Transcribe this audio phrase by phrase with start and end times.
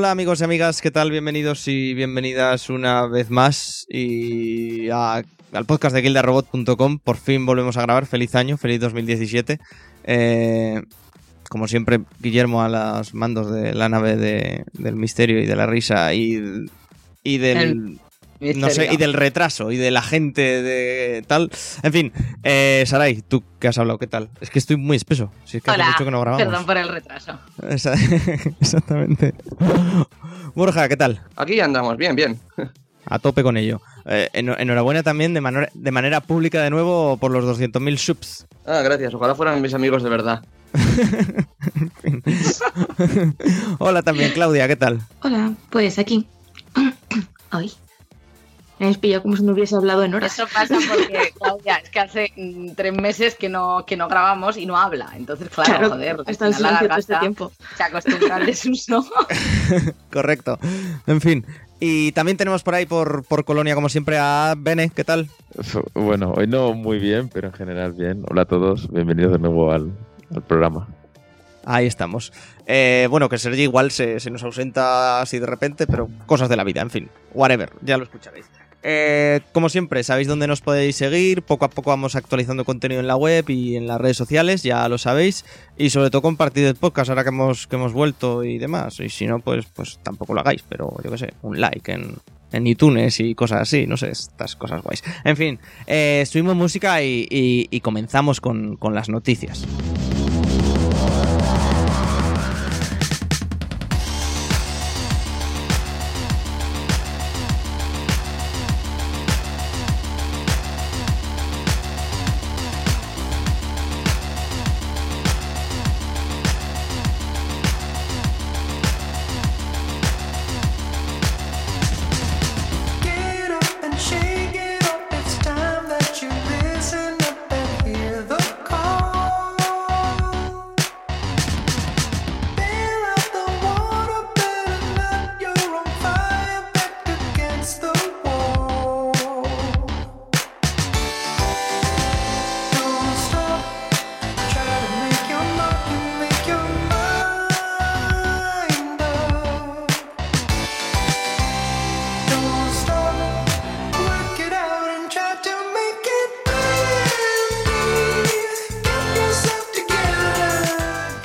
[0.00, 1.10] Hola, amigos y amigas, ¿qué tal?
[1.10, 5.26] Bienvenidos y bienvenidas una vez más y al
[5.66, 7.00] podcast de guildarobot.com.
[7.00, 8.06] Por fin volvemos a grabar.
[8.06, 9.60] Feliz año, feliz 2017.
[10.04, 10.80] Eh,
[11.50, 15.66] como siempre, Guillermo a los mandos de la nave de- del misterio y de la
[15.66, 16.36] risa y
[17.36, 18.00] del...
[18.40, 21.50] No sé, y del retraso y de la gente de tal.
[21.82, 22.10] En fin,
[22.42, 24.30] eh, Sarai, tú que has hablado, ¿qué tal?
[24.40, 25.30] Es que estoy muy espeso.
[25.44, 26.46] Si es que hace Hola, mucho que no grabamos.
[26.46, 27.38] perdón por el retraso.
[27.68, 27.92] Esa-
[28.60, 29.34] Exactamente.
[30.54, 31.20] Borja, ¿qué tal?
[31.36, 32.40] Aquí andamos, bien, bien.
[33.06, 33.82] A tope con ello.
[34.06, 38.46] Eh, enhorabuena también de, manera- de manera pública de nuevo por los 200.000 subs.
[38.64, 40.42] Ah, gracias, ojalá fueran mis amigos de verdad.
[43.78, 45.00] Hola también, Claudia, ¿qué tal?
[45.22, 46.26] Hola, pues aquí.
[47.50, 47.72] Ay.
[48.80, 50.32] Me habéis pillado como si no hubiese hablado en horas.
[50.32, 54.56] Eso pasa porque, Claudia, es que hace mm, tres meses que no, que no grabamos
[54.56, 55.10] y no habla.
[55.14, 57.52] Entonces, claro, Claro, joder, ha estado en silencio todo este tiempo.
[57.76, 59.04] Se acostumbra al desuso.
[60.10, 60.58] Correcto.
[61.06, 61.44] En fin.
[61.78, 65.28] Y también tenemos por ahí, por, por Colonia, como siempre, a Bene, ¿qué tal?
[65.92, 68.24] Bueno, hoy no muy bien, pero en general bien.
[68.30, 69.92] Hola a todos, bienvenidos de nuevo al,
[70.34, 70.88] al programa.
[71.66, 72.32] Ahí estamos.
[72.64, 76.56] Eh, bueno, que Sergi igual se, se nos ausenta así de repente, pero cosas de
[76.56, 77.10] la vida, en fin.
[77.34, 78.46] Whatever, ya lo escucharéis.
[78.82, 81.42] Eh, como siempre, sabéis dónde nos podéis seguir.
[81.42, 84.88] Poco a poco vamos actualizando contenido en la web y en las redes sociales, ya
[84.88, 85.44] lo sabéis.
[85.76, 88.98] Y sobre todo compartid el podcast ahora que hemos, que hemos vuelto y demás.
[89.00, 92.16] Y si no, pues, pues tampoco lo hagáis, pero yo qué sé, un like en,
[92.52, 95.02] en iTunes y cosas así, no sé, estas cosas guays.
[95.24, 99.66] En fin, eh, subimos música y, y- comenzamos con, con las noticias.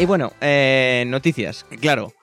[0.05, 2.13] Y bueno, eh, noticias, claro,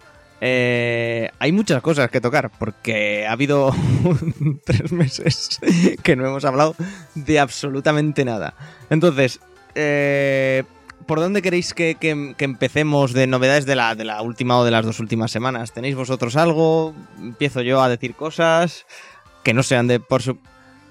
[0.40, 3.74] eh, hay muchas cosas que tocar, porque ha habido
[4.64, 5.58] tres meses
[6.04, 6.76] que no hemos hablado
[7.16, 8.54] de absolutamente nada.
[8.88, 9.40] Entonces,
[9.74, 10.62] eh,
[11.06, 14.64] ¿por dónde queréis que, que- que empecemos de novedades de la, de la última o
[14.64, 15.72] de las dos últimas semanas?
[15.72, 16.94] ¿Tenéis vosotros algo?
[17.18, 18.86] Empiezo yo a decir cosas
[19.42, 20.38] que no sean de por, su-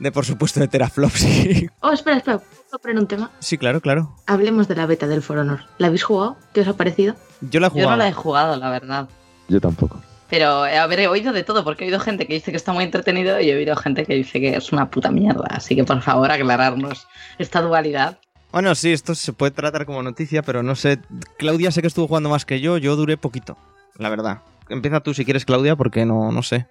[0.02, 1.20] de por supuesto de teraflops.
[1.20, 2.40] Sí, Oh, espera, espera.
[2.40, 3.32] ¿Puedo poner un tema?
[3.40, 4.16] sí, claro, claro.
[4.28, 5.62] Hablemos de la beta del For Honor.
[5.78, 6.38] ¿La habéis jugado?
[6.54, 7.16] ¿Qué os ha parecido?
[7.42, 7.92] Yo la he Yo jugado.
[7.92, 9.08] no la he jugado, la verdad.
[9.48, 10.02] Yo tampoco.
[10.30, 12.84] Pero eh, habré oído de todo, porque he oído gente que dice que está muy
[12.86, 15.46] entretenido y he oído gente que dice que es una puta mierda.
[15.50, 17.06] Así que por favor, aclararnos
[17.38, 18.18] esta dualidad.
[18.52, 21.00] Bueno, sí, esto se puede tratar como noticia, pero no sé.
[21.38, 23.58] Claudia sé que estuvo jugando más que yo, yo duré poquito,
[23.98, 24.40] la verdad.
[24.70, 26.66] Empieza tú si quieres, Claudia, porque no, no sé.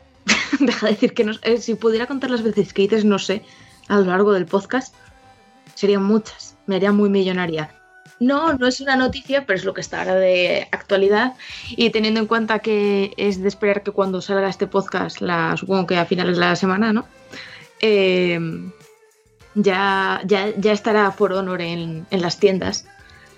[0.61, 3.43] Deja de decir que no, eh, si pudiera contar las veces que dices no sé
[3.89, 4.95] a lo largo del podcast,
[5.75, 6.57] serían muchas.
[6.67, 7.75] Me haría muy millonaria.
[8.21, 11.35] No, no es una noticia, pero es lo que está ahora de actualidad.
[11.71, 15.87] Y teniendo en cuenta que es de esperar que cuando salga este podcast, la, supongo
[15.87, 17.07] que a finales de la semana, ¿no?
[17.81, 18.39] Eh,
[19.55, 22.87] ya, ya, ya estará For Honor en, en las tiendas.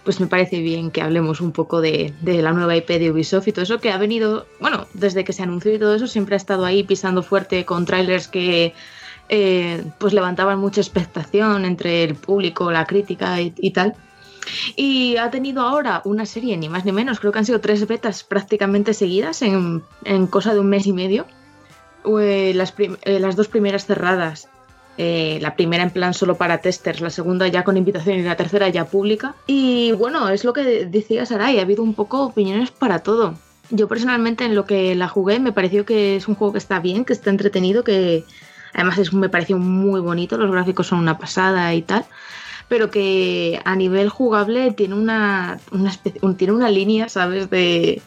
[0.05, 3.47] Pues me parece bien que hablemos un poco de, de la nueva IP de Ubisoft
[3.49, 6.35] y todo eso que ha venido, bueno, desde que se anunció y todo eso, siempre
[6.35, 8.75] ha estado ahí pisando fuerte con trailers que
[9.35, 13.95] eh, pues levantaban mucha expectación entre el público, la crítica y, tal.
[14.77, 17.87] Y ha tenido ahora una serie, ni más ni menos, creo que han sido tres
[17.87, 21.25] betas prácticamente seguidas en, en cosa de un mes y medio.
[22.05, 24.49] Las, eh, las dos primeras cerradas,
[24.99, 28.37] eh, la primera en plan solo para testers, la segunda ya con invitación y la
[28.37, 29.35] tercera ya pública.
[29.47, 33.35] Y bueno, es lo que decía Sarai, ha habido un poco opiniones para todo.
[33.71, 36.79] Yo personalmente en lo que la jugué me pareció que es un juego que está
[36.81, 38.25] bien, que está entretenido, que
[38.75, 42.05] además es, me pareció muy bonito, los gráficos son una pasada y tal
[42.73, 45.59] pero que a nivel jugable tiene una,
[46.39, 47.51] tiene una línea, ¿sabes?
[47.51, 48.01] De,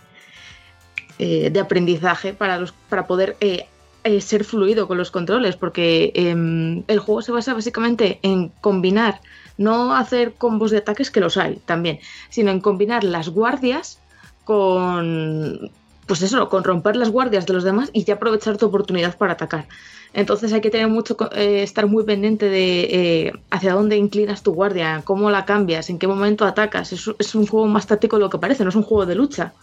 [1.20, 3.68] eh, de aprendizaje para, los, para poder eh,
[4.06, 9.19] eh, ser fluido con los controles, porque em, el juego se basa básicamente en combinar,
[9.57, 12.00] no hacer combos de ataques que los hay también,
[12.30, 14.00] sino en combinar las guardias
[14.44, 15.72] con
[16.06, 19.34] pues eso, con romper las guardias de los demás y ya aprovechar tu oportunidad para
[19.34, 19.68] atacar.
[20.13, 24.54] Entonces hay que tener mucho, eh, estar muy pendiente de eh, hacia dónde inclinas tu
[24.54, 26.94] guardia, cómo la cambias, en qué momento atacas.
[26.94, 29.54] Es, un juego más táctico de lo que parece, no es un juego de lucha.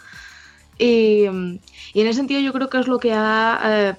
[0.78, 1.60] Y, en
[1.94, 3.96] ese sentido yo creo que es lo que ha,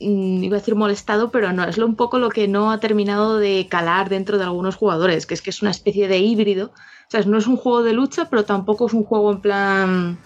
[0.00, 3.38] iba a decir molestado, pero no, es lo, un poco lo que no ha terminado
[3.38, 6.66] de calar dentro de algunos jugadores, que es que es una especie de híbrido.
[6.66, 10.18] O sea, no es un juego de lucha, pero tampoco es un juego en plan,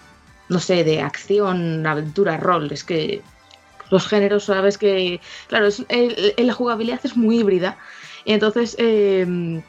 [0.49, 2.71] no sé, de acción, aventura, rol.
[2.71, 3.21] Es que
[3.89, 5.85] los géneros, sabes que, claro, es,
[6.37, 7.77] la jugabilidad es muy híbrida.
[8.25, 9.61] Y entonces, eh,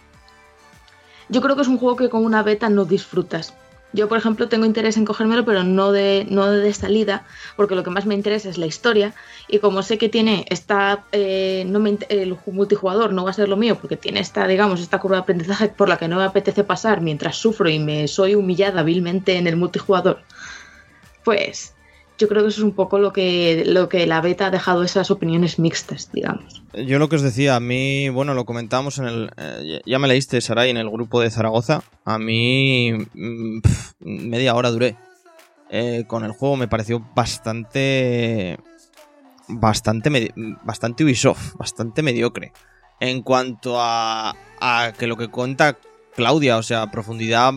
[1.28, 3.54] yo creo que es un juego que con una beta no disfrutas.
[3.94, 7.26] Yo, por ejemplo, tengo interés en cogérmelo, pero no de, no de salida,
[7.56, 9.14] porque lo que más me interesa es la historia.
[9.46, 11.06] Y como sé que tiene esta.
[11.12, 14.46] eh, no me, el ju- multijugador no va a ser lo mío, porque tiene esta,
[14.48, 17.78] digamos, esta curva de aprendizaje por la que no me apetece pasar mientras sufro y
[17.78, 20.26] me soy humillada vilmente en el multijugador,
[21.22, 21.73] pues
[22.18, 24.82] yo creo que eso es un poco lo que, lo que la beta ha dejado
[24.84, 26.62] esas opiniones mixtas, digamos.
[26.72, 29.30] Yo lo que os decía, a mí, bueno, lo comentamos en el.
[29.36, 31.82] eh, ya me leíste, Saray, en el grupo de Zaragoza.
[32.04, 32.92] A mí.
[33.14, 33.60] mm,
[34.00, 34.96] media hora duré.
[35.70, 38.58] Eh, con el juego me pareció bastante.
[39.46, 40.32] Bastante,
[40.62, 42.52] bastante Ubisoft, bastante mediocre.
[43.00, 45.76] En cuanto a, a que lo que cuenta
[46.16, 47.52] Claudia, o sea, profundidad,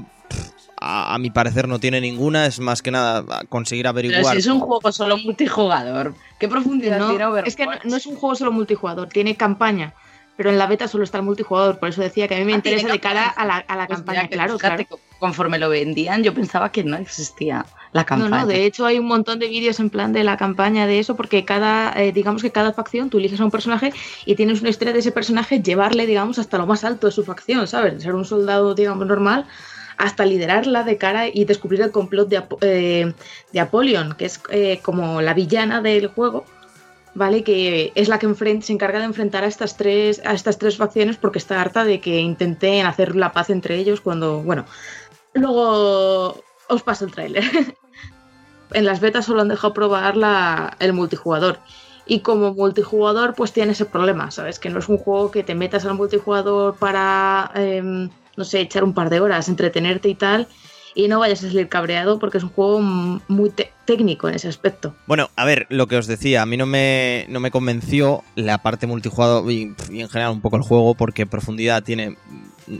[0.80, 2.46] a, a mi parecer no tiene ninguna.
[2.46, 4.34] Es más que nada conseguir Pero averiguar.
[4.34, 7.48] si es un juego solo multijugador, ¿qué profundidad No, tiene Overwatch?
[7.48, 9.94] es que no, no es un juego solo multijugador, tiene campaña.
[10.36, 12.54] Pero en la beta solo está el multijugador, por eso decía que a mí me
[12.54, 15.02] Ah, interesa de cara a la, a la Pues campaña, claro, fíjate, claro.
[15.18, 18.42] Conforme lo vendían, yo pensaba que no existía la No, campaña.
[18.42, 21.16] no, de hecho hay un montón de vídeos en plan de la campaña de eso,
[21.16, 23.92] porque cada, eh, digamos que cada facción tú eliges a un personaje
[24.28, 27.24] y tienes una historia de ese personaje, llevarle, digamos, hasta lo más alto de su
[27.24, 28.04] facción, ¿sabes?
[28.04, 29.48] Ser un soldado, digamos, normal,
[29.98, 33.14] hasta liderarla de cara y descubrir el complot de, Apo- eh,
[33.52, 36.46] de que es eh, como la villana del juego,
[37.16, 37.44] ¿vale?
[37.44, 41.18] Que es la que se encarga de enfrentar a estas tres, a estas tres facciones
[41.18, 44.66] porque está harta de que intenten hacer la paz entre ellos cuando, bueno,
[45.34, 47.44] luego os paso el tráiler.
[48.74, 51.60] en las betas solo han dejado probar la, el multijugador.
[52.06, 54.60] Y como multijugador, pues tiene ese problema, ¿sabes?
[54.60, 58.84] Que no es un juego que te metas al multijugador para, em, no sé, echar
[58.84, 60.48] un par de horas, entretenerte y tal.
[60.96, 63.52] Y no vayas a salir cabreado porque es un juego muy
[63.86, 64.96] técnico en ese aspecto.
[65.06, 68.60] Bueno, a ver, lo que os decía, a mí no me, no me convenció la
[68.60, 72.16] parte multijugador y, y en general un poco el juego porque profundidad tiene mm,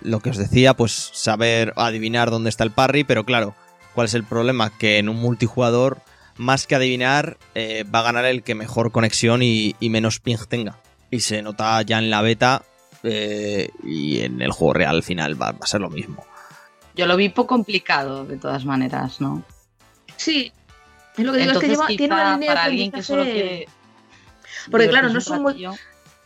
[0.04, 3.54] lo que os decía, pues saber adivinar dónde está el parry, pero claro,
[3.94, 4.76] ¿cuál es el problema?
[4.76, 6.02] Que en un multijugador,
[6.38, 10.38] más que adivinar, eh, va a ganar el que mejor conexión y, y menos ping
[10.50, 10.80] tenga.
[11.12, 12.64] Y se nota ya en la beta
[13.08, 16.26] eh, y en el juego real al final va, va a ser lo mismo.
[16.96, 19.44] Yo lo vi poco complicado, de todas maneras, ¿no?
[20.16, 20.52] Sí,
[21.18, 23.04] es lo que digo, es que Entonces, lleva, tiene una línea de para alguien que
[23.04, 23.68] solo quiere...
[24.72, 25.74] Porque, claro, no es un ratillo.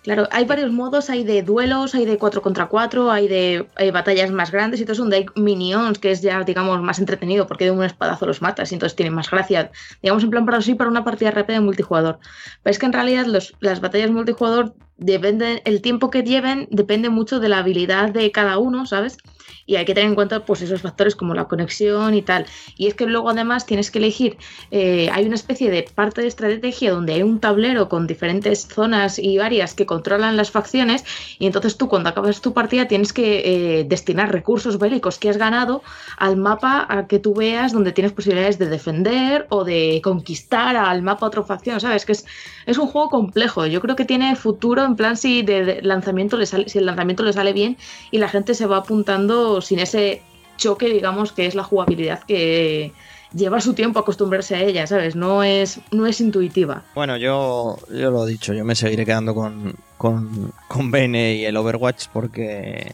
[0.03, 3.91] Claro, hay varios modos, hay de duelos, hay de 4 contra 4, hay de hay
[3.91, 7.45] batallas más grandes y todo eso, donde hay minions, que es ya, digamos, más entretenido
[7.45, 9.69] porque de un espadazo los matas y entonces tiene más gracia.
[10.01, 12.17] Digamos, en plan para sí, para una partida rápida de multijugador.
[12.63, 17.09] Pero es que en realidad los, las batallas multijugador depende, el tiempo que lleven depende
[17.09, 19.17] mucho de la habilidad de cada uno, ¿sabes?
[19.65, 22.45] Y hay que tener en cuenta pues esos factores como la conexión y tal.
[22.77, 24.37] Y es que luego además tienes que elegir,
[24.71, 29.19] eh, hay una especie de parte de estrategia donde hay un tablero con diferentes zonas
[29.19, 31.03] y áreas que controlan las facciones
[31.39, 35.37] y entonces tú cuando acabas tu partida tienes que eh, destinar recursos bélicos que has
[35.37, 35.81] ganado
[36.17, 41.01] al mapa a que tú veas donde tienes posibilidades de defender o de conquistar al
[41.01, 42.05] mapa otra facción, ¿sabes?
[42.05, 42.25] Que es,
[42.65, 43.65] es un juego complejo.
[43.65, 47.23] Yo creo que tiene futuro en plan si de lanzamiento le sale, si el lanzamiento
[47.23, 47.77] le sale bien
[48.11, 50.21] y la gente se va apuntando sin ese
[50.57, 52.91] choque, digamos, que es la jugabilidad que
[53.33, 55.15] lleva su tiempo acostumbrarse a ella, ¿sabes?
[55.15, 56.83] No es, no es intuitiva.
[56.93, 61.45] Bueno, yo, yo lo he dicho, yo me seguiré quedando con, con, con Bene y
[61.45, 62.93] el Overwatch porque.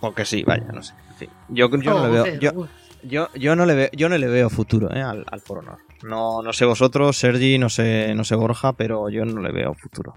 [0.00, 0.94] Porque sí, vaya, no sé.
[1.10, 2.40] En fin, yo, yo no le veo.
[2.40, 2.68] Yo,
[3.02, 5.78] yo, yo no le veo, yo no le veo futuro eh, al, al For Honor.
[6.02, 9.74] No, no sé vosotros, Sergi, no sé, no sé Borja, pero yo no le veo
[9.74, 10.14] futuro.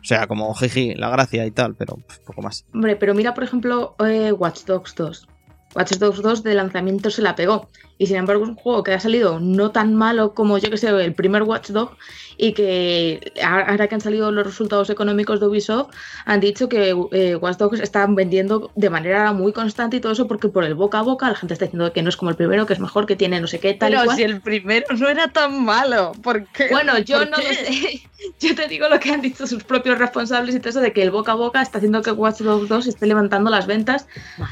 [0.00, 2.64] O sea, como jiji, la gracia y tal, pero poco más.
[2.72, 5.28] Hombre, pero mira, por ejemplo, eh, Watch Dogs 2.
[5.74, 7.68] Watch Dogs 2 de lanzamiento se la pegó.
[7.98, 10.76] Y sin embargo es un juego que ha salido no tan malo como yo que
[10.76, 11.96] sé, el primer Watch Dogs.
[12.38, 15.94] Y que ahora que han salido los resultados económicos de Ubisoft,
[16.26, 20.28] han dicho que eh, Watch Dogs están vendiendo de manera muy constante y todo eso
[20.28, 22.36] porque por el boca a boca la gente está diciendo que no es como el
[22.36, 24.16] primero, que es mejor, que tiene no sé qué, tal y Pero cual.
[24.16, 26.68] si el primero no era tan malo, ¿por qué?
[26.70, 28.02] Bueno, yo ¿Por no lo sé.
[28.40, 31.02] Yo te digo lo que han dicho sus propios responsables y todo eso de que
[31.02, 34.08] el boca a boca está haciendo que Watch Dogs 2 esté levantando las ventas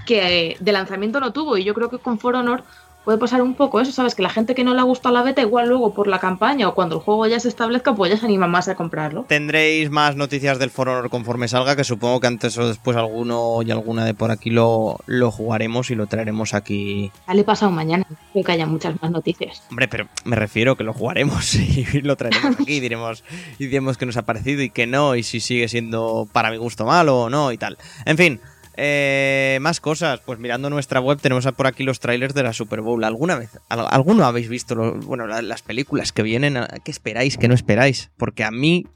[0.06, 1.56] que de lanzamiento no tuvo.
[1.56, 2.62] Y yo creo que con For Honor
[3.04, 4.14] puede pasar un poco eso, ¿sabes?
[4.14, 6.68] Que la gente que no le ha gustado la beta, igual luego por la campaña
[6.68, 9.24] o cuando el juego ya se establezca, pues ya se anima más a comprarlo.
[9.28, 13.62] Tendréis más noticias del For Honor conforme salga, que supongo que antes o después alguno
[13.62, 17.10] y alguna de por aquí lo, lo jugaremos y lo traeremos aquí.
[17.26, 19.62] Sale pasado mañana, creo que haya muchas más noticias.
[19.70, 23.24] Hombre, pero me refiero que lo jugaremos y lo traeremos aquí y diremos,
[23.58, 26.56] y diremos que nos ha parecido y que no, y si sigue siendo para mi
[26.56, 27.78] gusto malo o no y tal.
[28.04, 28.40] En fin,
[28.76, 30.20] eh, más cosas.
[30.24, 33.02] Pues mirando nuestra web tenemos por aquí los trailers de la Super Bowl.
[33.04, 33.50] ¿Alguna vez?
[33.68, 36.58] al- ¿Alguno habéis visto bueno, la- las películas que vienen?
[36.84, 37.36] ¿Qué esperáis?
[37.38, 38.10] ¿Qué no esperáis?
[38.16, 38.86] Porque a mí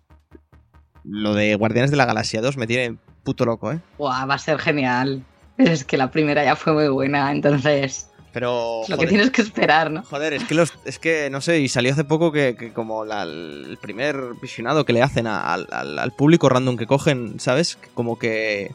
[1.04, 3.80] lo de Guardianes de la Galaxia 2 me tiene puto loco, ¿eh?
[3.98, 5.22] Buah, va a ser genial.
[5.56, 8.82] Es que la primera ya fue muy buena, entonces Pero...
[8.82, 9.08] lo que joder.
[9.08, 10.02] tienes que esperar, ¿no?
[10.04, 13.04] Joder, es que los, es que no sé, y salió hace poco que, que como
[13.04, 17.40] la- el primer visionado que le hacen a- al, al- al público random que cogen,
[17.40, 17.76] ¿sabes?
[17.94, 18.70] Como que,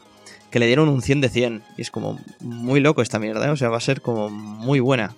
[0.54, 1.62] que le dieron un 100 de 100.
[1.76, 3.50] Y es como muy loco esta mierda, ¿eh?
[3.50, 5.16] o sea, va a ser como muy buena.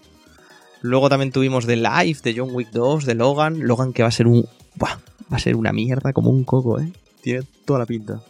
[0.80, 3.60] Luego también tuvimos The Life, de John Wick 2, de Logan.
[3.60, 4.46] Logan que va a ser un...
[4.76, 4.94] buah,
[5.30, 6.90] va a ser una mierda como un coco, ¿eh?
[7.20, 8.22] Tiene toda la pinta.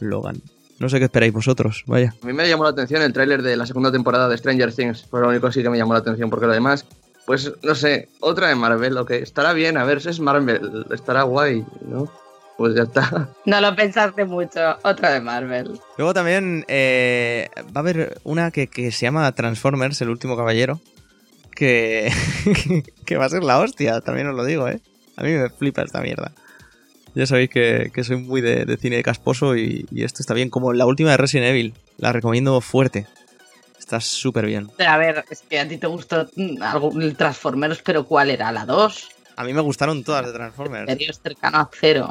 [0.00, 0.42] Logan.
[0.80, 2.12] No sé qué esperáis vosotros, vaya.
[2.20, 5.06] A mí me llamó la atención el tráiler de la segunda temporada de Stranger Things.
[5.08, 6.86] Fue lo único que sí que me llamó la atención, porque lo demás,
[7.24, 11.64] pues no sé, otra de Marvel, ok, estará bien, a ver, es Marvel, estará guay,
[11.86, 12.10] ¿no?
[12.62, 13.28] Pues ya está.
[13.44, 14.78] No lo pensaste mucho.
[14.84, 15.80] Otra de Marvel.
[15.98, 20.80] Luego también eh, va a haber una que, que se llama Transformers, el último caballero.
[21.56, 22.12] Que,
[23.04, 24.80] que va a ser la hostia, también os lo digo, ¿eh?
[25.16, 26.30] A mí me flipa esta mierda.
[27.16, 30.48] Ya sabéis que, que soy muy de, de cine casposo y, y esto está bien.
[30.48, 33.08] Como la última de Resident Evil, la recomiendo fuerte.
[33.76, 34.70] Está súper bien.
[34.86, 38.52] A ver, es que a ti te gustó mm, algo, el Transformers, pero ¿cuál era?
[38.52, 39.08] ¿La 2?
[39.36, 40.90] A mí me gustaron todas de Transformers.
[40.90, 42.08] serio cercano a cero.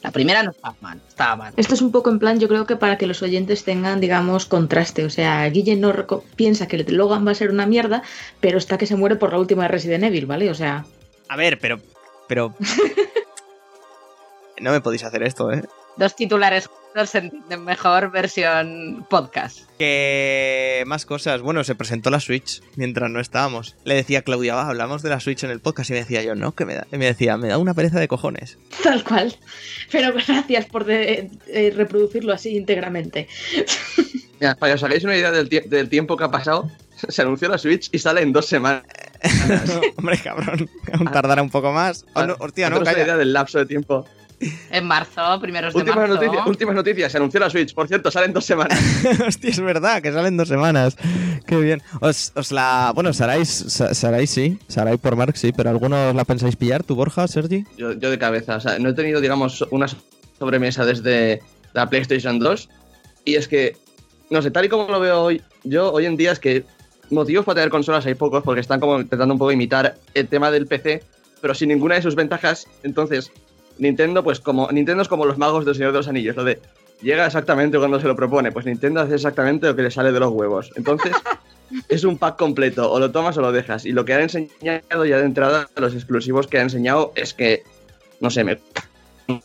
[0.00, 1.54] La primera no estaba mal, estaba mal.
[1.56, 4.46] Esto es un poco en plan, yo creo que para que los oyentes tengan, digamos,
[4.46, 5.04] contraste.
[5.04, 5.92] O sea, Guille no
[6.36, 8.02] piensa que el Logan va a ser una mierda,
[8.40, 10.50] pero está que se muere por la última de Resident Evil, ¿vale?
[10.50, 10.86] O sea,
[11.28, 11.80] A ver, pero...
[12.28, 12.54] pero...
[14.60, 15.64] no me podéis hacer esto, ¿eh?
[15.98, 19.60] Dos titulares juntos se entienden mejor versión podcast.
[19.78, 21.42] Que más cosas.
[21.42, 23.76] Bueno, se presentó la Switch mientras no estábamos.
[23.84, 26.22] Le decía a Claudia, "Va, hablamos de la Switch en el podcast y me decía
[26.22, 26.86] yo, no, que me da.
[26.92, 28.58] Y me decía, me da una pereza de cojones.
[28.82, 29.34] tal cual.
[29.90, 33.26] Pero gracias por de- eh, reproducirlo así íntegramente.
[34.40, 36.70] Mira, para que os hagáis una idea del, tie- del tiempo que ha pasado,
[37.08, 38.84] se anunció la Switch y sale en dos semanas.
[39.96, 42.06] Hombre, cabrón, aún tardará un poco más.
[42.14, 43.02] Oh, no, hostia, no, calla.
[43.02, 44.06] idea del lapso de tiempo.
[44.70, 46.14] En marzo, primeros de Últimas, marzo.
[46.22, 47.74] noticias, últimas noticias, se anunció la Switch.
[47.74, 48.78] Por cierto, sale en dos semanas.
[49.26, 50.96] Hostia, es verdad, que salen dos semanas.
[51.46, 51.82] Qué bien.
[52.00, 52.92] Os, os la.
[52.94, 54.58] Bueno, Sarais, Sa- Sarai sí.
[54.68, 56.84] Sarai por Mark sí, pero ¿algunos la pensáis pillar?
[56.84, 57.64] ¿Tu Borja, Sergi?
[57.76, 59.86] Yo, yo de cabeza, o sea, no he tenido, digamos, una
[60.38, 61.42] sobremesa desde
[61.72, 62.68] la PlayStation 2.
[63.24, 63.76] Y es que,
[64.30, 66.64] no sé, tal y como lo veo hoy, yo hoy en día es que
[67.10, 70.50] motivos para tener consolas hay pocos porque están como intentando un poco imitar el tema
[70.52, 71.02] del PC,
[71.40, 72.66] pero sin ninguna de sus ventajas.
[72.84, 73.32] Entonces,
[73.78, 76.60] Nintendo, pues como Nintendo es como los magos del Señor de los Anillos, lo de
[77.00, 80.18] llega exactamente cuando se lo propone, pues Nintendo hace exactamente lo que le sale de
[80.20, 80.72] los huevos.
[80.74, 81.12] Entonces,
[81.88, 83.84] es un pack completo, o lo tomas o lo dejas.
[83.86, 87.62] Y lo que han enseñado ya de entrada, los exclusivos que han enseñado, es que,
[88.20, 88.58] no sé, me...
[89.28, 89.40] un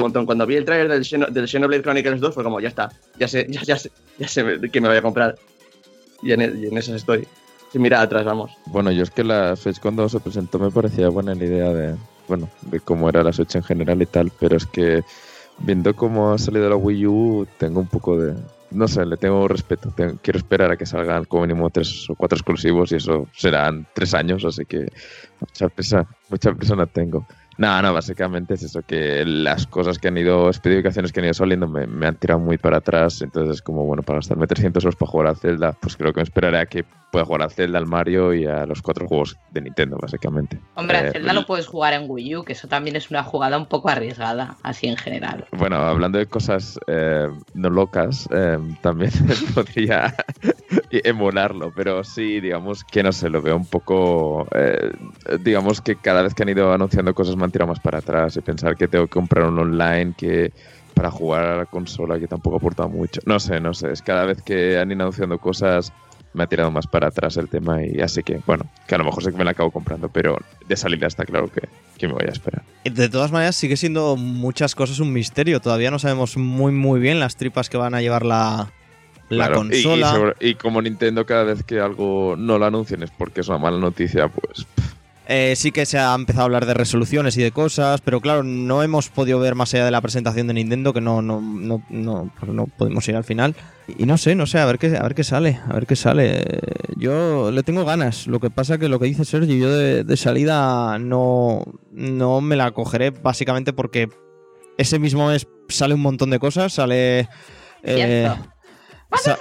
[0.00, 0.26] montón.
[0.26, 3.28] Cuando vi el trailer del, Xeno- del Xenoblade Chronicles 2 fue como, ya está, ya
[3.28, 5.36] sé, ya, ya sé, ya sé que me voy a comprar.
[6.22, 7.26] Y en, y en esas estoy.
[7.72, 8.52] Sin mirar atrás, vamos.
[8.66, 11.96] Bueno, yo es que la Switch cuando se presentó me parecía buena la idea de,
[12.28, 15.02] bueno, de cómo era la Switch en general y tal, pero es que
[15.58, 18.34] viendo cómo ha salido la Wii U, tengo un poco de,
[18.70, 19.92] no sé, le tengo respeto.
[20.22, 24.14] Quiero esperar a que salgan como mínimo tres o cuatro exclusivos y eso serán tres
[24.14, 24.88] años, así que
[25.40, 27.26] mucha prisa, mucha prisa no tengo.
[27.56, 31.34] No, no, básicamente es eso, que las cosas que han ido, especificaciones que han ido
[31.34, 34.82] saliendo me, me han tirado muy para atrás, entonces es como, bueno, para gastarme 300
[34.82, 37.50] euros para jugar al Zelda, pues creo que me esperaré a que pueda jugar al
[37.52, 40.58] Zelda, al Mario y a los cuatro juegos de Nintendo, básicamente.
[40.74, 43.22] Hombre, a Eh, Zelda lo puedes jugar en Wii U, que eso también es una
[43.22, 45.46] jugada un poco arriesgada, así en general.
[45.52, 49.12] Bueno, hablando de cosas eh, no locas, eh, también
[49.54, 50.14] podría
[50.90, 54.46] emularlo, pero sí, digamos que no sé, lo veo un poco.
[54.54, 54.90] eh,
[55.40, 58.36] digamos que cada vez que han ido anunciando cosas me han tirado más para atrás
[58.36, 60.52] y pensar que tengo que comprar un online que
[60.94, 63.20] para jugar a la consola que tampoco aporta mucho.
[63.26, 65.92] No sé, no sé, es cada vez que han ido anunciando cosas
[66.34, 69.04] me ha tirado más para atrás el tema y así que, bueno, que a lo
[69.04, 70.36] mejor sé que me la acabo comprando, pero
[70.68, 71.62] de salida está claro que,
[71.96, 72.62] que me voy a esperar.
[72.84, 75.60] De todas maneras, sigue siendo muchas cosas un misterio.
[75.60, 78.70] Todavía no sabemos muy, muy bien las tripas que van a llevar la,
[79.28, 80.12] la Claro, y- y consola.
[80.12, 83.58] seguro- Y, como Nintendo cada vez que algo no lo anuncien es porque es una
[83.58, 84.92] mala noticia, pues pff,
[85.26, 88.42] Eh, sí que se ha empezado a hablar de resoluciones y de cosas, pero claro,
[88.42, 91.82] no hemos podido ver más allá de la presentación de Nintendo, que no, no, no,
[91.88, 93.54] no, pues no pudimos ir al final.
[93.96, 95.96] Y no sé, no sé, a ver qué, a ver qué sale, a ver qué
[95.96, 96.40] sale.
[96.40, 96.60] Eh,
[96.96, 98.26] Yo le tengo ganas.
[98.26, 102.56] Lo que pasa que lo que dice Sergio, yo de, de salida no, no me
[102.56, 104.10] la cogeré, básicamente porque
[104.76, 107.28] ese mismo mes sale un montón de cosas, sale.
[107.82, 108.28] eh,
[109.22, 109.38] sa-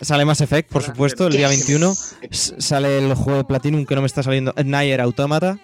[0.00, 1.92] sale Mass Effect, por supuesto, el día 21.
[2.30, 5.58] S- Sale el juego de Platinum que no me está saliendo, Nier Automata.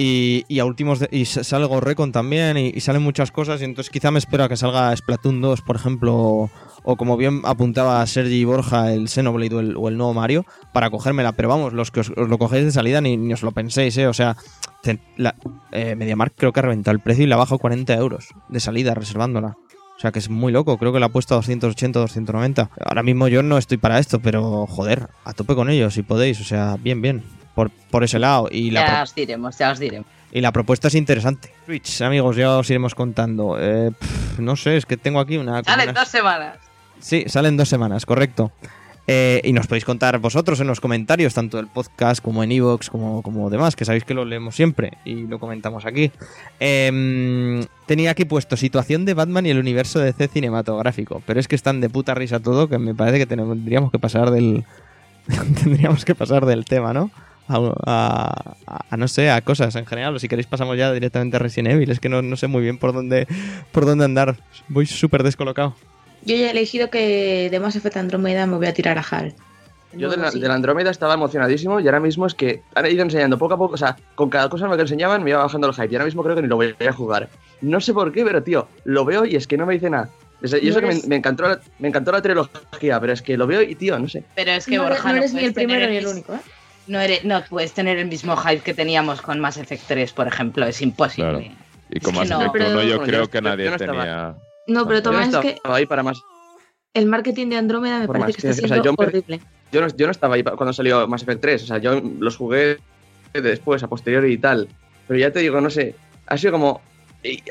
[0.00, 3.64] Y, y a últimos de- y sale Gorrecon también y, y salen muchas cosas y
[3.64, 6.50] entonces quizá me espero a que salga Splatoon 2 por ejemplo o,
[6.84, 10.88] o como bien apuntaba Sergi Borja el Xenoblade o el, o el nuevo Mario para
[10.90, 13.50] cogérmela pero vamos los que os, os lo cogéis de salida ni, ni os lo
[13.50, 14.36] penséis eh o sea
[14.84, 15.34] te- la,
[15.72, 18.60] eh, MediaMarkt creo que ha reventado el precio y la ha bajado 40 euros de
[18.60, 19.56] salida reservándola
[19.98, 22.70] o sea que es muy loco, creo que la ha puesto a 280, 290.
[22.86, 26.40] Ahora mismo yo no estoy para esto, pero joder, a tope con ellos si podéis,
[26.40, 27.24] o sea, bien, bien.
[27.56, 28.48] Por, por ese lado.
[28.52, 30.06] Y la, Ya os diremos, ya os diremos.
[30.30, 31.52] y la propuesta es interesante.
[31.66, 33.56] Switch, amigos, ya os iremos contando.
[33.58, 33.90] Eh,
[34.38, 35.64] no sé, es que tengo aquí una...
[35.64, 36.58] Salen dos semanas.
[37.00, 38.52] Sí, salen dos semanas, correcto.
[39.10, 42.90] Eh, y nos podéis contar vosotros en los comentarios, tanto del podcast como en Evox,
[42.90, 46.12] como, como demás, que sabéis que lo leemos siempre y lo comentamos aquí.
[46.60, 51.48] Em, tenía aquí puesto situación de Batman y el universo de DC cinematográfico, pero es
[51.48, 54.66] que están de puta risa todo, que me parece que tendríamos que pasar del.
[55.64, 57.10] tendríamos que pasar del tema, ¿no?
[57.48, 58.56] A,
[58.94, 60.14] no sé, a cosas en general.
[60.14, 61.90] O si queréis pasamos ya directamente a Resident Evil.
[61.90, 63.26] Es que no, no sé muy bien por dónde,
[63.72, 64.36] por dónde andar.
[64.68, 65.74] Voy súper descolocado.
[66.22, 69.34] Yo ya he elegido que de Mass Effect Andromeda me voy a tirar a HAL.
[69.94, 73.02] Yo de la, de la Andrómeda estaba emocionadísimo y ahora mismo es que han ido
[73.02, 75.72] enseñando poco a poco, o sea, con cada cosa que enseñaban me iba bajando el
[75.74, 77.30] hype y ahora mismo creo que ni lo voy a jugar.
[77.62, 80.10] No sé por qué, pero tío, lo veo y es que no me dice nada.
[80.42, 83.38] Es- Y No eso que me, encantó la, me encantó la trilogía, pero es que
[83.38, 84.24] lo veo y tío, no sé.
[84.34, 86.40] Pero es que no, Borja no eres ni el primero ni el único, ¿eh?
[86.86, 90.28] No, eres, no puedes tener el mismo hype que teníamos con Mass Effect 3, por
[90.28, 90.66] ejemplo.
[90.66, 91.30] Es imposible.
[91.30, 91.44] Claro.
[91.90, 92.22] Y no.
[92.38, 93.92] dicho, Pero- uno, yo creo que nadie no estaba.
[94.02, 94.34] tenía.
[94.68, 96.22] No, pero Yo no Tomás, es que ahí para más.
[96.94, 98.94] el marketing de Andrómeda me Por parece más que está que- o sea, siendo yo
[98.98, 99.40] me- horrible.
[99.72, 102.36] Yo no, yo no estaba ahí cuando salió Mass Effect 3, o sea, yo los
[102.36, 102.78] jugué
[103.34, 104.68] después, a posteriori y tal.
[105.06, 105.94] Pero ya te digo, no sé,
[106.26, 106.80] ha sido como.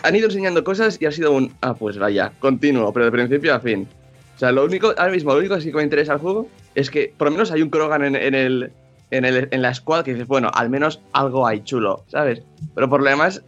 [0.04, 1.54] Han ido enseñando cosas y ha sido un.
[1.62, 3.88] Ah, pues vaya, continuo, pero de principio a fin.
[4.36, 6.48] O sea, lo único, ahora mismo, lo único que sí que me interesa al juego
[6.76, 8.72] es que por lo menos hay un Krogan en, en el,
[9.12, 12.42] en, el, en la squad que dices, bueno, al menos algo hay chulo, ¿sabes?
[12.76, 13.44] Pero por lo demás.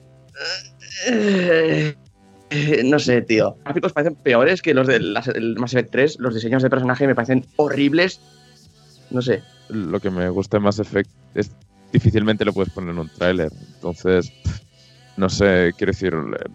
[2.50, 3.56] Eh, no sé, tío.
[3.56, 6.20] Los gráficos parecen peores que los del del Mass Effect 3.
[6.20, 8.20] Los diseños de personaje me parecen horribles.
[9.12, 9.42] No sé.
[9.70, 11.52] Lo que me gusta de Mass Effect es
[11.92, 13.52] difícilmente lo puedes poner en un tráiler.
[13.76, 14.62] Entonces, pff,
[15.18, 16.50] no sé, quiero decir, eh,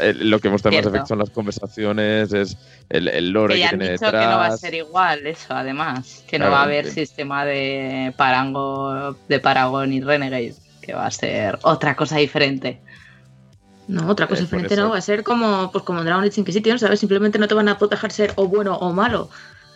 [0.00, 0.86] eh, lo que me gusta de Mass.
[0.86, 2.56] Effect son las conversaciones, es
[2.88, 4.24] el, el lore Que que, ya han tiene dicho detrás.
[4.24, 6.24] que no va a ser igual eso, además.
[6.28, 6.92] Que no Claro, va a haber sí.
[6.92, 10.54] sistema de Parango, de Paragon y Renegade.
[10.80, 12.80] Que va a ser otra cosa diferente.
[13.90, 14.84] No, otra cosa Eh, diferente eso.
[14.84, 17.00] no, va a ser como, pues como Dragon Age Inquisition, ¿sabes?
[17.00, 19.30] Simplemente no te van a dejar ser o bueno o malo.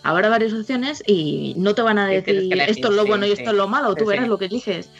[0.05, 3.31] Habrá varias opciones y no te van a decir esto es lo sí, bueno y
[3.31, 3.35] sí.
[3.39, 4.29] esto es lo malo, tú verás sí.
[4.29, 4.91] lo que eliges.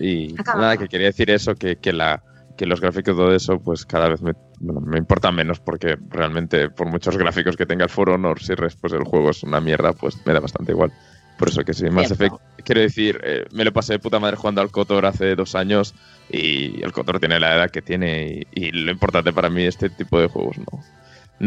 [0.00, 2.22] Y nada, que quería decir eso, que, que, la,
[2.56, 6.70] que los gráficos todo eso, pues cada vez me, bueno, me importan menos porque realmente
[6.70, 9.92] por muchos gráficos que tenga el For Honor, si después el juego es una mierda,
[9.92, 10.92] pues me da bastante igual.
[11.38, 12.24] Por eso que sí, Mass Cierto.
[12.24, 15.54] Effect, quiero decir, eh, me lo pasé de puta madre jugando al Kotor hace dos
[15.54, 15.94] años
[16.30, 19.88] y el Kotor tiene la edad que tiene y, y lo importante para mí este
[19.88, 20.82] tipo de juegos no,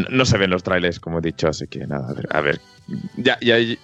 [0.10, 2.62] no, se ven los trailers como he dicho, así que nada, a ver, a ver.
[3.18, 3.78] Ya, ya, y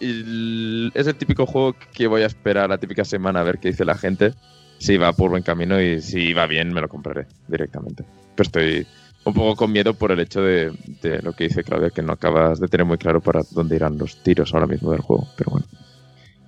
[0.94, 3.86] es el típico juego que voy a esperar la típica semana a ver qué dice
[3.86, 4.34] la gente,
[4.80, 8.06] si va por buen camino y si va bien me lo compraré directamente.
[8.36, 8.88] Pero estoy
[9.26, 12.14] un poco con miedo por el hecho de, de lo que dice Claudia, que no
[12.14, 15.52] acabas de tener muy claro para dónde irán los tiros ahora mismo del juego, pero
[15.52, 15.68] bueno.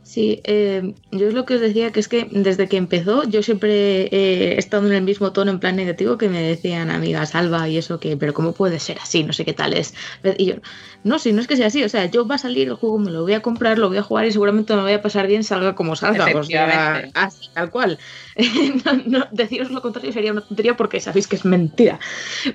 [0.10, 3.44] Sí, eh, yo es lo que os decía, que es que desde que empezó yo
[3.44, 7.70] siempre he estado en el mismo tono, en plan negativo, que me decían amigas, Alba
[7.70, 9.24] y eso, que, pero ¿cómo puede ser así?
[9.24, 9.94] No sé qué tal es.
[10.40, 10.56] Y yo,
[11.04, 12.98] no, si no es que sea así, o sea, yo va a salir el juego,
[12.98, 15.02] me lo voy a comprar, lo voy a jugar y seguramente me lo voy a
[15.04, 16.26] pasar bien, salga como salga.
[16.36, 18.00] O sea, así, tal cual.
[18.86, 22.00] no, no, deciros lo contrario sería una tontería porque sabéis que es mentira.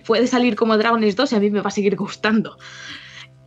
[0.05, 2.59] Puede salir como Dragon Age 2 y a mí me va a seguir gustando.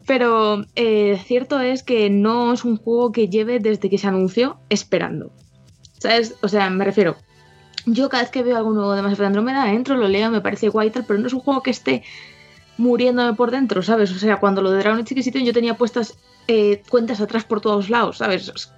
[0.07, 4.57] Pero eh, cierto es que no es un juego que lleve desde que se anunció
[4.69, 5.31] esperando.
[5.99, 6.35] ¿Sabes?
[6.41, 7.17] O sea, me refiero.
[7.85, 10.41] Yo cada vez que veo algo nuevo de Mass Effect Andromeda entro, lo leo, me
[10.41, 12.03] parece guay tal, pero no es un juego que esté
[12.77, 14.11] muriéndome por dentro, ¿sabes?
[14.11, 16.17] O sea, cuando lo de Dragon Age yo tenía puestas
[16.47, 18.71] eh, cuentas atrás por todos lados, ¿sabes?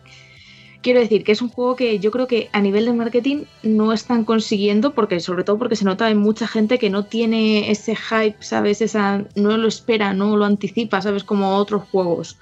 [0.81, 3.91] Quiero decir que es un juego que yo creo que a nivel de marketing no
[3.91, 7.95] están consiguiendo, porque sobre todo porque se nota en mucha gente que no tiene ese
[7.95, 8.81] hype, ¿sabes?
[8.81, 11.23] Esa, no lo espera, no lo anticipa, ¿sabes?
[11.25, 12.37] Como otros juegos.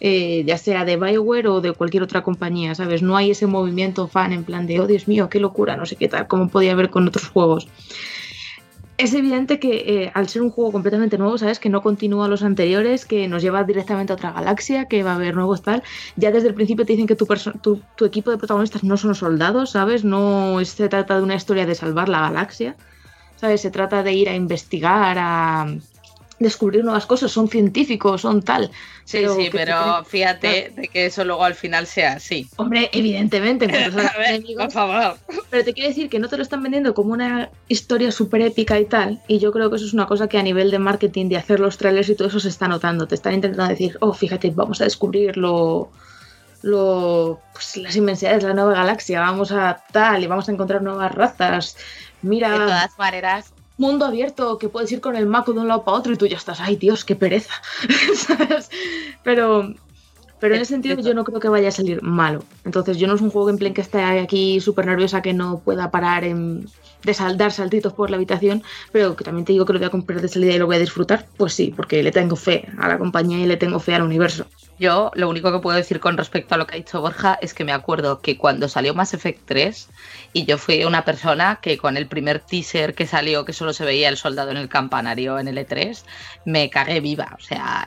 [0.00, 3.02] eh, ya sea de Bioware o de cualquier otra compañía, ¿sabes?
[3.02, 5.96] No hay ese movimiento fan en plan de, oh Dios mío, qué locura, no sé
[5.96, 7.68] qué tal, como podía haber con otros juegos.
[8.96, 11.58] Es evidente que eh, al ser un juego completamente nuevo, ¿sabes?
[11.58, 15.14] Que no continúa los anteriores, que nos lleva directamente a otra galaxia, que va a
[15.16, 15.82] haber nuevos tal.
[16.14, 17.26] Ya desde el principio te dicen que tu,
[17.60, 20.04] tu, tu equipo de protagonistas no son soldados, ¿sabes?
[20.04, 22.76] No se trata de una historia de salvar la galaxia,
[23.34, 23.62] ¿sabes?
[23.62, 25.66] Se trata de ir a investigar, a
[26.44, 28.70] descubrir nuevas cosas, son científicos, son tal.
[29.04, 32.48] Sí, Pero sí, te pero fíjate de que eso luego al final sea así.
[32.56, 35.18] Hombre, evidentemente, en cuanto salgan A ver, enemigos, por favor.
[35.50, 38.78] pero te quiero decir que no te lo están vendiendo como una historia súper épica
[38.80, 39.20] y tal.
[39.28, 41.60] Y yo creo que eso es una cosa que a nivel de marketing, de hacer
[41.60, 43.06] los trailers y todo eso se está notando.
[43.08, 45.90] Te están intentando decir, oh, fíjate, vamos a descubrir lo,
[46.62, 50.82] lo, pues, las inmensidades de la nueva galaxia, vamos a tal y vamos a encontrar
[50.82, 51.76] nuevas razas.
[52.22, 55.84] De Mira, todas maneras, mundo abierto que puedes ir con el maco de un lado
[55.84, 57.52] para otro y tú ya estás, ay Dios, qué pereza.
[58.14, 58.70] ¿Sabes?
[59.22, 59.74] Pero,
[60.38, 62.50] pero en ese sentido yo no creo que vaya a salir malo.
[62.64, 65.90] Entonces yo no es un juego gameplay que esté aquí súper nerviosa que no pueda
[65.90, 69.72] parar en, de sal- dar saltitos por la habitación, pero que también te digo que
[69.72, 71.30] lo voy a comprar de salida y lo voy a disfrutar.
[71.36, 74.46] Pues sí, porque le tengo fe a la compañía y le tengo fe al universo.
[74.78, 77.54] Yo lo único que puedo decir con respecto a lo que ha dicho Borja es
[77.54, 79.88] que me acuerdo que cuando salió Mass Effect 3
[80.32, 83.84] y yo fui una persona que con el primer teaser que salió que solo se
[83.84, 86.02] veía el soldado en el campanario en el E3
[86.44, 87.86] me cagué viva, o sea,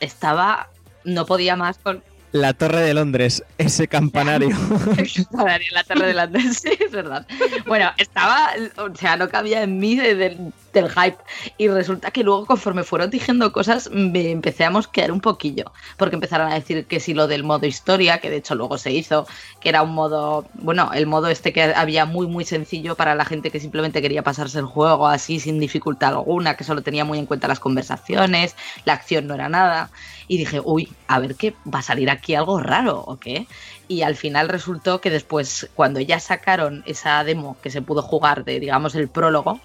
[0.00, 0.68] estaba
[1.04, 4.48] no podía más con La Torre de Londres, ese campanario.
[4.96, 7.26] el campanario en la Torre de Londres, sí, es verdad.
[7.66, 11.16] Bueno, estaba, o sea, no cabía en mí de- del- del hype.
[11.56, 16.16] Y resulta que luego conforme fueron diciendo cosas me empecé a mosquear un poquillo, porque
[16.16, 19.26] empezaron a decir que si lo del modo historia, que de hecho luego se hizo,
[19.60, 23.24] que era un modo, bueno, el modo este que había muy muy sencillo para la
[23.24, 27.18] gente que simplemente quería pasarse el juego así sin dificultad alguna, que solo tenía muy
[27.18, 29.90] en cuenta las conversaciones, la acción no era nada,
[30.28, 33.46] y dije, uy, a ver qué va a salir aquí algo raro o qué.
[33.88, 38.44] Y al final resultó que después, cuando ya sacaron esa demo que se pudo jugar
[38.44, 39.60] de, digamos, el prólogo,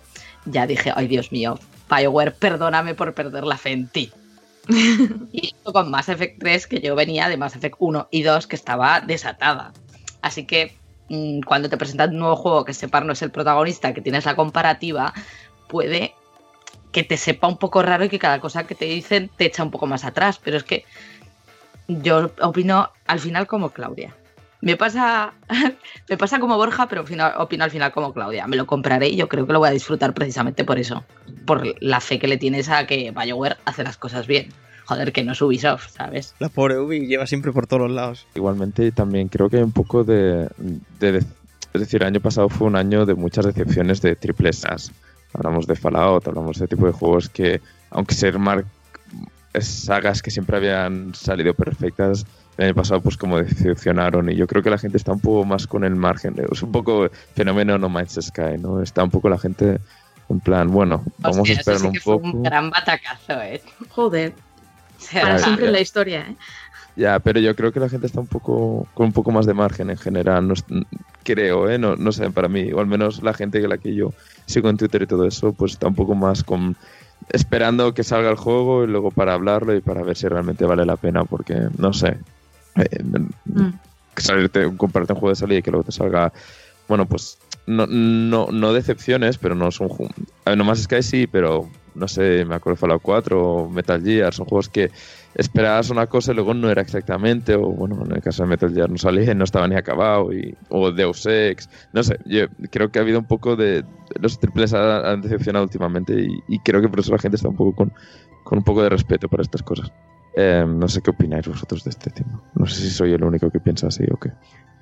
[0.52, 1.60] ya dije, ay Dios mío,
[1.90, 4.12] Bioware, perdóname por perder la fe en ti.
[5.32, 8.48] y esto con Mass Effect 3, que yo venía de Mass Effect 1 y 2,
[8.48, 9.74] que estaba desatada.
[10.22, 10.76] Así que
[11.10, 14.26] mm, cuando te presentan un nuevo juego que Separ no es el protagonista, que tienes
[14.26, 15.14] la comparativa,
[15.68, 16.14] puede
[16.92, 19.64] que te sepa un poco raro y que cada cosa que te dicen te echa
[19.64, 20.40] un poco más atrás.
[20.44, 20.86] Pero es que
[21.88, 24.16] yo opino al final como Claudia.
[24.62, 25.34] Me pasa,
[26.10, 28.45] me pasa como Borja, pero opino, opino al final como Claudia.
[28.48, 31.06] Me lo compraré y yo creo que lo voy a disfrutar precisamente por eso.
[31.45, 34.50] Por la fe que le tienes a que BioWare hace las cosas bien.
[34.86, 36.34] Joder, que no es Ubisoft, ¿sabes?
[36.39, 38.26] La pobre Ubi lleva siempre por todos los lados.
[38.36, 40.50] Igualmente también creo que hay un poco de,
[41.00, 41.26] de- de-
[41.74, 44.91] Es decir, el año pasado fue un año de muchas decepciones de triple SAS.
[45.34, 48.65] Hablamos de Fallout, hablamos de ese tipo de juegos que, aunque ser mar-
[49.60, 52.26] sagas que siempre habían salido perfectas,
[52.60, 55.45] el año pasado pues como decepcionaron y yo creo que la gente está un poco
[55.45, 56.36] más con el margen.
[56.52, 58.82] Es un poco fenómeno No Man's Sky, ¿no?
[58.82, 59.78] Está un poco la gente
[60.30, 62.28] en plan, bueno, vamos Hostia, a eso esperar sí un que fue poco.
[62.28, 63.62] un gran batacazo, ¿eh?
[63.89, 64.36] Joder,
[65.19, 65.74] para siempre en ya.
[65.74, 66.38] la historia, ¿eh?
[66.95, 69.54] Ya, pero yo creo que la gente está un poco con un poco más de
[69.54, 70.65] margen en general, no es-
[71.24, 71.78] creo, ¿eh?
[71.78, 74.13] No, no sé, para mí, o al menos la gente que la que yo
[74.45, 76.76] sigo en Twitter y todo eso, pues está un poco más con
[77.30, 80.86] esperando que salga el juego y luego para hablarlo y para ver si realmente vale
[80.86, 82.17] la pena, porque no sé,
[82.80, 83.04] eh,
[83.46, 83.80] Mm.
[84.18, 86.32] salirte, comprarte un juego de salida y que luego te salga,
[86.88, 89.89] bueno, pues no, no, no decepciones, pero no son
[90.46, 94.02] a ver, No más Sky sí, pero no sé, me acuerdo Fallout 4 o Metal
[94.02, 94.92] Gear, son juegos que
[95.36, 98.74] esperabas una cosa y luego no era exactamente, o bueno, en el caso de Metal
[98.74, 102.89] Gear no salía, no estaba ni acabado, y, o Deus Ex, no sé, yo creo
[102.89, 103.84] que ha habido un poco de,
[104.20, 107.50] los triples han, han decepcionado últimamente y, y creo que por eso la gente está
[107.50, 107.94] un poco con,
[108.44, 109.92] con un poco de respeto para estas cosas.
[110.36, 112.39] Eh, no sé qué opináis vosotros de este tema.
[112.56, 114.32] No sé si soy el único que piensa así o qué.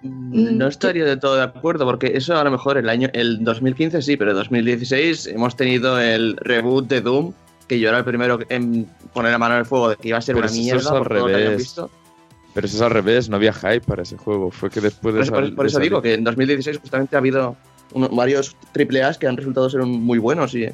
[0.03, 4.01] No estaría de todo de acuerdo, porque eso a lo mejor el año, el 2015
[4.01, 7.33] sí, pero en 2016 hemos tenido el reboot de Doom,
[7.67, 10.17] que yo era el primero en poner la mano en el fuego de que iba
[10.17, 11.57] a ser Pero una eso es mierda al por todo lo que habían revés.
[11.63, 11.89] visto.
[12.53, 14.51] Pero eso es al revés, no había hype para ese juego.
[14.51, 16.77] Fue que después de Por eso, por- sal- por de eso digo que en 2016
[16.79, 17.55] justamente ha habido
[17.93, 20.67] uno- varios triple A's que han resultado ser muy buenos y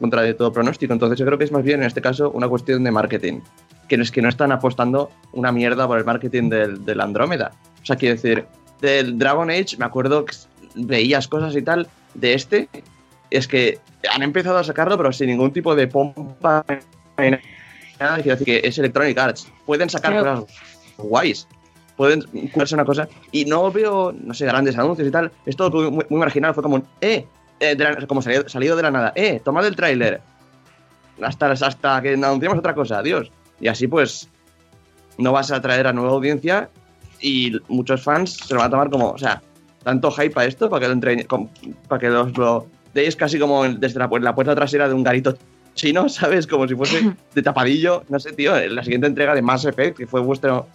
[0.00, 0.92] contra de todo pronóstico.
[0.92, 3.40] Entonces yo creo que es más bien en este caso una cuestión de marketing.
[3.88, 7.52] Que no es que no están apostando una mierda por el marketing del, del Andrómeda.
[7.82, 8.46] O sea, quiero decir,
[8.80, 10.34] del Dragon Age me acuerdo que
[10.74, 11.88] veías cosas y tal.
[12.14, 12.68] De este,
[13.30, 13.78] es que
[14.12, 16.64] han empezado a sacarlo pero sin ningún tipo de pompa.
[17.18, 17.30] ni
[18.00, 18.16] nada.
[18.16, 19.48] Quiero decir que es Electronic Arts.
[19.64, 20.42] Pueden sacar Claro.
[20.42, 20.56] cosas
[20.98, 21.46] guays
[21.96, 25.32] pueden curarse una cosa y no veo, no sé, grandes anuncios y tal.
[25.46, 26.54] Es todo muy, muy marginal.
[26.54, 27.26] Fue como un, eh,
[27.60, 30.20] eh, de la- como salido, salido de la nada, eh, tomad el tráiler.
[31.22, 33.30] Hasta, hasta que anunciamos otra cosa, adiós.
[33.60, 34.28] Y así pues,
[35.18, 36.68] no vas a atraer a nueva audiencia
[37.20, 39.42] y muchos fans se lo van a tomar como, o sea,
[39.82, 41.26] tanto hype a esto para que lo entre,
[41.88, 45.36] para que los lo deis casi como desde la, la puerta trasera de un garito
[45.74, 46.46] chino, ¿sabes?
[46.46, 50.06] Como si fuese de tapadillo, no sé, tío, la siguiente entrega de Mass Effect, que
[50.06, 50.66] fue vuestro,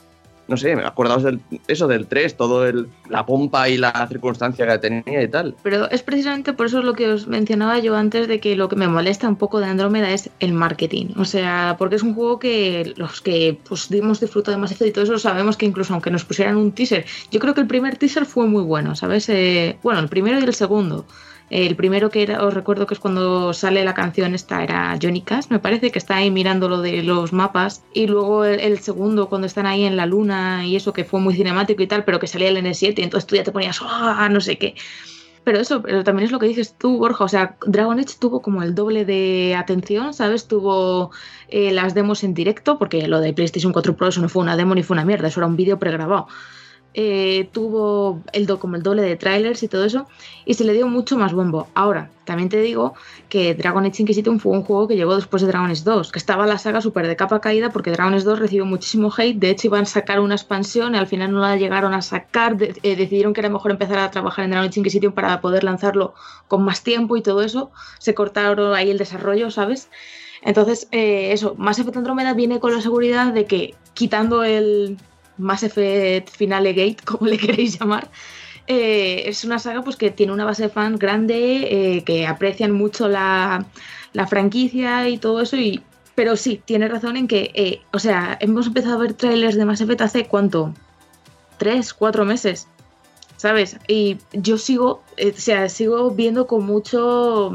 [0.51, 4.77] no sé, acordaos del, eso del 3, todo el, la pompa y la circunstancia que
[4.77, 5.55] tenía y tal.
[5.63, 8.75] Pero es precisamente por eso lo que os mencionaba yo antes de que lo que
[8.75, 11.13] me molesta un poco de Andrómeda es el marketing.
[11.15, 14.89] O sea, porque es un juego que los que pues dimos disfruto de Mass Effect
[14.89, 17.67] y todo eso sabemos que incluso aunque nos pusieran un teaser, yo creo que el
[17.67, 19.29] primer teaser fue muy bueno, ¿sabes?
[19.29, 21.05] Eh, bueno, el primero y el segundo.
[21.51, 25.21] El primero que era, os recuerdo que es cuando sale la canción esta, era Johnny
[25.21, 27.83] Cash, me parece, que está ahí mirando lo de los mapas.
[27.93, 31.33] Y luego el, segundo, cuando están ahí en la luna y eso, que fue muy
[31.33, 34.29] cinemático y tal, pero que salía el N7 y entonces tú ya te ponías, ¡ah!
[34.31, 34.75] no sé qué.
[35.43, 37.25] Pero eso, pero también es lo que dices tú, Borja.
[37.25, 40.47] O sea, Dragon Age tuvo como el doble de atención, ¿sabes?
[40.47, 41.11] Tuvo
[41.49, 44.55] eh, las demos en directo, porque lo de PlayStation 4 Pro eso no fue una
[44.55, 46.27] demo ni fue una mierda, eso era un vídeo pregrabado.
[46.93, 50.07] Eh, tuvo el como el doble de trailers y todo eso,
[50.45, 51.67] y se le dio mucho más bombo.
[51.73, 52.95] Ahora, también te digo
[53.29, 56.19] que Dragon Age Inquisition fue un juego que llegó después de Dragon Age 2, que
[56.19, 59.51] estaba la saga súper de capa caída porque Dragon Age 2 recibió muchísimo hate, de
[59.51, 62.95] hecho iban a sacar una expansión y al final no la llegaron a sacar, eh,
[62.97, 66.13] decidieron que era mejor empezar a trabajar en Dragon Age Inquisition para poder lanzarlo
[66.49, 69.89] con más tiempo y todo eso, se cortaron ahí el desarrollo, ¿sabes?
[70.41, 74.97] Entonces, eh, eso, Mass Effect Andromeda viene con la seguridad de que quitando el
[75.41, 78.09] Mass Effect Finale Gate, como le queréis llamar,
[78.67, 82.71] eh, es una saga pues, que tiene una base de fans grande, eh, que aprecian
[82.71, 83.65] mucho la,
[84.29, 85.83] franquicia y todo eso, y,
[86.15, 89.65] pero sí, tiene razón en que, eh, o sea, hemos empezado a ver trailers de
[89.65, 90.73] Mass Effect hace cuánto,
[91.57, 92.67] tres, cuatro meses,
[93.37, 93.77] ¿sabes?
[93.87, 97.51] Y yo sigo, o sea, sigo viendo con mucho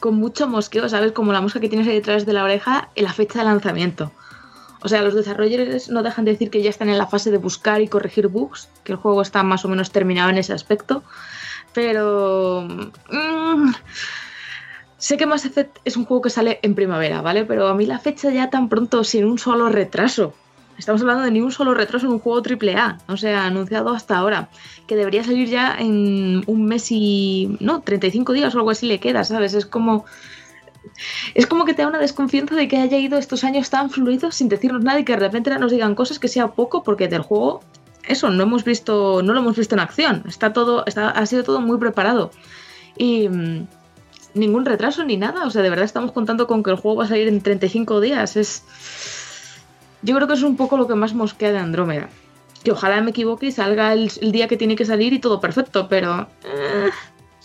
[0.00, 1.12] con mucho mosqueo, ¿sabes?
[1.12, 4.12] Como la mosca que tienes ahí detrás de la oreja en la fecha de lanzamiento.
[4.82, 7.38] O sea, los desarrolladores no dejan de decir que ya están en la fase de
[7.38, 11.02] buscar y corregir bugs, que el juego está más o menos terminado en ese aspecto.
[11.72, 12.66] Pero...
[13.10, 13.72] mm,
[14.98, 17.44] sé que Mass Effect es un juego que sale en primavera, ¿vale?
[17.44, 20.34] Pero a mí la fecha ya tan pronto, sin un solo retraso.
[20.78, 24.18] Estamos hablando de ni un solo retraso en un juego AAA, o sea, anunciado hasta
[24.18, 24.50] ahora,
[24.86, 27.56] que debería salir ya en un mes y...
[27.60, 29.54] no, 35 días o algo así le queda, ¿sabes?
[29.54, 30.04] Es como...
[31.34, 34.34] Es como que te da una desconfianza de que haya ido estos años tan fluidos
[34.34, 37.22] sin decirnos nada y que de repente nos digan cosas que sea poco porque del
[37.22, 37.60] juego
[38.06, 40.22] eso no hemos visto no lo hemos visto en acción.
[40.28, 42.30] Está todo está, ha sido todo muy preparado.
[42.96, 43.66] Y mm,
[44.34, 45.44] ningún retraso ni nada.
[45.44, 48.00] O sea de verdad estamos contando con que el juego va a salir en 35
[48.00, 48.36] días.
[48.36, 48.62] Es
[50.02, 52.08] yo creo que es un poco lo que más mosquea de Andrómeda.
[52.62, 55.40] Que ojalá me equivoque y salga el, el día que tiene que salir y todo
[55.40, 56.90] perfecto pero eh,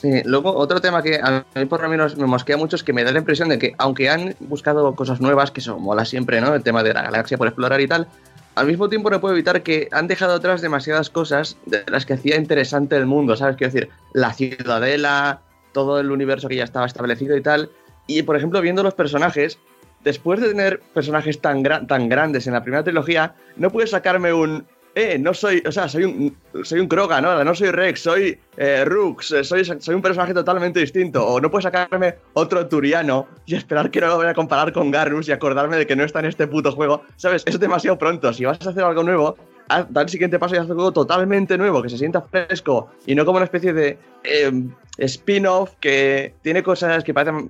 [0.02, 2.92] Sí, luego otro tema que a mí por lo menos me mosquea mucho es que
[2.92, 6.42] me da la impresión de que aunque han buscado cosas nuevas, que eso mola siempre,
[6.42, 6.56] ¿no?
[6.56, 8.08] El tema de la galaxia por explorar y tal,
[8.56, 12.14] al mismo tiempo no puedo evitar que han dejado atrás demasiadas cosas de las que
[12.14, 13.58] hacía interesante el mundo, ¿sabes?
[13.58, 17.70] Quiero decir, la ciudadela, todo el universo que ya estaba establecido y tal.
[18.08, 19.60] Y por ejemplo, viendo los personajes,
[20.04, 24.66] después de tener personajes tan, tan grandes en la primera trilogía, no puedes sacarme un.
[24.93, 25.63] Eh, no soy.
[25.65, 26.36] O sea, soy un.
[26.63, 27.43] Soy un Krogan, ¿no?
[27.45, 29.63] No soy Rex, soy eh, Rux, eh, soy,
[29.95, 31.25] un personaje totalmente distinto.
[31.25, 34.91] O no puedes sacarme otro Turiano y esperar que no lo vaya a comparar con
[34.91, 37.04] Garrus y acordarme de que no está en este puto juego.
[37.15, 37.43] ¿Sabes?
[37.45, 38.34] Es demasiado pronto.
[38.34, 39.38] Si vas a hacer algo nuevo,
[39.69, 43.15] haz- da el siguiente paso y haz algo totalmente nuevo, que se sienta fresco y
[43.15, 44.51] no como una especie de eh,
[44.97, 47.49] spin-off que tiene cosas que parecen.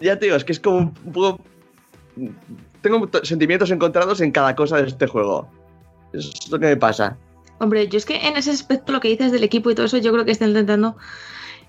[0.00, 1.40] Ya te digo, es que es como un poco.
[2.80, 5.50] Tengo sentimientos encontrados en cada cosa de este juego.
[6.12, 7.16] Es lo que me pasa.
[7.58, 9.98] Hombre, yo es que en ese aspecto lo que dices del equipo y todo eso,
[9.98, 10.96] yo creo que está intentando,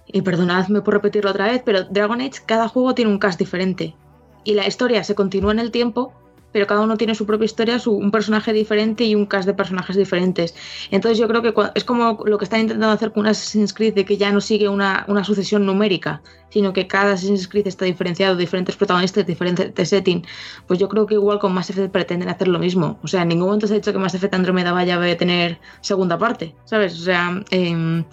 [0.07, 3.95] y perdonadme por repetirlo otra vez, pero Dragon Age, cada juego tiene un cast diferente.
[4.43, 6.13] Y la historia se continúa en el tiempo,
[6.51, 9.53] pero cada uno tiene su propia historia, su, un personaje diferente y un cast de
[9.53, 10.55] personajes diferentes.
[10.91, 14.05] Entonces yo creo que es como lo que están intentando hacer con Assassin's Creed, de
[14.05, 18.35] que ya no sigue una, una sucesión numérica, sino que cada Assassin's Creed está diferenciado,
[18.35, 20.25] diferentes protagonistas, diferente setting.
[20.67, 22.99] Pues yo creo que igual con Mass Effect pretenden hacer lo mismo.
[23.03, 25.59] O sea, en ningún momento se ha dicho que Mass Effect Andromeda vaya a tener
[25.81, 26.93] segunda parte, ¿sabes?
[26.99, 28.03] O sea, em,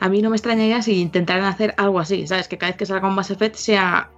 [0.00, 2.48] a mí no me extrañaría si intentaran hacer algo así, ¿sabes?
[2.48, 4.10] Que cada vez que salga un Mass Effect sea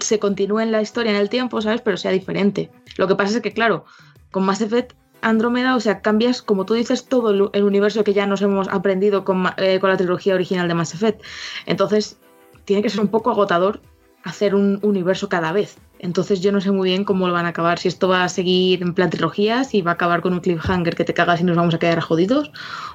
[0.00, 1.80] se continúe en la historia en el tiempo, ¿sabes?
[1.82, 2.70] Pero sea diferente.
[2.96, 3.84] Lo que pasa es que, claro,
[4.30, 8.12] con Mass Effect Andrómeda, o sea, cambias, como tú dices, todo el, el universo que
[8.12, 11.22] ya nos hemos aprendido con, eh, con la trilogía original de Mass Effect.
[11.66, 12.18] Entonces,
[12.64, 13.80] tiene que ser un poco agotador
[14.24, 15.78] hacer un universo cada vez.
[15.98, 18.28] Entonces yo no sé muy bien cómo lo van a acabar, si esto va a
[18.28, 21.44] seguir en plan trilogía, si va a acabar con un cliffhanger que te cagas y
[21.44, 22.50] nos vamos a quedar jodidos,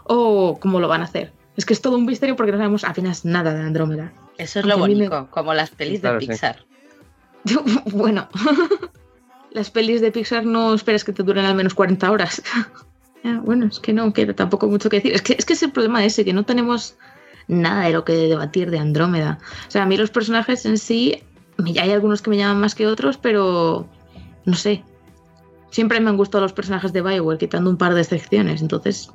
[0.06, 1.34] o cómo lo van a hacer.
[1.58, 4.14] Es que es todo un misterio porque no sabemos apenas nada de Andrómeda.
[4.38, 6.32] Eso es lo Aunque me- bonito, como las pelis Claro, de sí.
[7.92, 8.28] Bueno.
[9.52, 12.42] las pelis de Pixar no esperas que te duren al menos 40 horas.
[13.44, 15.12] Bueno, es que no queda tampoco mucho que decir.
[15.12, 16.96] Es que, es que es el problema ese, que no tenemos
[17.50, 19.40] nada de lo que debatir de Andrómeda.
[19.68, 21.24] O sea, a mí los personajes en sí,
[21.78, 23.86] hay algunos que me llaman más que otros, pero
[24.46, 24.84] no sé.
[25.72, 28.62] Siempre me han gustado los personajes de Bioware, quitando un par de excepciones.
[28.62, 29.12] Entonces,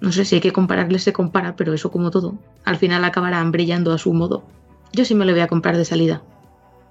[0.00, 2.38] no sé si hay que compararles, se compara, pero eso como todo.
[2.64, 4.44] Al final acabarán brillando a su modo.
[4.92, 6.22] Yo sí me lo voy a comprar de salida.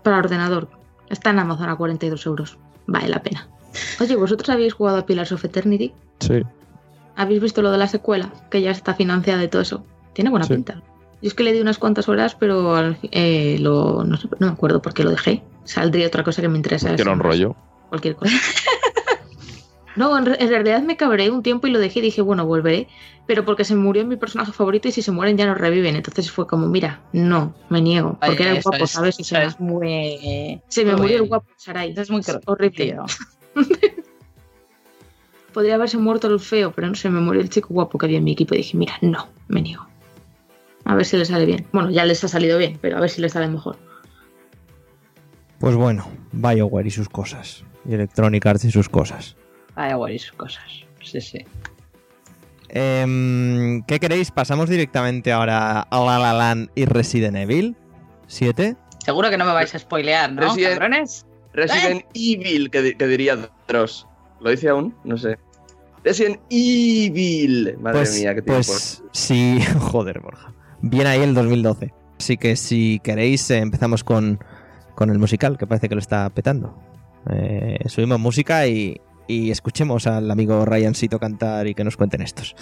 [0.04, 0.70] Para ordenador.
[1.10, 2.58] Está en Amazon a 42 euros.
[2.88, 3.48] Vale la pena.
[4.00, 5.94] Oye, ¿vosotros habéis jugado a Pillars of Eternity?
[6.20, 6.42] Sí.
[7.16, 8.32] ¿Habéis visto lo de la secuela?
[8.50, 9.84] Que ya está financiada y todo eso.
[10.14, 10.54] Tiene buena Sí.
[10.54, 10.82] pinta.
[11.22, 12.78] Yo es que le di unas cuantas horas, pero
[13.12, 15.44] eh, lo, no, sé, no me acuerdo por qué lo dejé.
[15.64, 16.90] Saldría otra cosa que me interesa.
[16.90, 17.56] Que eso, era un rollo.
[17.90, 18.36] Cualquier cosa.
[19.96, 22.46] no, en, re- en realidad me cabré un tiempo y lo dejé y dije, bueno,
[22.46, 22.88] volveré.
[23.28, 25.96] Pero porque se murió mi personaje favorito y si se mueren ya no reviven.
[25.96, 28.20] Entonces fue como, mira, no, me niego.
[28.24, 29.20] Porque Oye, era guapo, es- ¿sabes?
[29.20, 30.62] O sea, es muy.
[30.68, 31.92] se me muy murió el guapo Sarai.
[31.92, 32.98] Eso es muy cruel, horrible.
[35.54, 38.18] Podría haberse muerto el feo, pero no se me murió el chico guapo que había
[38.18, 39.88] en mi equipo y dije, mira, no, me niego.
[40.84, 41.66] A ver si le sale bien.
[41.72, 43.78] Bueno, ya les ha salido bien, pero a ver si le sale mejor.
[45.60, 47.64] Pues bueno, BioWare y sus cosas.
[47.90, 49.38] Y Electronic Arts y sus cosas.
[49.76, 50.64] Vaya guay, sus cosas.
[51.04, 51.46] Sí, sí.
[52.70, 54.32] Em, ¿Qué queréis?
[54.32, 57.76] ¿Pasamos directamente ahora a La La Land y Resident Evil
[58.28, 58.76] 7?
[59.04, 61.26] Seguro que no me vais a spoilear, ¿no, Resident- cabrones?
[61.54, 64.08] Resident Evil, que, que diría Dross.
[64.42, 64.94] ¿Lo dice aún?
[65.06, 65.38] No sé.
[66.04, 67.78] Resident Evil.
[67.80, 68.62] Madre pues, mía, qué tiempo.
[68.66, 70.54] pues sí, joder, Borja.
[70.82, 71.94] Bien ahí el 2012.
[72.20, 74.40] Así que si queréis, eh, empezamos con,
[74.96, 76.78] con el musical, que parece que lo está petando.
[77.32, 82.56] Eh, subimos música y, y escuchemos al amigo Ryancito cantar y que nos cuenten estos.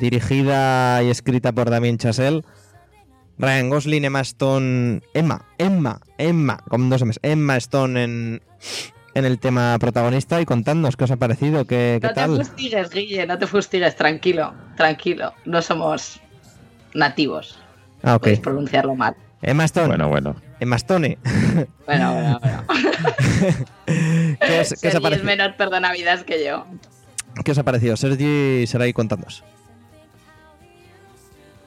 [0.00, 2.42] Dirigida y escrita por Damien Chazelle.
[3.38, 5.00] Ryan Gosling, Emma Stone.
[5.14, 7.18] Emma, Emma, Emma, con dos M's.
[7.22, 8.42] Emma Stone en,
[9.14, 12.36] en el tema protagonista y contadnos qué os ha parecido, qué, qué No te tal.
[12.36, 15.32] fustigues, Guille, no te fustigues, tranquilo, tranquilo.
[15.46, 16.20] No somos
[16.94, 17.58] nativos.
[18.02, 18.22] Ah, ok.
[18.22, 19.14] Puedes pronunciarlo mal.
[19.42, 19.86] Emma Stone.
[19.88, 20.36] Bueno, bueno.
[20.60, 21.18] Emma Stone.
[21.86, 22.64] Bueno, bueno, bueno.
[23.86, 25.24] ¿Qué os, qué os Sergi ha es parecido?
[25.26, 26.64] menor perdonavidas que yo.
[27.44, 27.96] ¿Qué os ha parecido?
[27.96, 29.42] Sergi será ahí contándonos.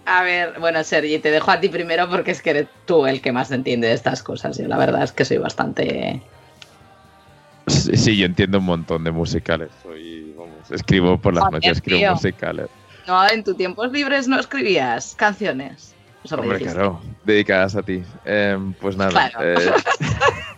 [0.05, 3.21] A ver, bueno, Sergi, te dejo a ti primero porque es que eres tú el
[3.21, 4.57] que más entiende de estas cosas.
[4.57, 6.21] Yo la verdad es que soy bastante...
[7.67, 9.69] Sí, sí, yo entiendo un montón de musicales.
[9.81, 12.11] Soy, vamos, escribo por las Joder, noches, escribo tío.
[12.11, 12.67] musicales.
[13.07, 15.95] No, en tus tiempos libres no escribías canciones.
[16.23, 18.03] Eso Hombre, claro, dedicadas a ti.
[18.25, 19.11] Em, pues nada.
[19.11, 19.37] Claro.
[19.41, 19.73] eh,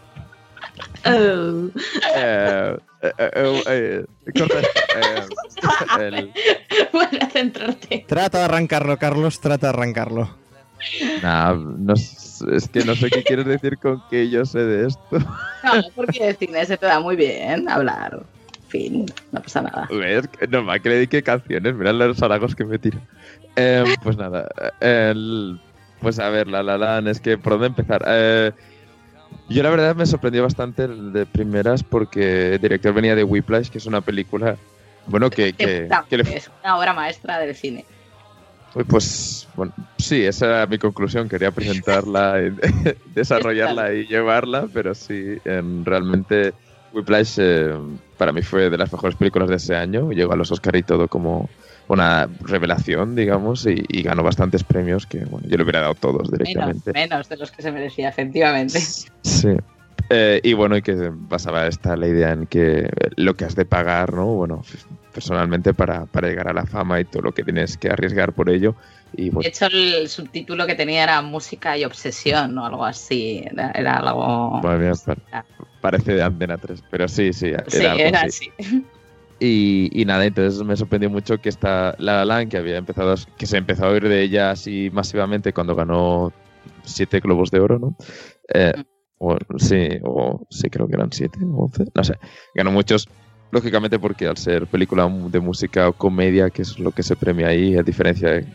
[1.06, 1.70] Oh.
[2.16, 4.06] eh, eh, eh, eh,
[4.38, 6.34] corta esto, eh, el-
[6.94, 8.06] Vuelve a centrarte.
[8.08, 10.36] Trata de arrancarlo, Carlos, trata de arrancarlo.
[11.22, 15.20] Nah, no es que no sé qué quieres decir con que yo sé de esto.
[15.64, 18.24] No, porque de cine se te da muy bien hablar.
[18.66, 19.88] En fin, no pasa nada.
[19.90, 20.28] ¿Ves?
[20.50, 23.00] Normal que le dedique canciones, mirad los halagos que me tira.
[23.56, 24.48] Em, pues nada,
[24.82, 25.60] el-
[26.02, 28.04] pues a ver, La La Land, es que por dónde empezar.
[28.08, 28.52] Eh,
[29.50, 33.70] yo la verdad me sorprendió bastante el de primeras porque el director venía de Whiplash,
[33.70, 34.56] que es una película,
[35.08, 37.86] bueno, que, que, que le- Es una obra maestra del cine.
[38.90, 41.30] Pues bueno, sí, esa era mi conclusión.
[41.30, 42.36] Quería presentarla,
[43.16, 46.54] desarrollarla y llevarla, pero sí, em, realmente
[46.92, 47.74] Whiplash eh,
[48.18, 50.12] para mí fue de las mejores películas de ese año.
[50.12, 51.50] Llegó a los Oscar y todo como
[51.88, 56.32] una revelación, digamos, y, y ganó bastantes premios que bueno, yo le hubiera dado todos
[56.32, 56.94] Menos, directamente.
[56.94, 58.80] menos de los que se merecía, efectivamente.
[59.22, 59.50] Sí.
[60.10, 63.66] Eh, y bueno, y que basaba esta la idea en que lo que has de
[63.66, 64.26] pagar, ¿no?
[64.28, 64.62] Bueno,
[65.14, 68.50] personalmente para, para llegar a la fama y todo lo que tienes que arriesgar por
[68.52, 68.76] ello.
[69.14, 73.44] Y De bueno, hecho, el subtítulo que tenía era Música y Obsesión o algo así.
[73.50, 74.62] Era, era algo.
[74.62, 74.78] Pa-
[75.32, 75.44] Ah.
[75.82, 78.52] parece de Antena 3, pero sí, sí, era, Sí, era así.
[78.60, 78.86] así.
[79.40, 83.16] Y, y nada, entonces me sorprendió mucho que esta La La Land, que había empezado,
[83.38, 86.32] que se empezó a oír de ella así masivamente cuando ganó
[86.84, 87.96] siete globos de oro, ¿no?
[88.54, 88.74] Eh,
[89.20, 89.26] Mm.
[89.26, 92.16] o, sí, o sí, creo que eran siete o once, no sé.
[92.54, 93.08] Ganó muchos,
[93.52, 97.48] lógicamente porque al ser película de música o comedia, que es lo que se premia
[97.48, 98.46] ahí, a diferencia de,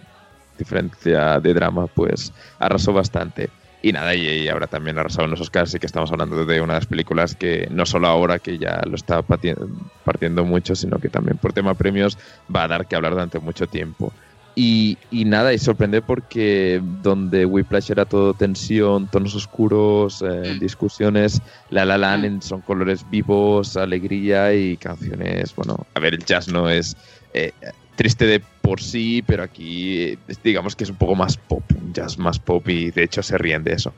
[0.58, 3.48] diferencia de drama, pues arrasó bastante.
[3.82, 6.44] Y nada, y, y ahora también ha arrasado en los Oscars, y que estamos hablando
[6.44, 10.74] de una de las películas que no solo ahora que ya lo está partiendo mucho,
[10.74, 12.18] sino que también por tema premios
[12.54, 14.14] va a dar que hablar durante mucho tiempo.
[14.54, 20.58] Y, y nada, y sorprende porque donde Whiplash era todo tensión, tonos oscuros, eh, Mm.
[20.58, 22.42] discusiones, La La Land Mm.
[22.42, 26.96] son colores vivos, alegría y canciones, bueno, a ver, el jazz no es
[27.32, 27.52] eh,
[27.94, 31.92] triste de por sí, pero aquí eh, digamos que es un poco más pop, un
[31.92, 33.92] jazz más pop y de hecho se ríen de eso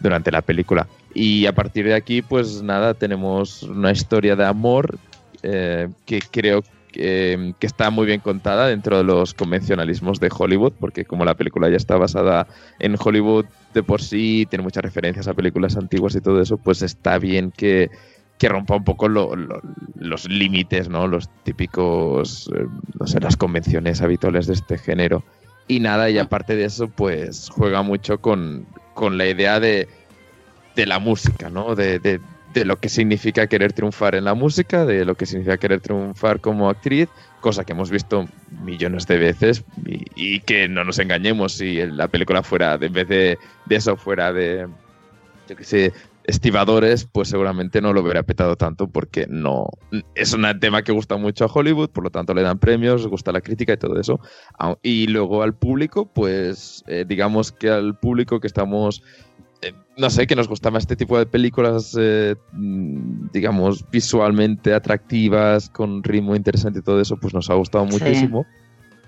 [0.00, 0.88] durante la película.
[1.14, 4.98] Y a partir de aquí, pues nada, tenemos una historia de amor
[5.44, 10.72] eh, que creo que, que está muy bien contada dentro de los convencionalismos de Hollywood,
[10.80, 12.48] porque como la película ya está basada
[12.80, 16.82] en Hollywood de por sí, tiene muchas referencias a películas antiguas y todo eso, pues
[16.82, 17.90] está bien que,
[18.38, 19.60] que rompa un poco lo- lo-
[19.94, 21.06] los límites, ¿no?
[21.06, 22.64] Los típicos, eh,
[23.00, 25.24] no sé, las convenciones habituales de este género.
[25.68, 29.88] Y nada, y aparte de eso, pues juega mucho con, con la idea de,
[30.74, 31.74] de la música, ¿no?
[31.74, 32.20] De, de-
[32.64, 36.70] lo que significa querer triunfar en la música, de lo que significa querer triunfar como
[36.70, 41.84] actriz, cosa que hemos visto millones de veces y, y que no nos engañemos, si
[41.84, 44.66] la película fuera, de, en vez de, de eso, fuera de,
[45.46, 45.92] yo qué sé,
[46.26, 49.66] estibadores, pues seguramente no lo hubiera petado tanto porque no
[50.14, 53.32] es un tema que gusta mucho a Hollywood, por lo tanto le dan premios, gusta
[53.32, 54.20] la crítica y todo eso.
[54.82, 59.02] Y luego al público, pues eh, digamos que al público que estamos,
[59.62, 64.74] eh, no sé, que nos gusta más este tipo de películas, eh, mm, digamos, visualmente
[64.74, 67.92] atractivas, con ritmo interesante y todo eso, pues nos ha gustado Sí.
[67.92, 68.46] muchísimo.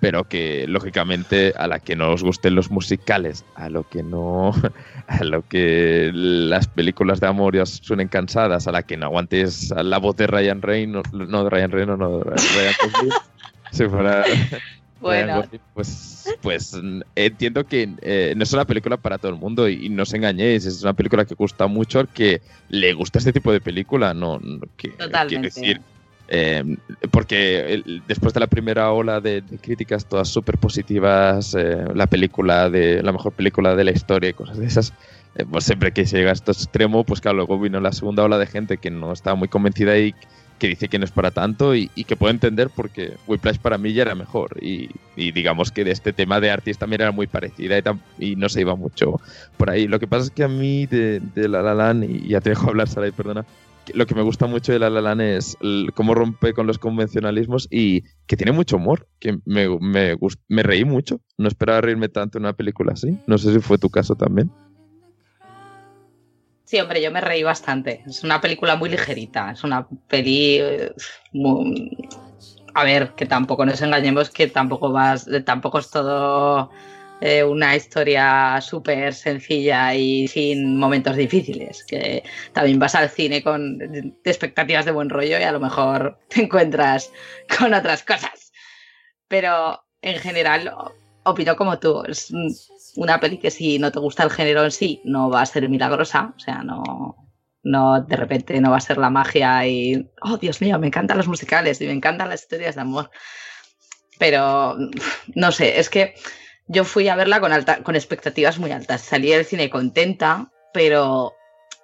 [0.01, 4.53] Pero que lógicamente a la que no os gusten los musicales, a lo que no,
[5.09, 9.71] a lo que las películas de amor ya suenen cansadas, a la que no aguantes
[9.71, 13.13] la voz de Ryan Reynolds, no de Ryan Reynolds, no de Ryan Gosling,
[13.73, 14.25] si fuera
[15.01, 16.77] Bueno, Gosling, pues, pues
[17.15, 20.15] entiendo que eh, no es una película para todo el mundo y, y no os
[20.15, 24.15] engañéis, es una película que gusta mucho al que le gusta este tipo de película,
[24.15, 25.47] no, no- que, quiero Totalmente.
[25.49, 25.81] decir,
[26.29, 26.63] eh,
[27.11, 32.07] porque el- después de la primera ola de, de críticas todas súper positivas, eh, la
[32.07, 34.95] película de la mejor película de la historia y cosas de esas,
[35.35, 38.25] eh, pues siempre que se llega a este extremo, pues claro, luego vino la segunda
[38.25, 40.17] ola de gente que no estaba muy convencida y
[40.59, 43.79] que dice que no es para tanto y, y que puedo entender porque Whiplash para
[43.79, 47.13] mí ya era mejor y, y digamos que de este tema de artista también era
[47.13, 49.21] muy parecida y, tam- y no se iba mucho
[49.57, 49.87] por ahí.
[49.87, 52.51] Lo que pasa es que a mí de, de La La Land, y ya te
[52.51, 53.47] dejo hablar, Saray, perdona,
[53.95, 55.57] lo que me gusta mucho de La La Land es
[55.95, 60.17] cómo rompe con los convencionalismos y que tiene mucho humor, que me, me,
[60.49, 61.21] me reí mucho.
[61.37, 63.17] No esperaba reírme tanto en una película así.
[63.27, 64.51] No sé si fue tu caso también.
[66.65, 68.03] Sí, hombre, yo me reí bastante.
[68.07, 69.51] Es una película muy ligerita.
[69.53, 70.59] Es una peli.
[70.61, 70.93] eh,
[71.33, 71.97] muy-
[72.75, 75.27] A ver, que tampoco nos engañemos, que tampoco vas.
[75.47, 76.71] Tampoco es todo
[77.21, 81.85] eh, una historia súper sencilla y sin momentos difíciles.
[81.85, 83.79] Que también vas al cine con
[84.25, 87.13] expectativas de buen rollo y a lo mejor te encuentras
[87.59, 88.53] con otras cosas.
[89.29, 90.73] Pero en general,
[91.25, 92.03] opino como tú.
[92.07, 92.33] Es
[92.97, 95.69] una peli que si no te gusta el género en sí, no va a ser
[95.69, 96.35] milagrosa.
[96.37, 97.17] O sea, no,
[97.63, 101.19] no de repente no va a ser la magia y, oh Dios mío, me encantan
[101.19, 103.11] los musicales y me encantan las historias de amor.
[104.19, 104.77] Pero
[105.35, 106.15] no sé, es que
[106.69, 109.01] yo fui a verla con, alta, con expectativas muy altas.
[109.01, 111.35] Salí del cine contenta, pero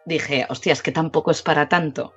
[0.05, 2.15] dije, hostia, es que tampoco es para tanto.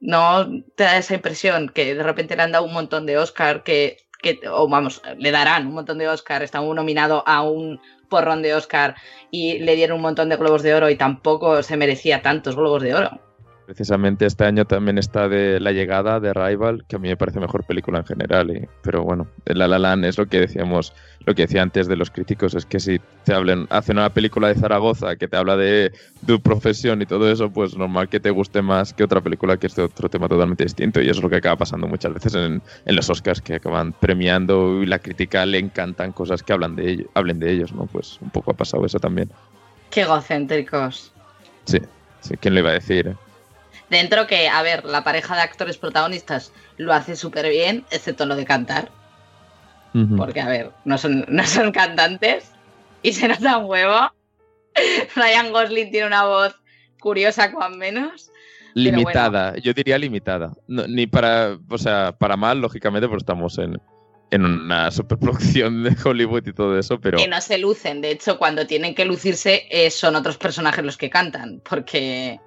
[0.00, 0.46] ¿No
[0.76, 3.96] te da esa impresión que de repente le han dado un montón de Oscar que,
[4.22, 8.54] que o vamos, le darán un montón de Oscar, está nominado a un porrón de
[8.54, 8.94] Oscar
[9.30, 12.82] y le dieron un montón de globos de oro y tampoco se merecía tantos globos
[12.82, 13.27] de oro?
[13.68, 17.38] Precisamente este año también está de La Llegada de Rival, que a mí me parece
[17.38, 18.50] mejor película en general.
[18.50, 20.94] y- pero bueno, La La Land es lo que decíamos,
[21.26, 24.48] lo que decía antes de los críticos, es que si te hablen, hacen una película
[24.48, 25.92] de Zaragoza que te habla de
[26.26, 29.66] tu profesión y todo eso, pues normal que te guste más que otra película que
[29.66, 31.02] es de otro tema totalmente distinto.
[31.02, 33.92] Y eso es lo que acaba pasando muchas veces en, en los Oscars, que acaban
[33.92, 37.84] premiando y la crítica le encantan cosas que hablan de ello, hablen de ellos, ¿no?
[37.84, 39.28] Pues un poco ha pasado eso también.
[39.90, 41.12] Qué egocéntricos.
[41.66, 41.80] Sí,
[42.22, 43.08] sí, ¿quién le iba a decir?
[43.08, 43.14] eh?
[43.90, 48.36] Dentro que, a ver, la pareja de actores protagonistas lo hace súper bien, excepto lo
[48.36, 48.90] de cantar.
[50.16, 52.52] Porque, a ver, no son, no son cantantes
[53.02, 54.12] y se nota un huevo.
[55.16, 56.54] Ryan Gosling tiene una voz
[57.00, 58.30] curiosa, con menos.
[58.74, 60.52] Limitada, yo diría limitada.
[60.68, 63.80] No, ni para, o sea, para mal, lógicamente, porque estamos en,
[64.30, 68.00] en una superproducción de Hollywood y todo eso, pero Que no se lucen.
[68.00, 71.60] De hecho, cuando tienen que lucirse, eh, son otros personajes los que cantan.
[71.68, 72.38] Porque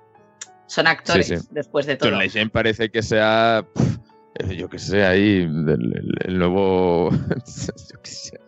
[0.72, 1.48] son actores, Sí, sí.
[1.52, 2.10] después de todo.
[2.12, 4.00] John Legend parece que sea, pf,
[4.40, 7.10] eh, yo que sé, ahí, el, el- el nuevo,
[7.92, 8.40] yo qué sé,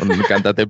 [0.00, 0.68] un cantante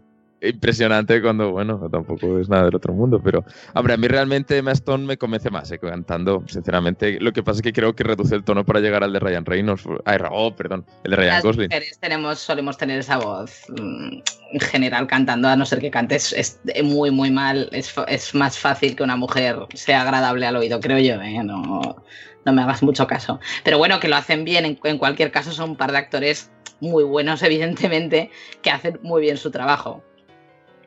[0.49, 4.73] impresionante cuando, bueno, tampoco es nada del otro mundo, pero, hombre, a mí realmente Emma
[4.73, 7.19] Stone me convence más eh, cantando, sinceramente.
[7.21, 9.45] Lo que pasa es que creo que reduce el tono para llegar al de Ryan
[9.45, 11.69] Reynolds, ay, oh, perdón, el de Ryan Las Gosling.
[11.69, 14.19] mujeres tenemos, solemos tener esa voz mm,
[14.53, 17.69] en general cantando, a no ser que cantes es muy, muy mal.
[17.73, 21.21] Es, es más fácil que una mujer sea agradable al oído, creo yo.
[21.23, 21.43] ¿eh?
[21.43, 21.97] No,
[22.45, 23.41] no me hagas mucho caso.
[23.65, 24.65] Pero bueno, que lo hacen bien.
[24.65, 28.31] En, en cualquier caso, son un par de actores muy buenos, evidentemente,
[28.63, 30.03] que hacen muy bien su trabajo.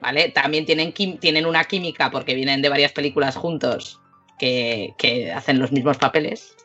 [0.02, 0.30] ¿Vale?
[0.30, 4.00] También tienen, tienen una química porque vienen de varias películas juntos
[4.38, 6.56] que, que hacen los mismos papeles,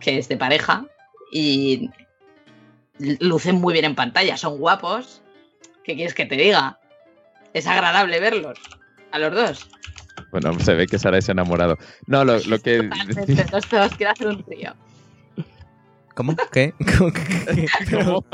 [0.00, 0.84] que es de pareja.
[1.32, 1.90] Y
[2.98, 5.22] lucen muy bien en pantalla, son guapos.
[5.84, 6.78] ¿Qué quieres que te diga?
[7.52, 8.58] Es agradable verlos,
[9.12, 9.70] a los dos.
[10.30, 11.78] Bueno, se ve que Sara es enamorado.
[12.06, 12.82] No, lo, lo que...
[12.82, 14.74] Totalmente, los dos quiero hacer un trío.
[16.16, 16.34] ¿Cómo?
[16.50, 16.72] ¿Qué?
[16.98, 18.24] ¿Cómo?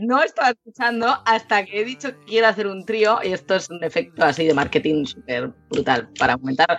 [0.00, 3.70] No estaba escuchando hasta que he dicho que quiero hacer un trío y esto es
[3.70, 6.78] un efecto así de marketing súper brutal para aumentar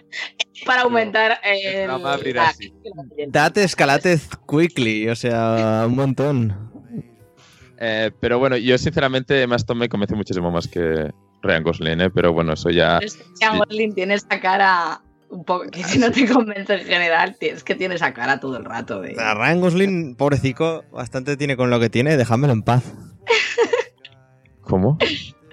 [0.66, 2.72] para aumentar el, la- así.
[3.28, 6.72] Date escalate quickly, o sea, un montón.
[7.80, 12.10] Eh, pero bueno, yo sinceramente Emma Stone me convence muchísimo más que Ryan Gosling, ¿eh?
[12.12, 13.00] pero bueno, eso ya...
[13.00, 15.02] Pero es que Sean Gosling tiene esa cara
[15.34, 18.58] un poco que si no te convence en general, es que tiene esa cara todo
[18.58, 22.62] el rato de A Ryan Gosling, pobrecito, bastante tiene con lo que tiene, dejádmelo en
[22.62, 22.84] paz.
[24.62, 24.98] ¿Cómo?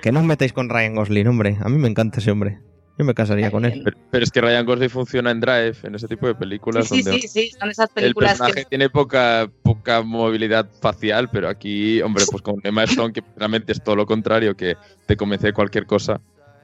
[0.02, 1.58] Que no os metáis con Ryan Gosling, hombre.
[1.60, 2.60] A mí me encanta ese hombre.
[2.98, 3.80] Yo me casaría con él.
[3.82, 7.02] Pero, pero es que Ryan Gosling funciona en Drive, en ese tipo de películas Sí,
[7.02, 11.48] donde sí, sí, son esas el películas personaje que tiene poca, poca movilidad facial, pero
[11.48, 14.76] aquí, hombre, pues con Emma Stone, que realmente es todo lo contrario, que
[15.06, 16.20] te convence de cualquier cosa.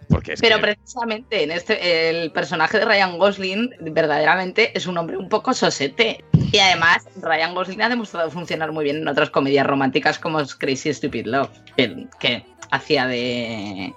[0.09, 4.97] Porque es Pero que- precisamente en este el personaje de Ryan Gosling verdaderamente es un
[4.99, 6.25] hombre un poco sosete.
[6.53, 10.95] Y además Ryan Gosling ha demostrado funcionar muy bien en otras comedias románticas como Crazy
[10.95, 13.93] Stupid Love, que, que hacía de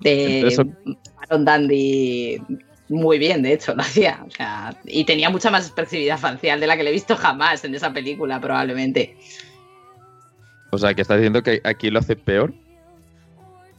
[0.00, 0.64] de Eso-
[1.22, 2.40] Aaron Dandy
[2.88, 4.22] muy bien, de hecho, lo hacía.
[4.26, 7.64] O sea, y tenía mucha más expresividad facial de la que le he visto jamás
[7.64, 9.16] en esa película, probablemente.
[10.72, 12.52] O sea, que estás diciendo que aquí lo hace peor.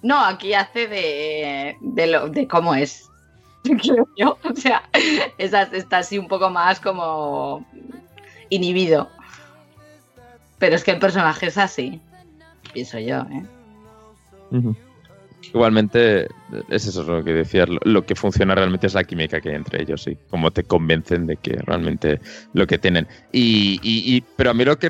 [0.02, 3.10] No, aquí hace de, de, lo, de cómo es.
[3.64, 4.38] Creo yo.
[4.44, 4.84] O sea,
[5.38, 7.66] está así un poco más como
[8.50, 9.10] inhibido.
[10.58, 12.02] Pero es que el personaje es así.
[12.74, 13.44] Pienso yo, ¿eh?
[15.54, 16.28] Igualmente,
[16.70, 19.82] es eso lo que decías, lo, que funciona realmente es la química que hay entre
[19.82, 20.18] ellos, sí.
[20.30, 22.20] Como te convencen de que realmente
[22.54, 23.08] lo que tienen.
[23.32, 24.90] Y, y- y- pero a mí lo que,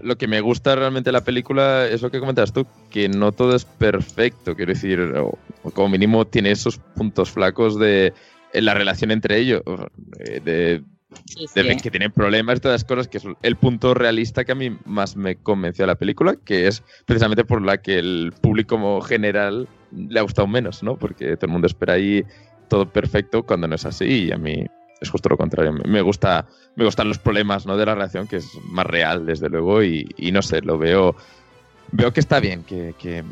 [0.00, 3.32] lo que me gusta realmente de la película es lo que comentas tú, que no
[3.32, 8.12] todo es perfecto, quiero decir, o, o como mínimo tiene esos puntos flacos de
[8.52, 9.62] la relación entre ellos,
[10.20, 10.82] eh, de,
[11.24, 11.76] Sí, sí.
[11.82, 15.16] que tienen problemas todas las cosas, que es el punto realista que a mí más
[15.16, 19.68] me convenció de la película, que es precisamente por la que el público como general
[19.92, 20.96] le ha gustado menos, ¿no?
[20.96, 22.24] Porque todo el mundo espera ahí
[22.68, 24.64] todo perfecto cuando no es así y a mí
[25.00, 25.72] es justo lo contrario.
[25.72, 27.76] Me- gusta, me gustan los problemas, ¿no?
[27.76, 31.14] De la relación, que es más real, desde luego, y, y no sé, lo veo,
[31.92, 33.22] veo que está bien, que, que,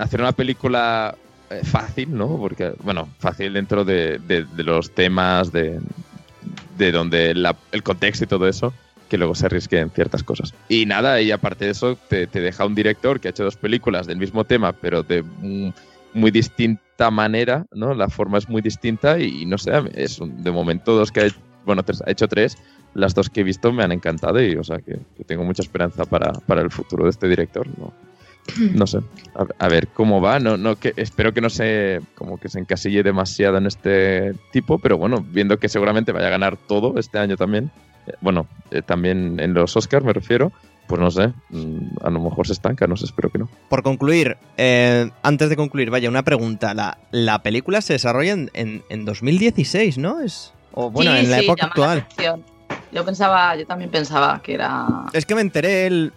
[0.00, 1.14] hacer una película
[1.50, 2.38] eh, fácil, ¿no?
[2.38, 5.78] Porque, bueno, fácil dentro de, de- los temas, de,
[6.78, 8.72] de donde el contexto y todo eso,
[9.12, 10.54] que luego se arriesgue en ciertas cosas.
[10.70, 13.56] Y nada, y aparte de eso, te, te deja un director que ha hecho dos
[13.58, 15.68] películas del mismo tema, pero de mm,
[16.14, 17.92] muy distinta manera, ¿no?
[17.92, 21.26] La forma es muy distinta y, no sé, es un- de momento dos que ha
[21.26, 21.36] hecho,
[21.66, 22.56] bueno, tres- ha hecho tres,
[22.94, 25.60] las dos que he visto me han encantado y, o sea, que, que tengo mucha
[25.62, 27.92] esperanza para, para el futuro de este director, ¿no?
[28.72, 28.98] No sé,
[29.34, 30.40] a, a ver cómo va.
[30.40, 34.78] No, no, que espero que no se como que se encasille demasiado en este tipo,
[34.78, 37.70] pero bueno, viendo que seguramente vaya a ganar todo este año también.
[38.20, 40.52] Bueno, eh, también en los Oscars me refiero.
[40.88, 43.48] Pues no sé, mm, a lo mejor se estanca, no sé, espero que no.
[43.70, 46.74] Por concluir, eh, antes de concluir, vaya, una pregunta.
[46.74, 50.20] La, la película se desarrolla en, en- en 2016, ¿no?
[50.20, 52.06] Es, o bueno, Sí, en la sí, época la actual.
[52.92, 54.86] Yo pensaba, yo también pensaba que era.
[55.14, 56.12] Es que me enteré el,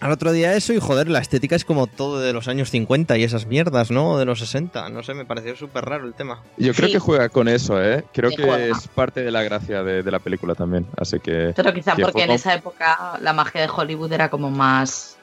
[0.00, 3.16] al otro día eso y joder, la estética es como todo de los años 50
[3.18, 4.18] y esas mierdas, ¿no?
[4.18, 4.88] De los 60.
[4.90, 6.42] No sé, me pareció súper raro el tema.
[6.56, 6.94] Yo creo Sí.
[6.94, 8.04] que juega con eso, ¿eh?
[8.12, 8.64] Creo Sí, que juega.
[8.78, 10.86] es parte de la gracia de, de la película también.
[10.96, 14.50] Así que Pero quizá que porque en esa época la magia de Hollywood era como
[14.50, 15.16] más.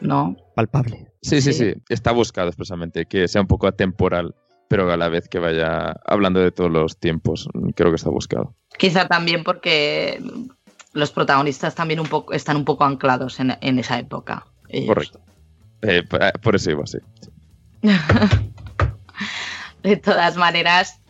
[0.00, 0.36] ¿No?
[0.56, 1.12] Palpable.
[1.22, 1.72] sí, sí, Sí.
[1.74, 4.34] sí, está buscado expresamente, que sea un poco atemporal,
[4.68, 7.48] pero a la vez que vaya hablando de todos los tiempos.
[7.76, 8.56] Creo que está buscado.
[8.76, 10.20] Quizá también porque
[10.92, 14.46] los protagonistas también un poco están un poco anclados en, en esa época.
[14.68, 14.88] ellos.
[14.88, 15.20] Correcto.
[15.82, 16.98] Eh, por- por eso iba así.
[19.82, 21.00] De todas maneras,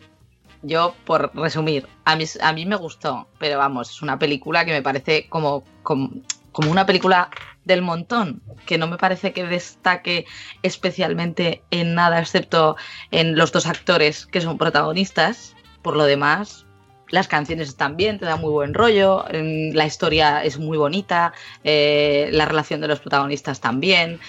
[0.63, 4.71] yo, por resumir, a mí, a mí me gustó, pero vamos, es una película que
[4.71, 6.09] me parece como, como
[6.51, 7.29] como una película
[7.65, 10.25] del montón, que no me parece que destaque
[10.61, 12.75] especialmente en nada, excepto
[13.09, 15.55] en los dos actores que son protagonistas.
[15.81, 16.67] Por lo demás,
[17.13, 21.31] las canciones están bien, te da muy buen rollo, la historia es muy bonita,
[21.63, 24.19] eh, la relación de los protagonistas también.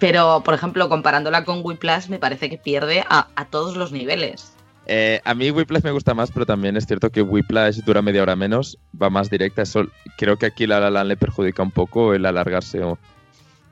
[0.00, 4.54] Pero, por ejemplo, comparándola con Whiplash, me parece que pierde a, a todos los niveles.
[4.86, 8.22] Eh, a mí Whiplash me gusta más, pero también es cierto que Whiplash dura media
[8.22, 9.62] hora menos, va más directa.
[9.62, 9.86] Eso,
[10.18, 12.98] creo que aquí la La Land le perjudica un poco el alargarse o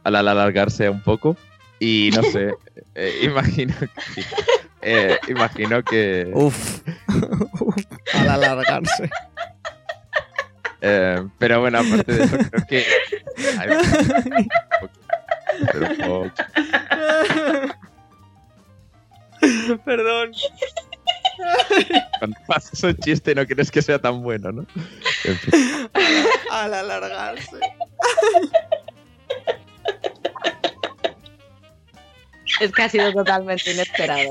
[0.04, 1.36] al alargarse un poco.
[1.80, 2.54] Y no sé,
[2.94, 3.74] eh, imagino
[4.14, 4.22] que,
[4.82, 6.80] eh, imagino que Uf.
[8.14, 9.10] Al alargarse.
[10.80, 12.86] eh, pero bueno, aparte de eso, creo que.
[19.84, 20.32] Perdón.
[22.18, 24.66] cuando pasas un chiste no crees que sea tan bueno, ¿no?
[25.24, 25.90] En fin.
[26.50, 27.58] Al alargarse.
[32.60, 34.30] Es que ha sido totalmente inesperado.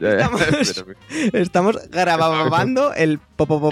[0.00, 0.84] Estamos-
[1.32, 3.68] Estamos grabando el Podcast.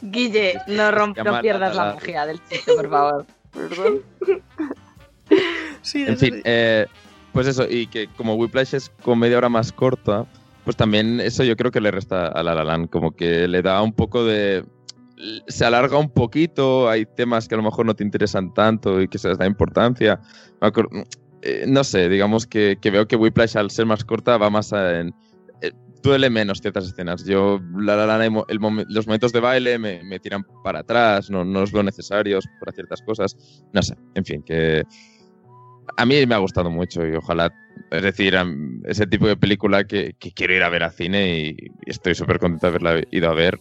[0.00, 3.26] Guille, no, romp- no pierdas la magia del chiste, por favor.
[5.82, 6.86] Sí, En fin, eh,
[7.32, 10.26] pues eso, y que como Whiplash es con media hora más corta,
[10.64, 13.62] pues también eso yo creo que le resta a La La Land, como que le
[13.62, 14.64] da un poco de...
[15.46, 19.08] Se alarga un poquito, hay temas que a lo mejor no te interesan tanto y
[19.08, 20.20] que se les da importancia.
[21.42, 24.72] Eh, no sé, digamos que, que veo que Whiplash al ser más corta va más
[24.72, 25.12] a- en...
[25.60, 27.24] eh, duele menos ciertas escenas.
[27.24, 28.58] Yo, La La Land, el
[28.88, 32.72] los momentos de baile me, me tiran para atrás, no, no los veo necesarios para
[32.72, 33.36] ciertas cosas.
[33.72, 34.84] No sé, en fin, que
[35.96, 37.52] a mí me ha gustado mucho y ojalá,
[37.90, 38.34] es decir,
[38.84, 41.56] ese tipo de película que, que quiero ir a ver a cine y,
[41.86, 43.58] y estoy súper contento de haberla ido a ver,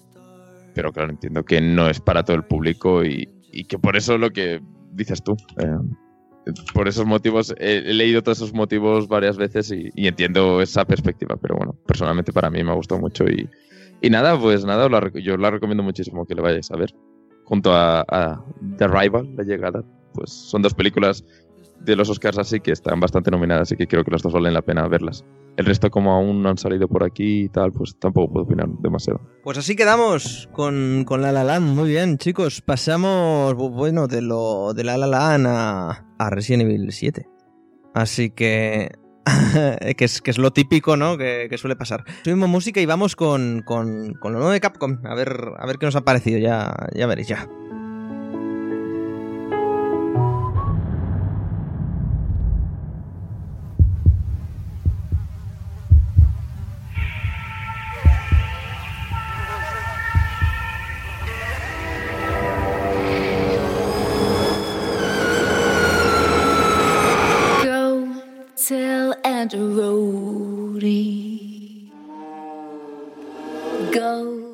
[0.74, 4.18] pero claro, entiendo que no es para todo el público y, y que por eso
[4.18, 4.62] lo que
[4.92, 10.62] dices tú, eh, por esos motivos, he, leído todos esos motivos varias veces y, entiendo
[10.62, 13.50] esa perspectiva, pero bueno, personalmente para mí me ha gustado mucho y,
[14.02, 16.94] y nada, pues nada, yo la recomiendo muchísimo que le vayáis a ver,
[17.44, 18.44] junto a, a
[18.78, 21.24] The Rival, La Llegada, pues son dos películas
[21.84, 24.54] de los Oscars así que están bastante nominadas, así que creo que las dos valen
[24.54, 25.26] la pena verlas.
[25.58, 28.68] El resto, como aún no han salido por aquí y tal, pues tampoco puedo opinar
[28.80, 29.20] demasiado.
[29.44, 31.76] Pues así quedamos con, con La La Land.
[31.76, 32.62] Muy bien, chicos.
[32.62, 37.28] Pasamos, bu- bueno, de lo de La La Land a, a Resident Evil 7.
[37.94, 38.92] Así que...
[39.98, 41.16] que, es, que es lo típico, ¿no?
[41.18, 42.04] Que, que suele pasar.
[42.24, 44.98] Subimos música y vamos con, con, con lo nuevo de Capcom.
[45.06, 46.40] A ver, a ver qué nos ha parecido.
[46.40, 47.48] Ya, ya veréis, ya.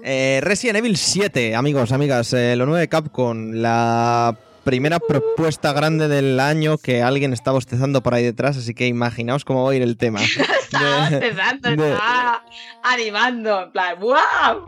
[0.04, 6.08] Eh, Resident Evil 7, amigos, amigas, eh, lo nuevo de Capcom, la primera propuesta grande
[6.08, 9.76] del año que alguien está bostezando por ahí detrás, así que imaginaos cómo va a
[9.76, 10.20] ir el tema.
[10.68, 12.44] Está bostezando, de- está
[12.84, 14.16] animando, en plan, ¡wow!
[14.16, 14.66] Ah.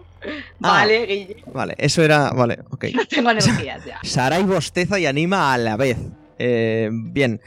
[0.59, 2.32] Vale, Guille, Vale, eso era.
[2.32, 2.86] Vale, ok.
[2.93, 3.99] no tengo energías ya.
[4.03, 5.97] Sarai bosteza y anima a la vez.
[6.38, 7.41] Eh, bien.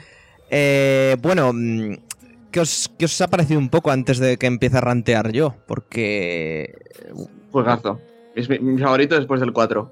[0.51, 1.95] Eh, bueno, mm,
[2.53, 5.57] ¿qué os, qué os ha parecido un poco antes de que empiece a rantear yo?
[5.67, 6.75] Porque.
[7.51, 8.01] Juegazo.
[8.37, 9.91] Es mi, mi favorito después del 4.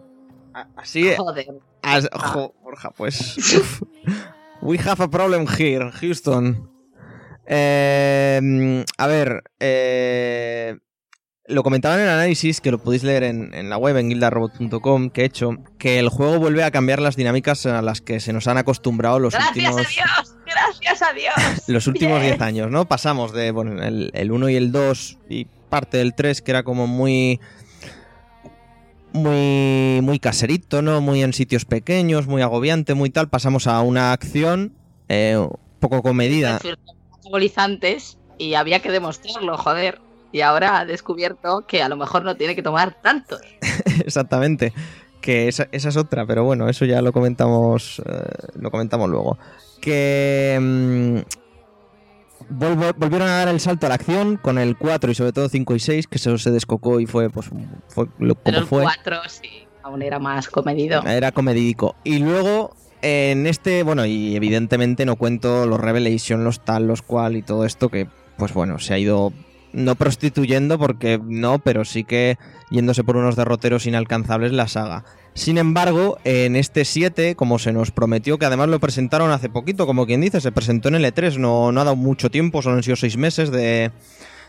[0.55, 1.11] a- Así.
[1.17, 1.47] Joder.
[1.83, 3.37] as- jo, Borja, pues.
[4.63, 6.71] We have a problem here, Houston.
[7.47, 9.43] Eh, a ver.
[9.59, 10.79] eh,
[11.47, 15.11] lo comentaba en el análisis, que lo podéis leer en, en la web, en guildarobot.com,
[15.11, 18.33] que he hecho, que el juego vuelve a cambiar las dinámicas a las que se
[18.33, 20.37] nos han acostumbrado los Gracias últimos a Dios,
[20.81, 21.63] gracias a Dios.
[21.69, 22.33] los últimos Bien.
[22.33, 22.87] 10 años, ¿no?
[22.87, 26.63] Pasamos de, bueno, el, el 1 y el 2 y parte del 3 que era
[26.63, 27.41] como muy
[29.13, 31.01] muy muy caserito, ¿no?
[31.01, 34.73] Muy en sitios pequeños, muy agobiante, muy tal, pasamos a una acción
[35.09, 36.61] eh, un poco comedida.
[37.25, 40.01] Anabolizantes y había que demostrarlo, joder.
[40.33, 43.41] Y ahora ha descubierto que a lo mejor no tiene que tomar tantos.
[44.05, 44.73] Exactamente.
[45.21, 48.01] Que esa, esa es otra, pero bueno, eso ya lo comentamos.
[48.07, 48.23] eh,
[48.55, 49.39] lo comentamos luego.
[49.81, 50.59] Que.
[50.61, 51.18] mm,
[52.51, 55.74] volvieron a dar el salto a la acción con el 4 y sobre todo 5
[55.74, 57.49] y 6, que eso se descocó y fue, pues,
[57.89, 58.83] fue lo, Pero como el fue.
[58.83, 61.03] 4 sí, aún era más comedido.
[61.03, 61.97] Era comedidico.
[62.05, 67.37] Y luego, en este, bueno, y evidentemente no cuento los Revelation, los tal, los cual
[67.37, 69.33] y todo esto, que, pues bueno, se ha ido
[69.72, 72.39] no prostituyendo porque no, pero sí que
[72.71, 75.05] yéndose por unos derroteros inalcanzables la saga.
[75.35, 79.87] Sin embargo, en este 7, como se nos prometió, que además lo presentaron hace poquito,
[79.87, 82.77] como quien dice, se presentó en el E3, no, no ha dado mucho tiempo, solo
[82.77, 83.91] han sido seis meses de,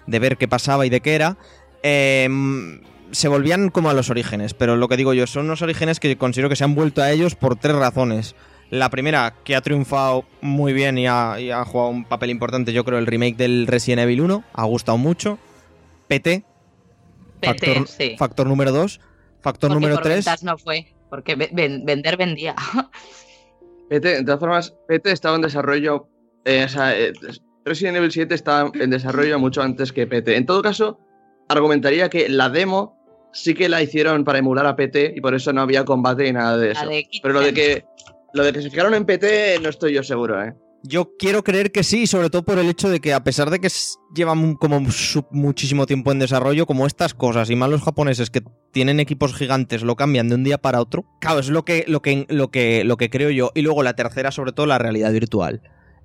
[0.07, 1.37] de ver qué pasaba y de qué era.
[1.83, 5.99] em, se volvían como a los orígenes, pero lo que digo yo, son unos orígenes
[5.99, 8.35] que considero que se han vuelto a ellos por tres razones.
[8.69, 12.71] La primera, que ha triunfado muy bien y ha, y ha jugado un papel importante,
[12.71, 15.39] yo creo, el remake del Resident Evil 1, ha gustado mucho.
[16.07, 16.45] PT,
[17.41, 18.15] PT, factor, sí.
[18.17, 18.99] factor número 2.
[19.41, 20.15] Factor Porque número por 3.
[20.17, 22.55] ventas no fue, porque ve- ven- vender vendía.
[23.89, 26.07] PT, de todas formas, PT estaba en desarrollo.
[26.45, 27.11] eh, o sea, eh,
[27.65, 30.35] Resident Evil 7 estaba en desarrollo mucho antes que PT.
[30.35, 30.99] En todo caso,
[31.49, 32.97] argumentaría que la demo
[33.33, 36.31] sí que la hicieron para emular a PT y por eso no había combate ni
[36.33, 36.81] nada de eso.
[37.21, 37.85] Pero lo de que
[38.33, 40.53] lo de que se fijaron en PT no estoy yo seguro, ¿eh?
[40.83, 43.59] Yo quiero creer que sí, sobre todo por el hecho de que a pesar de
[43.59, 43.67] que
[44.15, 44.81] llevan como
[45.29, 49.83] muchísimo tiempo en desarrollo, como estas cosas, y más los japoneses que tienen equipos gigantes,
[49.83, 51.05] lo cambian de un día para otro.
[51.19, 53.51] Claro, es lo que, lo que, lo que, lo que creo yo.
[53.53, 55.61] Y luego la tercera, sobre todo, la realidad virtual.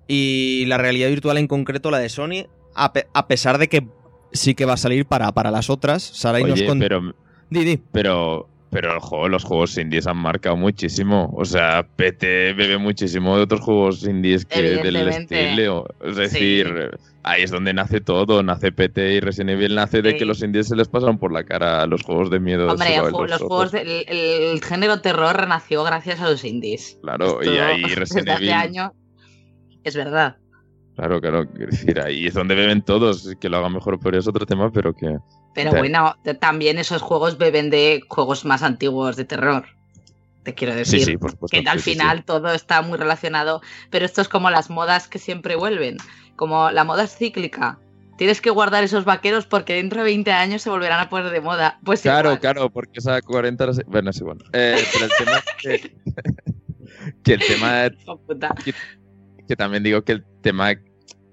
[0.09, 3.89] Y la realidad virtual en concreto, la de Sony, a, pe- a pesar de que
[4.33, 7.15] sí que va a salir para, para las otras, Sara y nos Oye, con- pero,
[7.49, 7.77] Di, di.
[7.93, 11.33] pero, pero el juego, los juegos indies han marcado muchísimo.
[11.37, 15.87] O sea, PT bebe muchísimo de otros juegos indies que del estilo.
[16.03, 16.21] Es Sí.
[16.21, 16.91] decir,
[17.23, 18.43] ahí es donde nace todo.
[18.43, 20.19] Nace PT y Resident Evil nace de Sí.
[20.19, 22.71] que los indies se les pasaron por la cara a los juegos de miedo.
[22.71, 26.99] Hombre, el los juegos del el, género terror renació gracias a los indies.
[27.03, 28.91] Claro, y ahí Resident Evil.
[29.85, 30.37] Es verdad.
[30.97, 31.43] Claro, claro.
[31.61, 33.35] Es decir, ahí es donde beben todos.
[33.39, 35.19] Que lo hagan mejor o peor es otro tema, pero que.
[35.57, 39.65] Pero bueno, también esos juegos beben de juegos más antiguos de terror.
[40.45, 41.01] Te quiero decir.
[41.01, 41.61] Sí, sí, por supuesto.
[41.61, 45.57] que al final todo está muy relacionado, pero esto es como las modas que siempre
[45.57, 45.97] vuelven,
[46.37, 47.81] como la moda es cíclica.
[48.17, 51.41] Tienes que guardar esos vaqueros porque dentro de 20 años se volverán a poner de
[51.41, 51.79] moda.
[51.85, 52.41] Pues Claro, igual.
[52.41, 54.43] claro, porque esa 40 horas- Bueno, sí, bueno.
[54.53, 55.97] Eh, pero el tema es que,
[57.25, 58.55] que el tema Hijo puta.
[59.49, 60.75] que también digo que el tema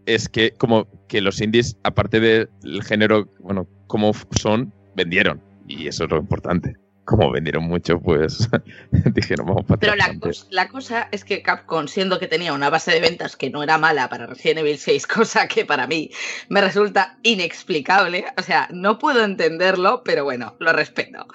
[0.06, 2.50] es que como que los indies, aparte del
[2.84, 5.40] género, bueno, como son, vendieron.
[5.68, 6.76] Y eso es lo importante.
[7.06, 8.50] Como vendieron mucho, pues
[9.14, 12.72] dijeron, vamos para Pero la, cos- la cosa es que Capcom, siendo que tenía una
[12.72, 16.10] base de ventas que no era mala para Resident Evil 6, cosa que para mí
[16.50, 21.28] me resulta inexplicable, o sea, no puedo entenderlo, pero bueno, lo respeto,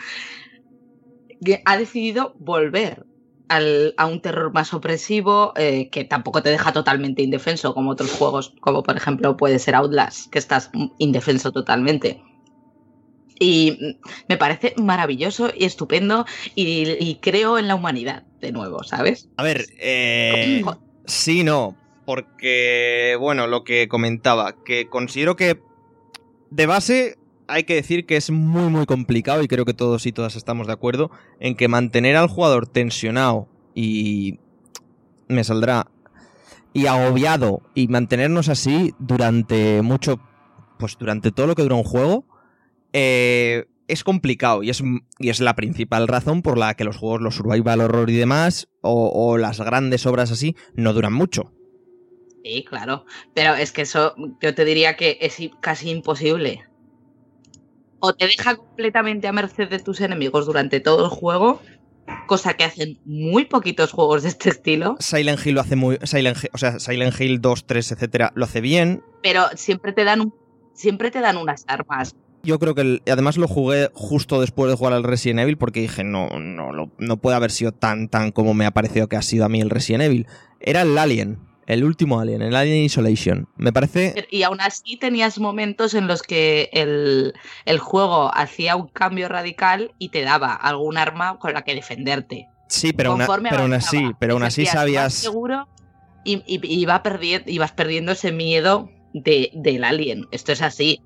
[1.67, 3.07] ha decidido volver
[3.49, 8.13] al- a un terror más opresivo eh, que tampoco te deja totalmente indefenso como otros
[8.13, 12.23] juegos, como por ejemplo puede ser Outlast, que estás indefenso totalmente.
[13.41, 13.97] Y
[14.29, 16.27] me parece maravilloso y estupendo
[16.57, 19.29] y, y creo en la humanidad de nuevo, ¿sabes?
[19.37, 20.65] A ver, eh,
[21.07, 25.61] sí, no, porque, bueno, lo que comentaba, que considero que
[26.51, 27.19] de base
[27.49, 30.67] hay que decir que es muy, muy complicado y creo que todos y todas estamos
[30.67, 34.39] de acuerdo en que mantener al jugador tensionado y
[35.29, 35.91] me saldrá
[36.73, 40.21] y agobiado y mantenernos así durante mucho,
[40.79, 42.27] pues durante todo lo que dura un juego,
[42.93, 44.83] eh, es complicado y es,
[45.19, 48.69] y es la principal razón por la que los juegos, los survival horror y demás,
[48.83, 51.53] o, o las grandes obras así, no duran mucho.
[52.45, 53.07] Sí, claro.
[53.35, 56.69] Pero es que eso yo te diría que es casi imposible.
[58.01, 61.61] O te deja completamente a merced de tus enemigos durante todo el juego,
[62.27, 65.99] cosa que hacen muy poquitos juegos de este estilo, Silent Hill lo hace muy.
[66.05, 69.03] Silent Hill- o sea, Silent Hill 2, 3, etcétera, lo hace bien.
[69.23, 70.35] pero siempre te dan un-
[70.75, 72.15] siempre te dan unas armas.
[72.45, 75.81] Yo creo que el- además lo jugué justo después de jugar al Resident Evil porque
[75.81, 79.17] dije, no, no, lo- no puede haber sido tan, tan como me ha parecido que
[79.17, 80.27] ha sido a mí el Resident Evil.
[80.61, 83.49] Era el Alien, el último Alien, el Alien Isolation.
[83.57, 84.27] Me parece...
[84.31, 87.35] Y aún así tenías momentos en los que el,
[87.67, 92.49] el juego hacía un cambio radical y te daba algún arma con la que defenderte.
[92.69, 95.15] Sí, pero, pero aún así, pero aún así sabías...
[95.15, 95.69] seguro
[96.25, 97.03] y, y- y iba
[97.47, 100.27] ibas perdiendo ese miedo de, del alien.
[100.33, 101.01] Esto es así.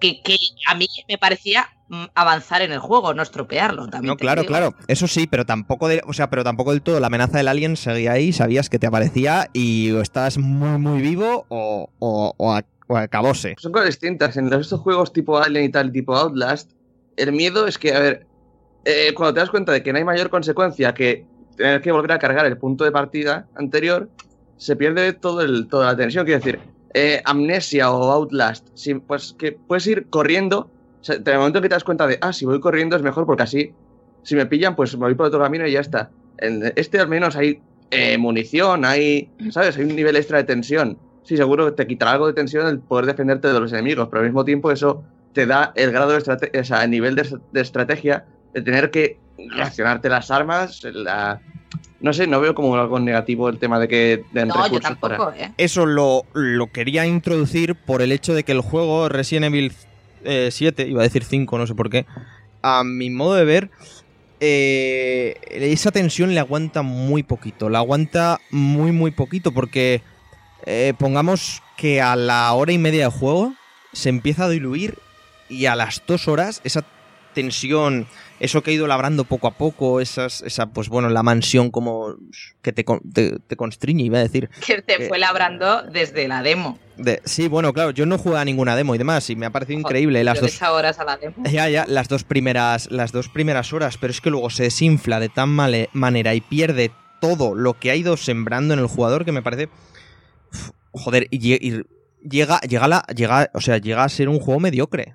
[0.00, 0.36] Que, que
[0.68, 4.10] a mí me parecía mm, avanzar en el juego, no estropearlo también.
[4.12, 4.48] No, claro, digo.
[4.50, 4.74] claro.
[4.86, 7.00] Eso sí, pero tampoco de, o sea, pero tampoco del todo.
[7.00, 11.00] La amenaza del alien seguía ahí, sabías que te aparecía y o estabas muy, muy
[11.02, 13.54] vivo o, o, o, a- o acabóse.
[13.58, 14.36] Son cosas distintas.
[14.36, 16.70] En los- estos juegos tipo Alien y tal, tipo Outlast,
[17.16, 18.26] el miedo es que, a ver,
[18.84, 21.26] eh, cuando te das cuenta de que no hay mayor consecuencia que
[21.56, 24.08] tener que volver a cargar el punto de partida anterior,
[24.56, 26.24] se pierde todo el, toda la tensión.
[26.24, 26.60] Quiero decir,
[26.94, 30.70] eh, Amnesia o Outlast, si, pues que puedes ir corriendo,
[31.00, 33.02] o sea, en el momento que te das cuenta de, ah, si voy corriendo es
[33.02, 33.72] mejor porque así,
[34.22, 36.10] si me pillan, pues me voy por otro camino y ya está.
[36.38, 37.60] En este al menos hay
[37.90, 39.76] eh, munición, hay, ¿sabes?
[39.76, 40.98] Hay un nivel extra de tensión.
[41.22, 44.26] sí, seguro te quitará algo de tensión el poder defenderte de los enemigos, pero al
[44.26, 47.60] mismo tiempo eso te da el grado de estrategia, o sea, el nivel de, de
[47.60, 48.24] estrategia
[48.54, 49.18] de tener que
[49.50, 51.40] reaccionarte las armas, la...
[52.00, 54.82] No sé, no veo como algo negativo el tema de que den No, yo recursos
[54.82, 55.44] tampoco, para...
[55.46, 55.52] ¿eh?
[55.56, 59.72] Eso lo, lo quería introducir por el hecho de que el juego Resident Evil
[60.24, 62.06] eh, 7, iba a decir 5, no sé por qué,
[62.62, 63.70] a mi modo de ver,
[64.40, 70.02] eh, esa tensión le aguanta muy poquito, la aguanta muy muy poquito porque
[70.66, 73.54] eh, pongamos que a la hora y media de juego
[73.92, 74.98] se empieza a diluir
[75.48, 76.84] y a las dos horas esa
[77.42, 78.06] tensión,
[78.40, 82.16] eso que ha ido labrando poco a poco, esas, esa, pues bueno, la mansión como
[82.62, 84.48] que te, te, te constriñe, iba a decir.
[84.66, 86.78] Que te fue labrando desde la demo.
[86.96, 89.50] De- sí, bueno, claro, yo no jugué a ninguna demo y demás, y me ha
[89.50, 90.60] parecido increíble las dos.
[90.62, 91.36] horas a la demo.
[91.48, 95.20] Ya, ya, las dos primeras, las dos primeras horas, pero es que luego se desinfla
[95.20, 99.24] de tan male- manera y pierde todo lo que ha ido sembrando en el jugador
[99.24, 99.68] que me parece.
[100.90, 101.82] Joder, y, y
[102.28, 105.14] llega, llega, la, llega, o sea, llega a ser un juego mediocre.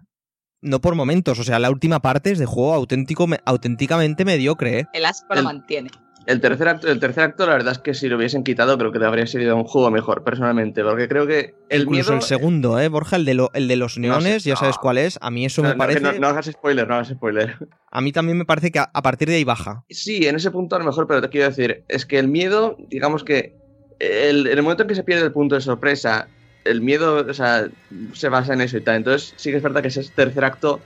[0.64, 4.80] No por momentos, o sea, la última parte es de juego auténtico, me- auténticamente mediocre,
[4.80, 4.88] ¿eh?
[4.94, 5.90] El asco lo El- mantiene.
[6.26, 8.94] El tercer, acto, el tercer acto, la verdad es que si lo hubiesen quitado, creo
[8.94, 12.14] que le habría sido un juego mejor, personalmente, porque creo que el Incluso miedo...
[12.14, 13.18] el segundo, ¿eh, Borja?
[13.18, 14.58] El de, lo- el de los No sé, neones, ya no.
[14.62, 15.20] sabes cuál es.
[15.22, 16.00] A mí eso No, me parece.
[16.00, 17.58] no, no hagas spoiler, no hagas spoiler.
[17.92, 19.84] A mí también me parece que a, a partir de ahí baja.
[19.90, 22.78] Sí, en ese punto a lo mejor, pero te quiero decir, es que el miedo,
[22.90, 23.58] digamos que
[24.00, 26.30] el, en el momento en que se pierde el punto de sorpresa,
[26.66, 27.68] el miedo, o sea,
[28.14, 28.96] se basa en eso y tal.
[28.98, 30.80] Entonces, sí que es verdad que ese tercer acto,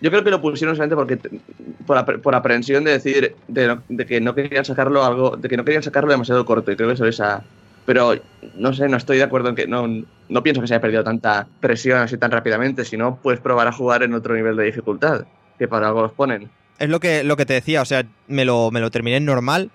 [0.00, 1.40] yo creo que lo pusieron solamente porque
[1.86, 5.56] por, apre- por aprehensión de decir de, de que no querían sacarlo algo, de que
[5.56, 6.70] no querían sacarlo demasiado corto.
[6.72, 7.42] Y creo que eso es esa.
[7.84, 8.14] Pero
[8.54, 9.86] no sé, no estoy de acuerdo en que no,
[10.28, 12.84] no pienso que se haya perdido tanta presión así tan rápidamente.
[12.84, 15.24] Si no, puedes probar a jugar en otro nivel de dificultad,
[15.58, 16.50] que para algo los ponen.
[16.78, 19.24] Es lo que, lo que te decía, o sea, me lo, me lo terminé en
[19.24, 19.70] normal,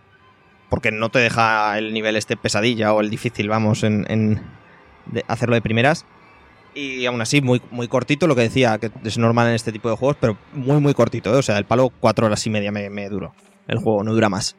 [0.70, 4.42] porque no te deja el nivel este pesadilla o el difícil, vamos, en, en
[5.28, 6.06] hacerlo de primeras.
[6.76, 9.90] Y aún así, muy, muy cortito, lo que decía, que es normal en este tipo
[9.90, 11.38] de juegos, pero muy, muy cortito, ¿eh?
[11.38, 13.34] O sea, el palo cuatro horas y media me, me duró.
[13.68, 14.56] El juego no dura más.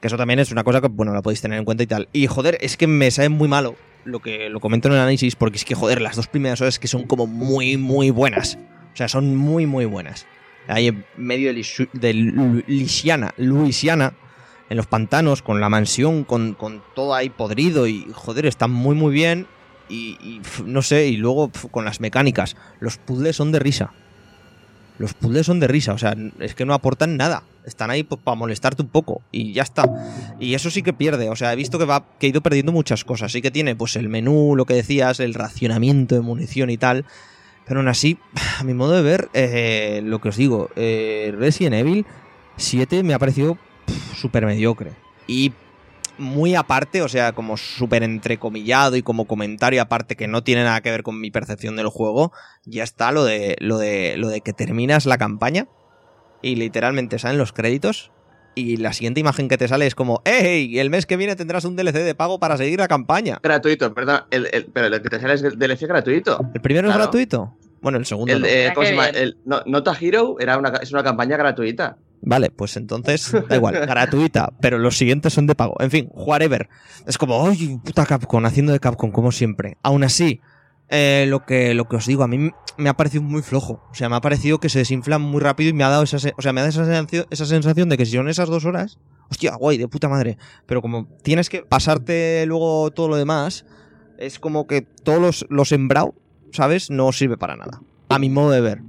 [0.00, 2.08] Que eso también es una cosa que, bueno, la podéis tener en cuenta y tal.
[2.12, 3.74] Y joder, es que me sabe muy malo
[4.04, 6.78] lo que lo comento en el análisis, porque es que, joder, las dos primeras horas
[6.78, 8.58] que son como muy, muy buenas.
[8.92, 10.24] O sea, son muy, muy buenas.
[10.68, 14.12] Ahí en medio de, de Lu- Luisiana, Luisiana,
[14.70, 18.94] en los pantanos, con la mansión, con, con todo ahí podrido y, joder, están muy,
[18.94, 19.48] muy bien.
[19.88, 22.56] Y, no sé, y luego con las mecánicas.
[22.80, 23.92] Los puzzles son de risa.
[24.98, 27.42] Los puzzles son de risa, o sea, es que no aportan nada.
[27.66, 29.84] Están ahí pues, para molestarte un poco y ya está.
[30.40, 32.72] Y eso sí que pierde, o sea, he visto que va que ha ido perdiendo
[32.72, 33.32] muchas cosas.
[33.32, 37.04] Sí que tiene pues el menú, lo que decías, el racionamiento de munición y tal.
[37.66, 38.18] Pero aún así,
[38.58, 42.06] a mi modo de ver, eh, lo que os digo, eh, Resident Evil
[42.56, 43.58] 7 me ha parecido
[44.14, 44.92] súper mediocre.
[45.26, 45.52] Y
[46.18, 50.80] muy aparte, o sea, como súper entrecomillado y como comentario aparte que no tiene nada
[50.80, 52.32] que ver con mi percepción del juego,
[52.64, 55.66] ya está lo de, lo de, lo de que terminas la campaña
[56.42, 58.12] y literalmente salen los créditos
[58.54, 60.78] y la siguiente imagen que te sale es como, ¡Hey!
[60.78, 63.38] El mes que viene tendrás un DLC de pago para seguir la campaña.
[63.42, 66.40] Gratuito, perdón, el, el- pero lo que te sale es el DLC gratuito.
[66.54, 67.54] ¿El primero es gratuito?
[67.82, 68.46] Bueno, el segundo El, no.
[68.46, 69.10] eh, Ah, ¿Cómo qué se llama?
[69.10, 69.22] bien.
[69.22, 71.98] El No- Nota Hero era una, es una campaña gratuita.
[72.22, 75.76] Vale, pues entonces da igual, gratuita, pero los siguientes son de pago.
[75.80, 76.68] En fin, whatever.
[77.06, 78.44] Es como, ¡ay, puta Capcom!
[78.44, 79.76] Haciendo de Capcom, como siempre.
[79.82, 80.40] Aún así,
[80.88, 83.82] eh, lo, que, lo que os digo, a mí me ha parecido muy flojo.
[83.90, 86.16] O sea, me ha parecido que se desinfla muy rápido y me ha dado esa,
[86.36, 88.98] o sea, me da esa sensación, esa sensación de que si son esas dos horas,
[89.30, 90.38] hostia, guay, de puta madre.
[90.66, 93.64] Pero como tienes que pasarte luego todo lo demás,
[94.18, 96.14] es como que todos los, los sembrado,
[96.52, 96.90] ¿sabes?
[96.90, 97.80] No sirve para nada.
[98.08, 98.82] A mi modo de ver.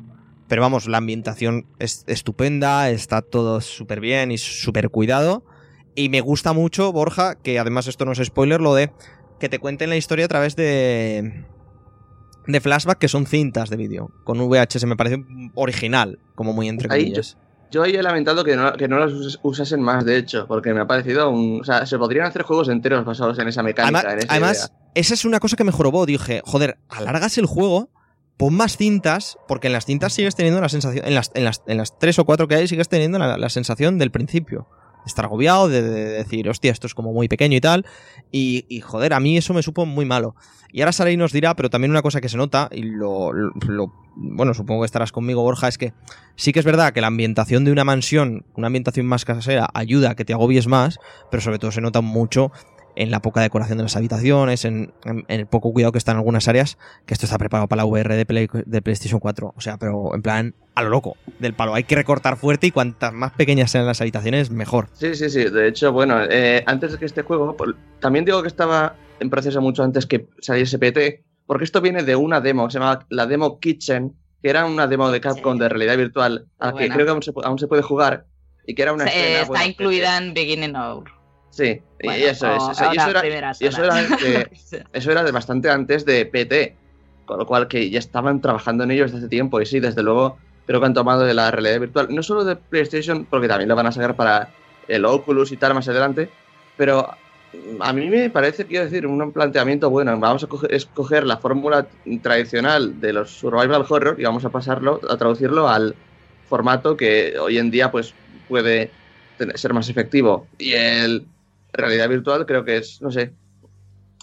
[0.47, 5.43] Pero vamos, la ambientación es estupenda, está todo súper bien y súper cuidado.
[5.95, 8.91] Y me gusta mucho, Borja, que además esto no es spoiler, lo de
[9.39, 11.43] que te cuenten la historia a través de.
[12.47, 14.11] de flashback, que son cintas de vídeo.
[14.23, 15.23] Con VHS me parece
[15.55, 17.37] original, como muy entre comillas.
[17.69, 20.73] Yo ahí he lamentado que no, que no las us- usasen más, de hecho, porque
[20.73, 21.59] me ha parecido un...
[21.59, 24.57] O sea, se podrían hacer juegos enteros basados en esa mecánica, Además, en esa además,
[24.57, 24.91] idea.
[24.95, 26.05] esa es una cosa que me jorobó.
[26.05, 27.89] Dije, joder, alargas el juego,
[28.37, 31.63] pon más cintas, porque en las cintas sigues teniendo la sensación, en las, en las,
[31.67, 34.67] en las tres o cuatro que hay, sigues teniendo la, la sensación del principio.
[35.05, 37.85] Estar agobiado, de, de decir, hostia, esto es como muy pequeño y tal.
[38.29, 40.35] Y, y, joder, a mí eso me supo muy malo.
[40.73, 43.53] Y ahora Saray nos dirá, pero también una cosa que se nota, y lo, lo-
[43.67, 45.93] lo- bueno, supongo que estarás conmigo, Borja, es que
[46.35, 50.11] sí que es verdad que la ambientación de una mansión, una ambientación más casera, ayuda
[50.11, 50.99] a que te agobies más,
[51.31, 52.51] pero sobre todo se nota mucho
[52.97, 56.11] en la poca decoración de las habitaciones, en, en- en el poco cuidado que está
[56.11, 59.53] en algunas áreas, que esto está preparado para la VR de, Play- de PlayStation 4.
[59.55, 61.73] O sea, pero en plan, a lo loco, del palo.
[61.73, 64.89] Hay que recortar fuerte y cuantas más pequeñas sean las habitaciones, mejor.
[64.93, 65.45] Sí, sí, sí.
[65.45, 67.55] De hecho, bueno, eh, antes de que este juego,
[67.99, 72.15] también digo que estaba en proceso mucho antes que saliese PT, porque esto viene de
[72.15, 75.69] una demo que se llama la demo Kitchen, que era una demo de Capcom de
[75.69, 78.25] realidad virtual, a la que creo que aún se, pu- aún se puede jugar,
[78.67, 81.05] y que era una Se- escena, está bueno, incluida en Beginning Hour.
[81.57, 82.61] Sí, Bueno, y eso es.
[82.79, 83.25] o y eso era,
[83.59, 84.49] y eso era de-
[84.93, 86.75] eso era de bastante antes de PT,
[87.25, 90.03] con lo cual que ya estaban trabajando en ello desde hace tiempo y sí, desde
[90.03, 90.37] luego,
[90.67, 93.75] creo que han tomado de la realidad virtual, no solo de PlayStation, porque también lo
[93.75, 94.49] van a sacar para
[94.87, 96.29] el Oculus y tal más adelante,
[96.75, 97.09] pero
[97.79, 101.87] a mí me parece, quiero decir, un planteamiento bueno, vamos a coger, escoger la fórmula
[102.21, 105.95] tradicional de los survival horror y vamos a pasarlo, a traducirlo al
[106.47, 108.13] formato que hoy en día pues
[108.47, 108.91] puede
[109.55, 110.47] ser más efectivo.
[110.57, 111.25] Y el
[111.73, 113.33] realidad virtual creo que es, no sé,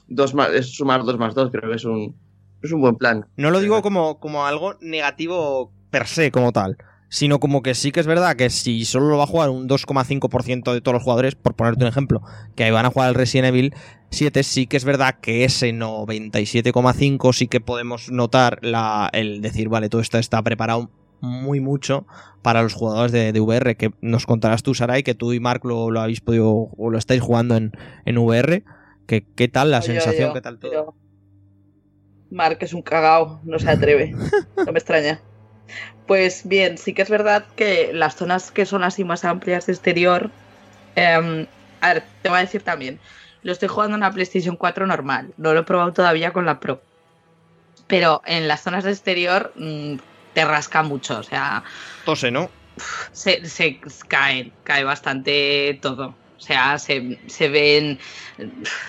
[0.09, 2.17] dos más, es sumar dos más dos, creo que es un,
[2.63, 3.27] es un buen plan.
[3.37, 6.77] No lo digo como, como algo negativo per se, como tal.
[7.09, 9.69] Sino como que sí que es verdad que si solo lo va a jugar un
[9.69, 12.23] 2,5% de todos los jugadores, por ponerte un ejemplo,
[12.57, 13.75] que van a jugar el Resident Evil
[14.11, 19.69] 7, sí que es verdad que ese 97,5 sí que podemos notar la, el decir,
[19.69, 20.91] vale, todo esto está preparado
[21.25, 22.07] muy mucho
[22.43, 25.63] para los jugadores de, de VR, que nos contarás tú, Sarai, que tú y Mark
[25.65, 27.73] lo, lo habéis podido o lo estáis jugando en,
[28.05, 28.65] en VR.
[29.07, 30.33] Que, ¿Qué tal la sensación?
[30.33, 30.95] ¿Qué tal todo?
[32.31, 34.15] Mark es un cagao, no se atreve.
[34.57, 35.21] No me extraña.
[36.07, 39.73] Pues bien, sí que es verdad que las zonas que son así más amplias de
[39.73, 40.31] exterior.
[40.97, 41.47] em,
[41.81, 42.99] a ver, te voy a decir también.
[43.43, 45.33] Lo estoy jugando en una PlayStation 4 normal.
[45.37, 46.81] No lo he probado todavía con la Pro.
[47.87, 49.97] Pero en las zonas de exterior mm,
[50.35, 51.19] te rasca mucho.
[51.19, 51.65] O sea,
[52.05, 52.51] Tose, ¿no?
[53.13, 56.15] se, se cae, cae bastante todo.
[56.37, 57.99] O sea, se, se ven.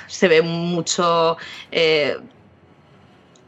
[0.07, 1.37] Se ve mucho.
[1.71, 2.17] eh,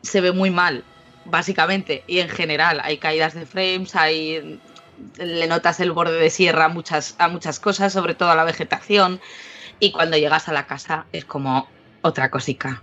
[0.02, 0.86] se ve muy mal,
[1.26, 2.04] básicamente.
[2.08, 4.60] Y en general, hay caídas de frames, hay.
[5.18, 8.44] Le notas el borde de sierra a muchas, a muchas cosas, sobre todo a la
[8.44, 9.20] vegetación.
[9.80, 11.68] Y cuando llegas a la casa es como
[12.02, 12.82] otra cosica.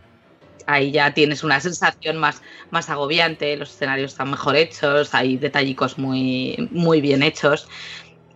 [0.66, 5.98] Ahí ya tienes una sensación más, más agobiante, los escenarios están mejor hechos, hay detallicos
[5.98, 7.68] muy, muy bien hechos.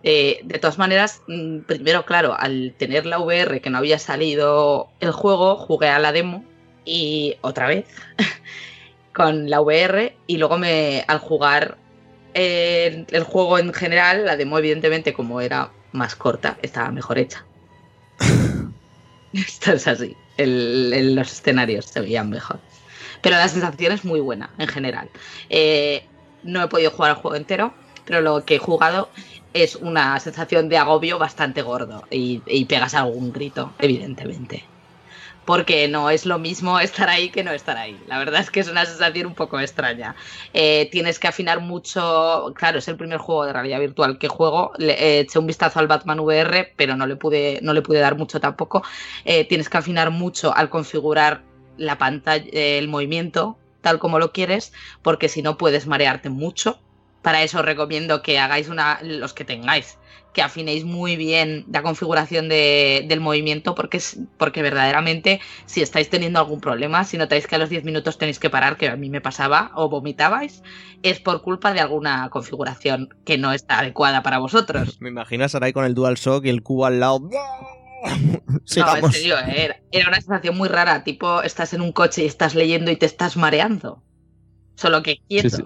[0.03, 4.89] Eh, de todas maneras, mm, primero, claro, al tener la VR que no había salido
[4.99, 6.45] el juego, jugué a la demo
[6.85, 7.85] y otra vez
[9.13, 11.77] con la VR y luego me al jugar
[12.33, 17.45] eh, el juego en general, la demo evidentemente como era más corta, estaba mejor hecha.
[19.33, 20.15] Esto es así.
[20.45, 22.59] Los escenarios se veían mejor.
[23.21, 25.09] Pero la sensación es muy buena en general.
[25.49, 26.05] Eh,
[26.43, 27.73] no he podido jugar el juego entero,
[28.05, 29.09] pero lo que he jugado
[29.53, 34.63] es una sensación de agobio bastante gordo y, y pegas algún grito, evidentemente.
[35.45, 37.99] Porque no es lo mismo estar ahí que no estar ahí.
[38.07, 40.15] La verdad es que es una sensación un poco extraña.
[40.53, 42.53] Eh, tienes que afinar mucho.
[42.55, 44.71] Claro, es el primer juego de realidad virtual que juego.
[44.77, 47.99] Le eh, eché un vistazo al Batman VR, pero no le pude, no le pude
[47.99, 48.83] dar mucho tampoco.
[49.25, 51.43] Eh, tienes que afinar mucho al configurar
[51.77, 56.79] la pantalla, el movimiento tal como lo quieres, porque si no puedes marearte mucho.
[57.21, 59.97] Para eso os recomiendo que hagáis una, los que tengáis,
[60.31, 66.09] que afinéis muy bien la configuración de- del movimiento, porque, es, porque verdaderamente si estáis
[66.09, 68.95] teniendo algún problema, si notáis que a los 10 minutos tenéis que parar, que a
[68.95, 70.61] mí me pasaba, o vomitabais,
[71.01, 74.97] es por culpa de alguna configuración que no está adecuada para vosotros.
[74.99, 77.21] Me imaginas ahora ahí con el DualShock y el cubo al lado.
[78.77, 82.23] No, en serio, eh, era, era una sensación muy rara, tipo estás en un coche
[82.23, 84.03] y estás leyendo y te estás mareando.
[84.77, 85.49] Solo que quieto.
[85.49, 85.63] Sí, sí.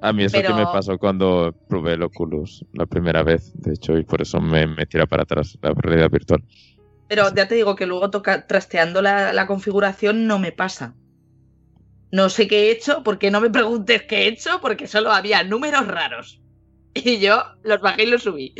[0.00, 3.98] A mí eso que me pasó cuando probé el Oculus la primera vez, de hecho,
[3.98, 6.42] y por eso me, me tira para atrás la realidad virtual.
[7.08, 10.94] Pero ya te digo que luego toca, trasteando la, la configuración no me pasa.
[12.12, 15.42] No sé qué he hecho, porque no me preguntes qué he hecho, porque solo había
[15.42, 16.40] números raros.
[17.04, 18.54] Y yo los bajé y los subí.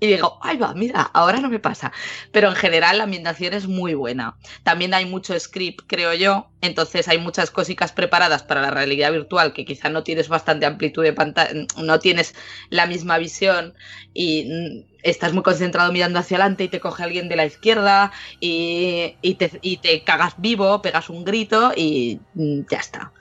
[0.00, 1.92] Y digo, ay va, mira, ahora no me pasa.
[2.32, 4.36] Pero en general la ambientación es muy buena.
[4.62, 6.50] También hay mucho script, creo yo.
[6.60, 11.02] Entonces hay muchas cositas preparadas para la realidad virtual que quizá no tienes bastante amplitud
[11.02, 12.34] de pantalla, no tienes
[12.68, 13.74] la misma visión
[14.14, 19.16] y estás muy concentrado mirando hacia adelante y te coge alguien de la izquierda y,
[19.38, 23.12] te, y te cagas vivo, pegas un grito y ya está.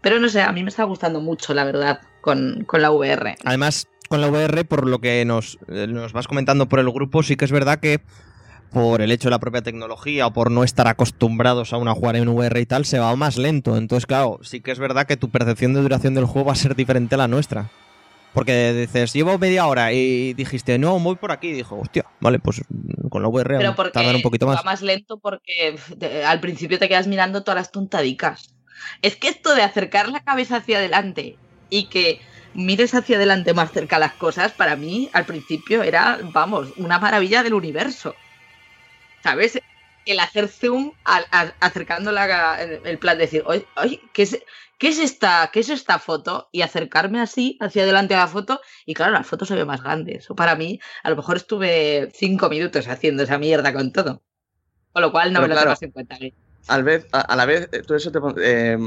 [0.00, 3.36] Pero no sé, a mí me está gustando mucho, la verdad, con, con la VR.
[3.44, 7.22] Además, con la VR, por lo que nos, eh, nos vas comentando por el grupo,
[7.22, 8.02] sí que es verdad que
[8.70, 12.16] por el hecho de la propia tecnología o por no estar acostumbrados aún a jugar
[12.16, 13.78] en VR y tal, se va más lento.
[13.78, 16.56] Entonces, claro, sí que es verdad que tu percepción de duración del juego va a
[16.56, 17.70] ser diferente a la nuestra.
[18.34, 21.48] Porque dices, llevo media hora y dijiste, no, voy por aquí.
[21.48, 22.62] Y dijo, hostia, vale, pues
[23.08, 24.58] con la VR Pero porque tardan un poquito más.
[24.58, 28.54] va más lento porque te- al principio te quedas mirando todas las tontadicas.
[29.00, 31.36] Es que esto de acercar la cabeza hacia adelante
[31.70, 32.20] y que
[32.54, 37.42] mires hacia adelante más cerca las cosas, para mí al principio era, vamos, una maravilla
[37.42, 38.22] del universo.
[39.22, 39.58] ¿Sabes?
[40.04, 44.42] el hacer zoom al, al- acercando la- el, plan de decir, oye, oye, ¿qué es,
[44.76, 46.48] qué, es esta, ¿qué es esta foto?
[46.50, 49.80] Y acercarme así hacia adelante a la foto y claro, la foto se ve más
[49.82, 50.16] grande.
[50.16, 54.24] Eso para mí, a lo mejor estuve cinco minutos haciendo esa mierda con todo.
[54.92, 55.70] Con lo cual no Pero me lo claro.
[55.70, 56.16] tengas en cuenta.
[56.16, 56.34] ¿eh?
[56.66, 58.78] Al vez, a, a la vez, eh, tú eso te eh,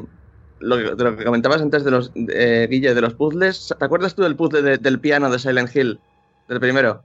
[0.59, 3.73] lo, que- de lo que comentabas antes de los eh, Guille, de los puzzles.
[3.77, 5.99] ¿Te acuerdas tú del puzzle de- del piano de Silent Hill?
[6.47, 7.03] Del primero.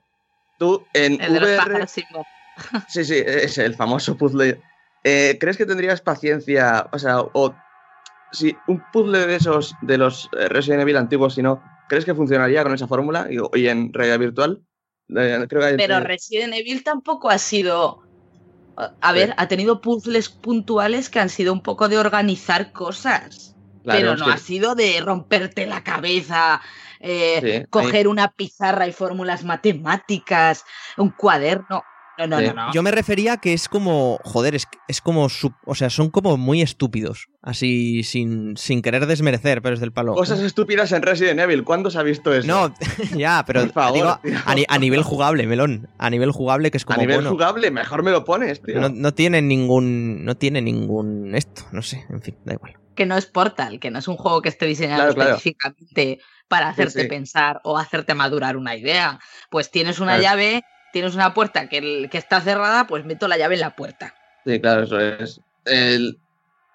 [0.58, 1.86] Tú en El de los VR.
[1.86, 2.26] sin voz.
[2.88, 4.60] Sí, sí, ese, el famoso puzzle.
[5.04, 6.88] Eh, ¿Crees que tendrías paciencia?
[6.92, 7.54] O sea, o
[8.32, 12.14] si un puzzle de esos de los eh, Resident Evil antiguos, si no, ¿crees que
[12.14, 14.62] funcionaría con esa fórmula y, y en realidad virtual?
[15.16, 18.02] Eh, creo que hay- Pero Resident Evil tampoco ha sido.
[18.76, 19.34] A ver, Sí.
[19.36, 23.56] ha tenido puzzles puntuales que han sido un poco de organizar cosas.
[23.82, 26.60] Claro, pero no ha sido de romperte la cabeza,
[27.00, 30.64] eh, Sí, coger una pizarra y fórmulas matemáticas,
[30.98, 31.82] un cuaderno.
[32.20, 32.46] No, no, Sí.
[32.48, 32.72] no, no.
[32.72, 35.28] Yo me refería que es como, joder, es, es como,
[35.66, 40.14] o sea, son como muy estúpidos, así sin, sin querer desmerecer, pero es del palo.
[40.14, 41.64] Cosas estúpidas en Resident Evil.
[41.64, 42.46] ¿Cuándo se ha visto eso?
[42.46, 42.74] No,
[43.16, 44.38] ya, pero Por favor, digo, tío.
[44.44, 47.30] a, ni- a nivel jugable, melón, a nivel jugable que es a como nivel bueno,
[47.30, 48.80] jugable, mejor me lo pones, tío.
[48.80, 52.74] no, no tiene ningún, no tiene ningún esto, no sé, en fin, da igual.
[52.94, 55.30] Que no es Portal, que no es un juego que esté diseñado Claro, claro.
[55.36, 56.18] específicamente
[56.48, 57.08] para hacerte sí.
[57.08, 59.20] pensar o hacerte madurar una idea.
[59.50, 63.54] Pues tienes una llave, tienes una puerta que, que está cerrada, pues meto la llave
[63.54, 64.14] en la puerta.
[64.44, 65.40] Sí, claro, eso es.
[65.64, 66.18] El-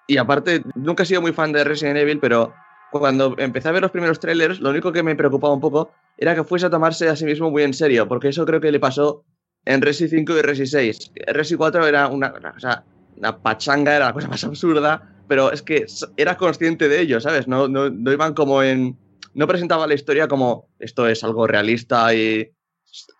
[0.08, 2.54] Y aparte, nunca he sido muy fan de Resident Evil, pero
[2.92, 6.34] cuando empecé a ver los primeros trailers, lo único que me preocupaba un poco era
[6.34, 8.78] que fuese a tomarse a sí mismo muy en serio, porque eso creo que le
[8.78, 9.24] pasó
[9.64, 11.10] en Resi 5 y Resi 6.
[11.26, 12.84] Resi 4 era una, una cosa,
[13.16, 15.84] una pachanga, era la cosa más absurda, pero es que
[16.16, 17.48] era consciente de ello, ¿sabes?
[17.48, 18.96] No, no, no iban como en...
[19.34, 22.52] No presentaba la historia como esto es algo realista y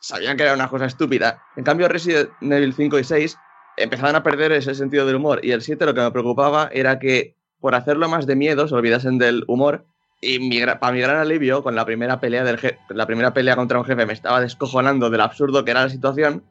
[0.00, 1.42] sabían que era una cosa estúpida.
[1.56, 3.38] En cambio, Resident Evil 5 y 6
[3.76, 5.40] empezaban a perder ese sentido del humor.
[5.42, 8.74] Y el 7 lo que me preocupaba era que por hacerlo más de miedo se
[8.74, 9.84] olvidasen del humor.
[10.20, 12.58] Y para mi gran alivio, con la primera pelea del
[12.88, 16.42] la primera pelea contra un jefe me estaba descojonando del absurdo que era la situación.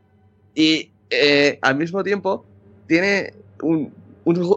[0.54, 2.46] Y eh, al mismo tiempo
[2.88, 3.92] tiene un,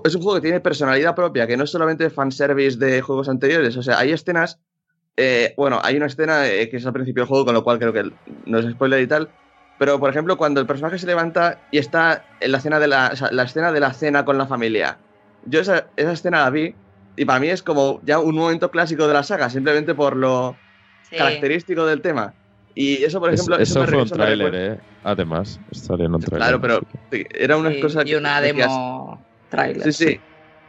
[0.04, 3.76] es un juego que tiene personalidad propia, que no es solamente fanservice de juegos anteriores.
[3.76, 4.60] O sea, hay escenas.
[5.18, 7.78] Eh, bueno, hay una escena eh, que es al principio del juego, con lo cual
[7.80, 8.04] creo que
[8.46, 9.34] no es spoiler y tal.
[9.76, 13.10] Pero, por ejemplo, cuando el personaje se levanta y está en la escena de la,
[13.12, 15.02] o sea, la escena de la cena con la familia.
[15.42, 16.80] Yo esa, esa escena la vi
[17.16, 20.62] y para mí es como ya un momento clásico de la saga, simplemente por lo
[21.02, 21.16] Sí.
[21.16, 22.36] característico del tema.
[22.74, 24.78] Y eso, por Es- ejemplo, eso, me re- fue un eso tráiler, ¿eh?
[25.02, 26.40] Además, salió en un tráiler.
[26.40, 29.92] Claro, pero sí, era una Sí, cosa y una decías, demo trailer.
[29.92, 30.24] Sí, sí.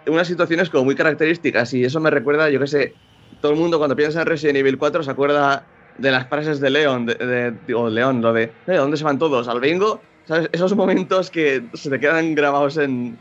[0.08, 2.98] Unas situaciones como muy características y eso me recuerda, yo qué sé,
[3.42, 5.64] todo el mundo cuando piensa en Resident Evil 4 se acuerda
[5.98, 9.48] de las frases de Leon, de, de- lo de, "Eh, ¿dónde se van todos?
[9.48, 10.02] ¿Al bingo?
[10.26, 10.50] ¿Sabes?
[10.52, 13.18] Esos momentos que se te quedan grabados en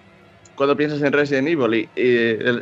[0.54, 1.88] cuando piensas en Resident Evil y,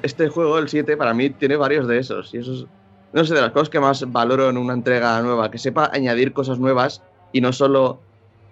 [0.03, 2.67] este juego, el 7, para mí tiene varios de esos y eso es,
[3.13, 6.33] no sé, de las cosas que más valoro en una entrega nueva, que sepa añadir
[6.33, 7.03] cosas nuevas
[7.33, 8.01] y no solo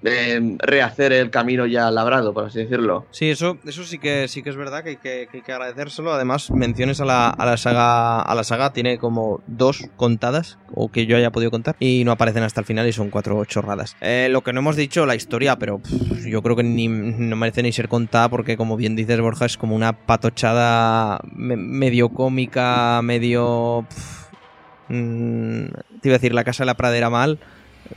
[0.05, 3.07] eh, rehacer el camino ya labrado, por así decirlo.
[3.11, 5.53] Sí, eso, eso sí que sí que es verdad que hay que, que hay que
[5.53, 6.13] agradecérselo.
[6.13, 10.91] Además, menciones a la, a la saga, a la saga tiene como dos contadas, o
[10.91, 13.97] que yo haya podido contar, y no aparecen hasta el final y son cuatro chorradas.
[14.01, 15.81] Eh, lo que no hemos dicho, la historia, pero
[16.27, 19.57] yo creo que ni, no merece ni ser contada porque, como bien dices, Borja, es
[19.57, 23.87] como una patochada me- medio cómica, medio...
[23.89, 24.25] pff,
[24.89, 25.65] mm,
[26.01, 27.39] te iba a decir la casa de la pradera mal,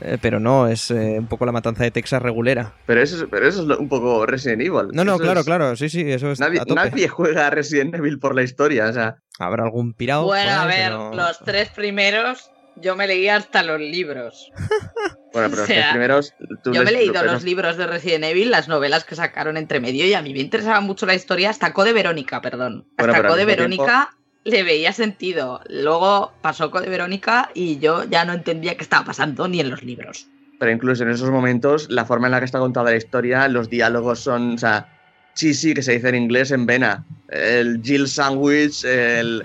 [0.00, 2.74] eh, pero no, es eh, un poco la matanza de Texas regulera.
[2.86, 4.88] Pero eso, es- pero eso es un poco Resident Evil.
[4.92, 6.74] No, no, Eso claro, es- claro, sí, sí, eso es Nadie, a tope.
[6.74, 9.16] nadie juega a Resident Evil por la historia, o sea.
[9.38, 10.24] Habrá algún pirado.
[10.24, 14.50] Bueno, a ver, pero- los tres primeros yo me leí hasta los libros.
[15.30, 16.34] Bueno, pero O sea, los primeros.
[16.64, 19.78] tú Yo me he leído los libros de Resident Evil, las novelas que sacaron entre
[19.78, 22.86] medio y a mí me interesaba mucho la historia hasta Code Verónica, perdón.
[22.96, 24.08] Bueno, Hasta Code Verónica
[24.48, 25.60] le veía sentido.
[25.68, 29.82] Luego pasó Code Verónica y yo ya no entendía qué estaba pasando ni en los
[29.82, 30.26] libros.
[30.58, 33.70] Pero incluso en esos momentos, la forma en la que está contada la historia, los
[33.70, 34.54] diálogos son.
[34.54, 34.88] O sea,
[35.34, 37.04] sí, que se dice en inglés en vena.
[37.28, 39.44] El Jill Sandwich, el.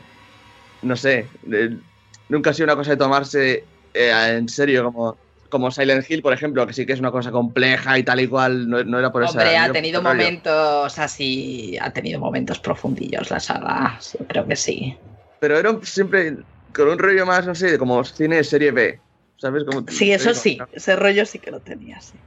[0.82, 1.28] No sé.
[2.30, 3.64] nunca ha sido una cosa de tomarse
[3.94, 5.18] eh, en serio como.
[5.54, 8.28] Como Silent Hill, por ejemplo, que sí que es una cosa compleja y tal y
[8.28, 10.16] cual, no, no era por esa- Hombre, ha tenido rollo.
[10.16, 14.98] momentos así, ha tenido momentos profundillos la saga, yo creo que sí.
[15.40, 16.38] Pero era siempre
[16.74, 19.00] con un rollo más, no sé, de como cine serie B.
[19.38, 19.64] ¿Sabes?
[19.64, 22.18] Como, Sí, eso sí, ese rollo sí que lo tenía, sí.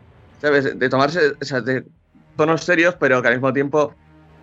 [0.40, 0.78] ¿Sabes?
[0.78, 1.84] De tomarse o sea, de
[2.36, 3.92] tonos serios, pero que al mismo tiempo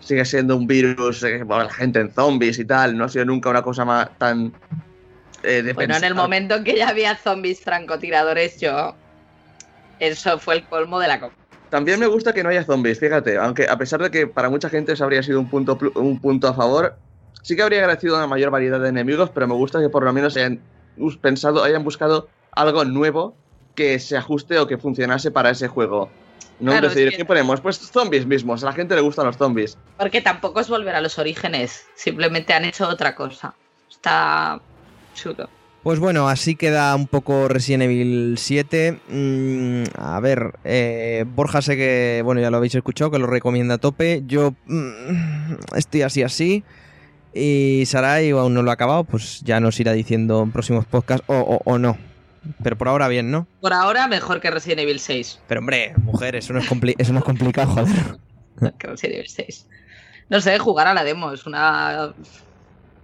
[0.02, 2.98] sigue siendo un virus, eh, bueno, la gente en zombies y tal.
[2.98, 4.52] No ha sido nunca una cosa más tan.
[5.44, 8.96] Eh, de Bueno, en el momento en que ya había zombies francotiradores, yo.
[10.00, 11.32] Eso fue el colmo de la co-
[11.70, 14.70] También me gusta que no haya zombies, fíjate, aunque a pesar de que para mucha
[14.70, 17.00] gente eso habría sido un punto, un punto a favor,
[17.42, 20.14] sí que habría agradecido una mayor variedad de enemigos, pero me gusta que por lo
[20.14, 20.62] menos hayan
[21.22, 23.38] pensado, hayan buscado algo nuevo
[23.76, 26.12] que se ajuste o que funcionase para ese juego.
[26.60, 27.60] No Claro, decir, es que- ¿qué ponemos?
[27.62, 29.78] Pues zombies mismos, a la gente le gustan los zombies.
[29.98, 33.56] Porque tampoco es volver a los orígenes, simplemente han hecho otra cosa.
[33.90, 34.62] Está
[35.14, 35.50] chulo.
[35.84, 39.00] Pues bueno, así queda un poco Resident Evil 7.
[39.10, 43.76] Mm, a ver, eh, Borja sé que, bueno, ya lo habéis escuchado, que lo recomienda
[43.76, 44.24] a tope.
[44.26, 46.64] Yo mm, estoy así así.
[47.34, 51.26] Y Sarai aún no lo ha acabado, pues ya nos irá diciendo en próximos podcasts
[51.28, 51.98] o, o- o no.
[52.62, 53.48] Pero por ahora bien, ¿no?
[53.60, 55.40] Por ahora, mejor que Resident Evil 6.
[55.48, 58.18] Pero hombre, mujer, eso no es, compli- eso no es complicado, joder.
[58.78, 59.68] Que Resident Evil 6.
[60.30, 62.14] No sé, jugar a la demo es una.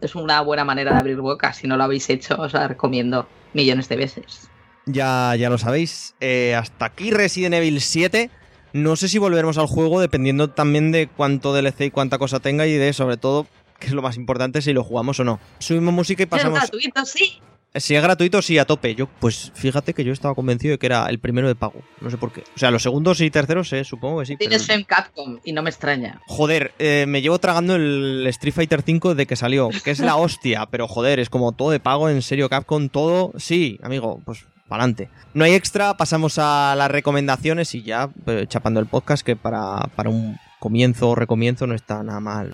[0.02, 1.54] Es una buena manera de abrir boca.
[1.54, 4.50] Si no lo habéis hecho, os la recomiendo millones de veces.
[4.86, 6.16] Ya, ya lo sabéis.
[6.20, 8.30] Eh, hasta aquí Resident Evil 7.
[8.74, 12.68] No sé si volveremos al juego dependiendo también de cuánto DLC y cuánta cosa tenga
[12.68, 13.48] y de sobre todo,
[13.80, 15.40] que es lo más importante, si lo jugamos o no.
[15.58, 16.60] Subimos música y Es pasamos...
[16.60, 17.42] gratuito, sí.
[17.80, 18.96] Si es gratuito, sí, a tope.
[18.96, 21.82] Yo, pues fíjate que yo estaba convencido de que era el primero de pago.
[22.02, 22.42] No sé por qué.
[22.56, 24.36] O sea, los segundos y terceros, eh, supongo que sí.
[24.38, 26.22] pero- Tienes fe en Capcom y no me extraña.
[26.28, 30.16] Joder, eh, me llevo tragando el Street Fighter V de que salió, que es la
[30.18, 33.32] hostia, pero joder, es como todo de pago, en serio, Capcom, todo.
[33.38, 35.10] Sí, amigo, pues para adelante.
[35.34, 39.90] No hay extra, pasamos a las recomendaciones y ya, eh, chapando el podcast, que para,
[39.96, 42.54] para un comienzo o recomienzo no está nada mal.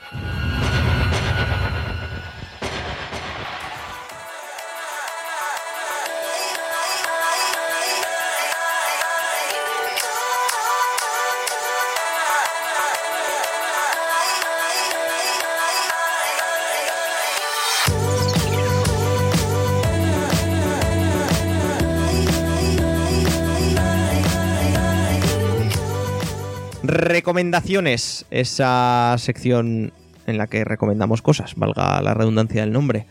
[27.26, 29.92] Recomendaciones, esa sección
[30.28, 33.08] en la que recomendamos cosas, valga la redundancia del nombre.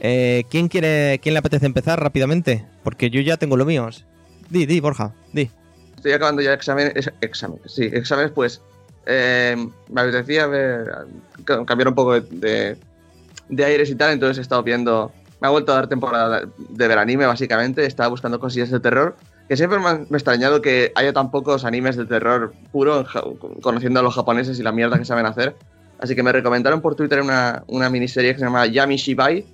[0.00, 2.64] Eh, ¿Quién quiere, quién le apetece empezar rápidamente?
[2.82, 3.86] Porque yo ya tengo lo mío.
[4.48, 5.50] Di, di, Borja, di.
[5.96, 8.62] Estoy acabando ya exámenes, exámenes, sí, exámenes, pues
[9.04, 9.54] eh,
[9.92, 10.90] me apetecía ver,
[11.44, 12.76] ca- cambiar un poco de, de,
[13.50, 15.12] de aires y tal, entonces he estado viendo,
[15.42, 16.40] me ha vuelto a dar temporada
[16.70, 19.14] de ver anime básicamente, estaba buscando cosillas de terror,
[19.48, 23.06] que siempre me, ha extrañado que haya tan pocos animes de terror puro,
[23.62, 25.56] conociendo a los japoneses y la mierda que saben hacer,
[25.98, 29.46] así que me recomendaron por Twitter una, una miniserie que se llama Yami Shibai,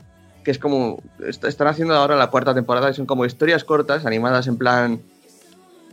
[0.42, 4.04] que es como, est- están haciendo ahora la cuarta temporada, y son como historias cortas,
[4.04, 5.00] animadas en plan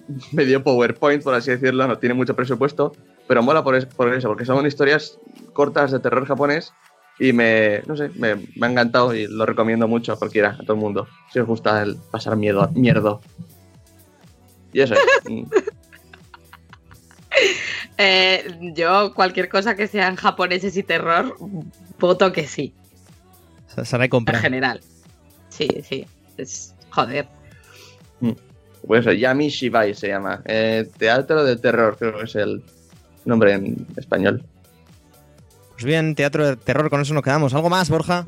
[0.31, 2.93] medio PowerPoint, por así decirlo, no tiene mucho presupuesto,
[3.27, 3.87] pero mola por eso,
[4.27, 5.17] porque son historias
[5.53, 6.73] cortas de terror japonés
[7.19, 10.63] y me, no sé, me, me ha encantado y lo recomiendo mucho a cualquiera, a
[10.63, 13.21] todo el mundo, si os gusta el pasar miedo, mierdo.
[14.73, 14.99] Y eso es.
[15.29, 15.43] Mm.
[17.97, 21.35] Eh, yo, cualquier cosa que sean japoneses y terror,
[21.99, 22.73] voto que sí,
[23.83, 24.39] Sarai en compra.
[24.39, 24.81] general.
[25.49, 26.05] Sí, sí.
[26.37, 27.27] Es, joder.
[28.85, 30.41] Pues eso, Yami Shibai se llama.
[30.45, 32.63] Eh, teatro de terror, creo que es el
[33.25, 34.43] nombre en español.
[35.73, 37.53] Pues bien, teatro de terror, con eso nos quedamos.
[37.53, 38.25] ¿Algo más, Borja?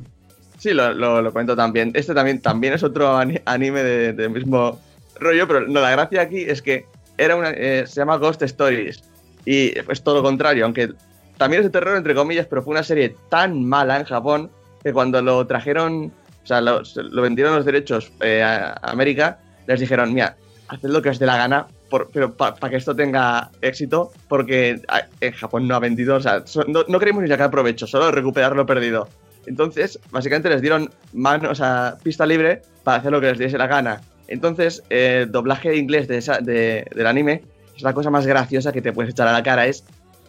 [0.60, 1.92] Sí, lo, lo, lo cuento también.
[1.96, 4.80] Este también, también es otro ani- anime de- del mismo
[5.20, 6.86] rollo, pero no, la gracia aquí es que
[7.18, 9.04] era una, eh, se llama Ghost Stories.
[9.46, 10.94] Y es todo lo contrario, aunque
[11.38, 14.50] también es de terror, entre comillas, pero fue una serie tan mala en Japón
[14.84, 16.12] que cuando lo trajeron,
[16.44, 16.82] o sea, lo,
[17.22, 20.36] vendieron los derechos eh, a América, les dijeron, mira,
[20.68, 21.68] haced lo que os dé la gana,
[22.12, 26.44] pero para que esto tenga éxito, porque ah, en Japón no ha vendido, o sea,
[26.68, 29.08] no, no queremos ni sacar provecho, solo recuperar lo perdido.
[29.46, 33.58] Entonces, básicamente les dieron mano, o sea, pista libre para hacer lo que les diese
[33.58, 34.02] la gana.
[34.34, 37.44] Entonces, el doblaje inglés de esa- de- del anime
[37.76, 39.68] es la cosa más graciosa que te puedes echar a la cara.
[39.68, 39.84] Es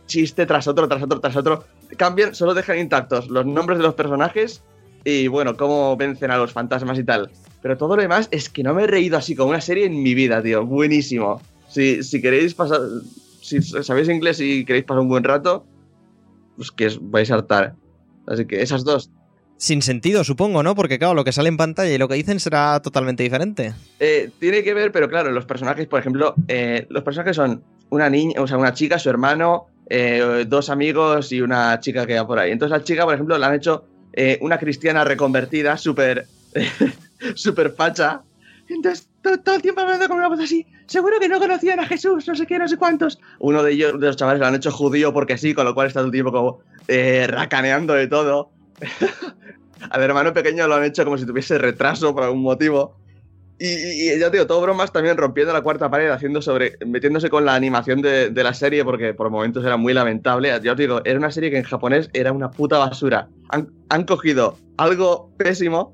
[0.06, 1.64] chiste tras otro, tras otro, tras otro.
[1.97, 4.62] Cambian, solo dejan intactos los nombres de los personajes
[5.05, 7.31] y, bueno, cómo vencen a los fantasmas y tal.
[7.62, 10.02] Pero todo lo demás es que no me he reído así como una serie en
[10.02, 10.66] mi vida, tío.
[10.66, 11.40] Buenísimo.
[11.68, 12.81] Si, si queréis pasar,
[13.40, 15.64] si sabéis inglés y queréis pasar un buen rato,
[16.56, 17.74] pues que os vais a hartar.
[18.26, 19.10] Así que esas dos.
[19.65, 20.74] Sin sentido, supongo, ¿no?
[20.74, 23.73] Porque claro, lo que sale en pantalla y lo que dicen será totalmente diferente.
[23.99, 28.11] Eh, tiene que ver, pero claro, los personajes, por ejemplo, eh, los personajes son una
[28.11, 32.27] niña, o sea, una chica, su hermano, eh, dos amigos y una chica que va
[32.27, 32.51] por ahí.
[32.53, 36.27] Entonces, la chica, por ejemplo, la han hecho eh, una cristiana reconvertida, súper
[37.35, 38.20] súper facha.
[38.69, 41.86] Entonces, to- todo, el tiempo hablando con una voz así, seguro que no conocían a
[41.86, 43.19] Jesús, no sé qué, no sé cuántos.
[43.39, 45.86] Uno de ellos, de los chavales, lo han hecho judío porque sí, con lo cual
[45.86, 46.61] está todo el tiempo como
[47.28, 48.51] racaneando de todo.
[49.90, 52.96] Al hermano pequeño lo han hecho como si tuviese retraso por algún motivo.
[53.59, 57.44] Y, ya te digo, todo bromas también rompiendo la cuarta pared, haciendo sobre, metiéndose con
[57.44, 60.59] la animación de, de la serie, porque por momentos era muy lamentable.
[60.62, 63.28] Ya os digo, era una serie que en japonés era una puta basura.
[63.51, 65.93] Han, han cogido algo pésimo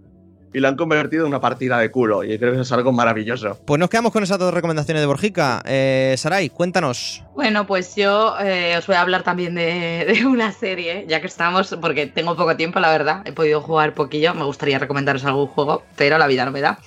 [0.52, 2.24] y lo han convertido en una partida de culo.
[2.24, 3.58] Y creo que eso es algo maravilloso.
[3.64, 5.62] Pues nos quedamos con esas dos recomendaciones de Borjica.
[5.64, 7.22] Eh, Sarai, cuéntanos.
[7.34, 11.26] Bueno, pues yo eh, os voy a hablar también de, de una serie, ya que
[11.26, 13.22] estamos, porque tengo poco tiempo, la verdad.
[13.24, 16.78] He podido jugar poquillo, me gustaría recomendaros algún juego, pero la vida no me da.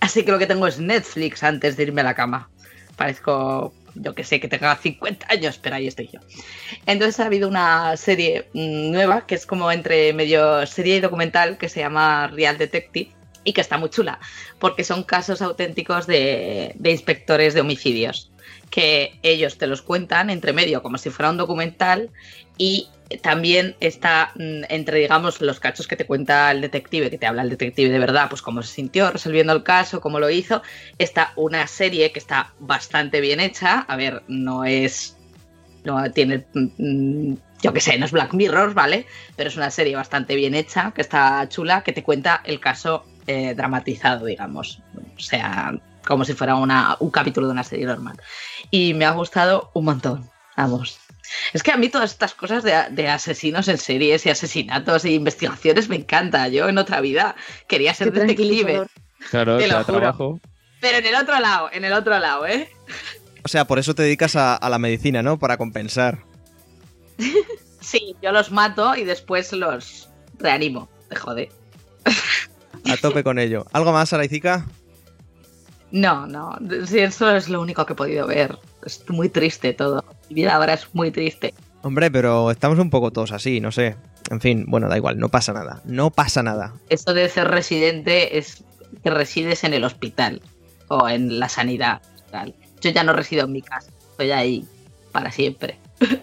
[0.00, 2.48] Así que lo que tengo es Netflix antes de irme a la cama.
[2.96, 6.20] Parezco, yo que sé, que tenga 50 años, pero ahí estoy yo.
[6.86, 11.58] Entonces ha habido una serie mm, nueva, que es como entre medio serie y documental,
[11.58, 13.12] que se llama Real Detective,
[13.44, 14.18] y que está muy chula,
[14.58, 18.30] porque son casos auténticos de, de inspectores de homicidios
[18.70, 22.10] que ellos te los cuentan entre medio como si fuera un documental
[22.58, 22.88] y
[23.22, 27.42] también está mm, entre digamos los cachos que te cuenta el detective, que te habla
[27.42, 30.62] el detective de verdad, pues cómo se sintió resolviendo el caso, cómo lo hizo,
[30.98, 35.16] está una serie que está bastante bien hecha, a ver, no es
[35.84, 39.06] no tiene mm, yo que sé, no es Black Mirror, ¿vale?
[39.36, 43.04] Pero es una serie bastante bien hecha, que está chula, que te cuenta el caso
[43.26, 44.80] eh, dramatizado, digamos.
[45.16, 45.74] O sea,
[46.06, 48.16] como si fuera una, un capítulo de una serie normal.
[48.70, 51.00] Y me ha gustado un montón, vamos.
[51.52, 55.10] Es que a mí todas estas cosas de, de asesinos en series y asesinatos e
[55.10, 56.48] investigaciones me encanta.
[56.48, 57.36] Yo en otra vida
[57.66, 58.86] quería ser Qué detective.
[59.30, 59.98] Claro, Te lo juro.
[59.98, 60.40] trabajo.
[60.80, 62.70] Pero en el otro lado, en el otro lado, ¿eh?
[63.44, 65.38] O sea, por eso te dedicas a, a la medicina, ¿no?
[65.38, 66.18] Para compensar.
[67.80, 70.90] Sí, yo los mato y después los reanimo.
[71.08, 71.50] Te jode.
[72.04, 73.64] A tope con ello.
[73.72, 74.66] ¿Algo más, Saraicica?
[75.90, 76.58] No, no.
[76.86, 78.58] Sí, eso es lo único que he podido ver.
[78.88, 80.04] Es muy triste todo.
[80.28, 81.54] Mi vida ahora es muy triste.
[81.82, 83.96] Hombre, pero estamos un poco todos así, no sé.
[84.30, 85.80] En fin, bueno, da igual, no pasa nada.
[85.84, 86.74] No pasa nada.
[86.88, 88.64] Esto de ser residente es
[89.02, 90.42] que resides en el hospital
[90.88, 92.02] o en la sanidad.
[92.30, 92.54] tal.
[92.80, 93.90] Yo ya no resido en mi casa.
[94.10, 94.66] Estoy ahí
[95.12, 95.78] para siempre.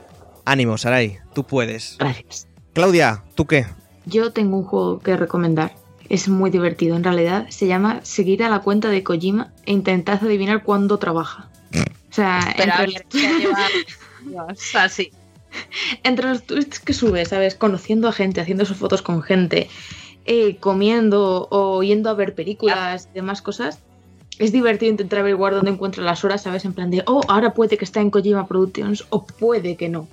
[0.45, 1.97] Ánimo, Sarai, tú puedes.
[1.99, 2.47] Gracias.
[2.73, 3.65] Claudia, ¿tú qué?
[4.05, 5.73] Yo tengo un juego que recomendar.
[6.09, 7.47] Es muy divertido en realidad.
[7.49, 11.49] Se llama Seguir a la cuenta de Kojima e intentad adivinar cuándo trabaja.
[12.17, 13.67] O sea, Pero entre, ya lleva-
[14.25, 15.11] Dios, así.
[16.03, 17.55] entre los tweets que sube, ¿sabes?
[17.55, 19.69] Conociendo a gente, haciendo sus fotos con gente,
[20.25, 23.79] eh, comiendo o yendo a ver películas y demás cosas.
[24.39, 26.65] Es divertido intentar averiguar dónde encuentra las horas, ¿sabes?
[26.65, 30.07] En plan de, oh, ahora puede que esté en Kojima Productions o puede que no.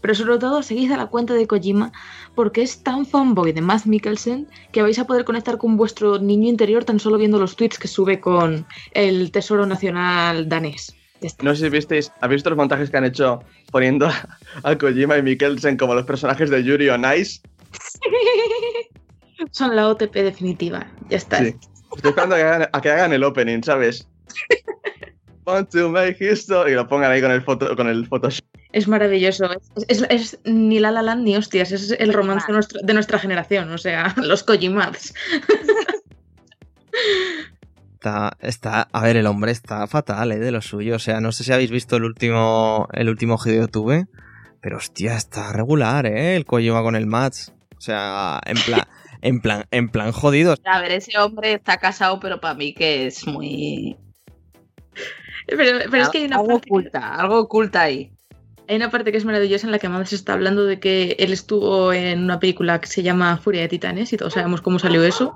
[0.00, 1.90] Pero sobre todo, seguid a la cuenta de Kojima
[2.34, 6.48] porque es tan fanboy de Matt Mikkelsen que vais a poder conectar con vuestro niño
[6.48, 10.95] interior tan solo viendo los tweets que sube con el Tesoro Nacional danés.
[11.42, 13.40] No sé si visteis, ¿habéis visto los montajes que han hecho
[13.70, 17.40] poniendo a, a Kojima y Mikkelsen como los personajes de Yuri on Ice?
[19.50, 20.86] Son la OTP definitiva.
[21.08, 21.38] Ya está.
[21.38, 21.54] Sí.
[21.94, 24.06] Estoy esperando a que, hagan, a que hagan el opening, ¿sabes?
[25.46, 26.72] Want to make history.
[26.72, 28.44] Y lo pongan ahí con el, foto, con el Photoshop.
[28.72, 29.48] Es maravilloso.
[29.76, 31.70] Es, es- es ni La La Land ni hostias.
[31.72, 33.70] Es el romance de nuestra, de nuestra generación.
[33.70, 35.14] O sea, los Kojimads.
[38.06, 40.38] Está, está, a ver, el hombre está fatal, ¿eh?
[40.38, 40.94] De lo suyo.
[40.94, 44.06] O sea, no sé si habéis visto el último, el último Hideo Tube,
[44.60, 46.36] pero hostia, está regular, ¿eh?
[46.36, 47.48] El Kojima con el match.
[47.76, 48.82] O sea, en plan,
[49.22, 50.54] en plan, en plan jodido.
[50.64, 53.96] A ver, ese hombre está casado, pero para mí que es muy.
[55.48, 58.12] Pero, pero es que hay una, algo parte, oculta, algo oculta ahí.
[58.68, 61.32] hay una parte que es maravillosa en la que Mads está hablando de que él
[61.32, 65.02] estuvo en una película que se llama Furia de Titanes y todos sabemos cómo salió
[65.02, 65.34] eso.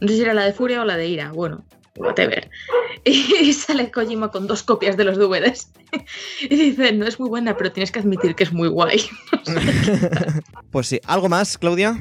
[0.00, 1.32] No sé si era la de Furia o la de Ira.
[1.32, 1.64] Bueno,
[1.96, 2.50] whatever.
[3.04, 5.72] Y sale Kojima con dos copias de los DVDs.
[6.40, 9.02] Y dice, no es muy buena, pero tienes que admitir que es muy guay.
[10.70, 12.00] Pues sí, ¿algo más, Claudia?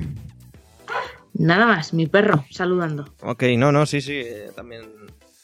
[1.33, 3.05] Nada más, mi perro, saludando.
[3.21, 4.13] Ok, no, no, sí, sí.
[4.13, 4.83] eh, también,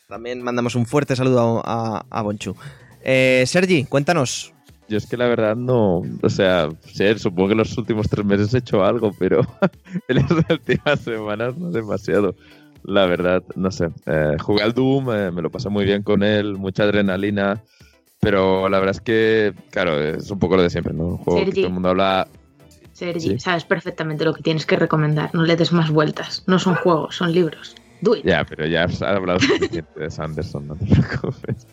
[0.07, 2.55] también mandamos un fuerte saludo a, a Bonchu.
[3.01, 4.53] Eh, Sergi, cuéntanos.
[4.89, 6.01] Yo es que la verdad no.
[6.21, 9.41] O sea, sí, supongo que los últimos tres meses he hecho algo, pero
[10.07, 12.35] en las últimas semanas no demasiado.
[12.83, 13.89] La verdad, no sé.
[14.05, 17.61] Eh, jugué al Doom, eh, me lo pasé muy bien con él, mucha adrenalina.
[18.19, 21.05] Pero la verdad es que, claro, es un poco lo de siempre, ¿no?
[21.05, 21.61] Un juego que Sergi.
[21.61, 22.27] todo el mundo habla.
[22.93, 23.39] Sergi, Sí.
[23.39, 25.29] sabes perfectamente lo que tienes que recomendar.
[25.33, 26.43] No le des más vueltas.
[26.47, 27.75] No son juegos, son libros.
[28.01, 28.25] Do it.
[28.25, 31.67] Ya, pero ya has hablado suficiente de Sanderson, no te preocupes.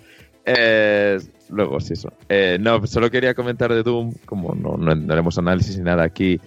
[0.45, 1.19] Eh,
[1.49, 2.13] luego, sí, eso.
[2.29, 6.03] Eh, no, solo quería comentar de Doom, como no, no, no haremos análisis ni nada
[6.05, 6.41] aquí,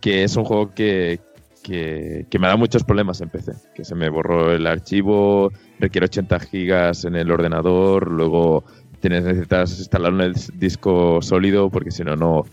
[0.00, 1.20] que es un juego que,
[1.64, 3.52] que, me dado muchos problemas en PC.
[3.74, 5.50] Que se me borró el archivo,
[5.80, 8.64] requiere 80 gigas en el ordenador, luego
[9.00, 12.44] tienes, necesitas instalarlo en el disco sólido porque si no, no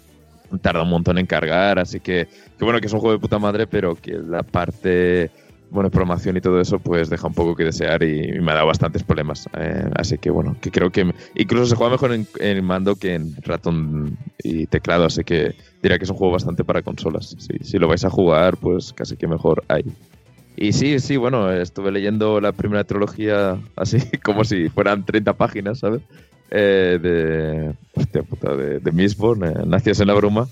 [0.62, 1.78] tarda un montón en cargar.
[1.78, 2.28] Así que,
[2.58, 5.30] que bueno, que es un juego de puta madre, pero que la parte
[5.72, 8.68] bueno, programación y todo eso, pues deja un poco que desear y, me ha dado
[8.68, 9.50] bastantes problemas.
[9.58, 13.16] Eh, así que bueno, que creo que incluso se juega mejor en, en mando que
[13.16, 17.36] en ratón y teclado, así que diría que es un juego bastante para consolas.
[17.40, 19.86] Sí, si lo vais a jugar, pues casi que mejor ahí.
[20.58, 25.80] Y sí, sí, bueno, estuve leyendo la primera trilogía así como si fueran 30 páginas,
[25.80, 26.02] ¿sabes?
[26.52, 30.48] Eh, de, hostia puta, de, de Mistborn, eh, Nacias en la bruma.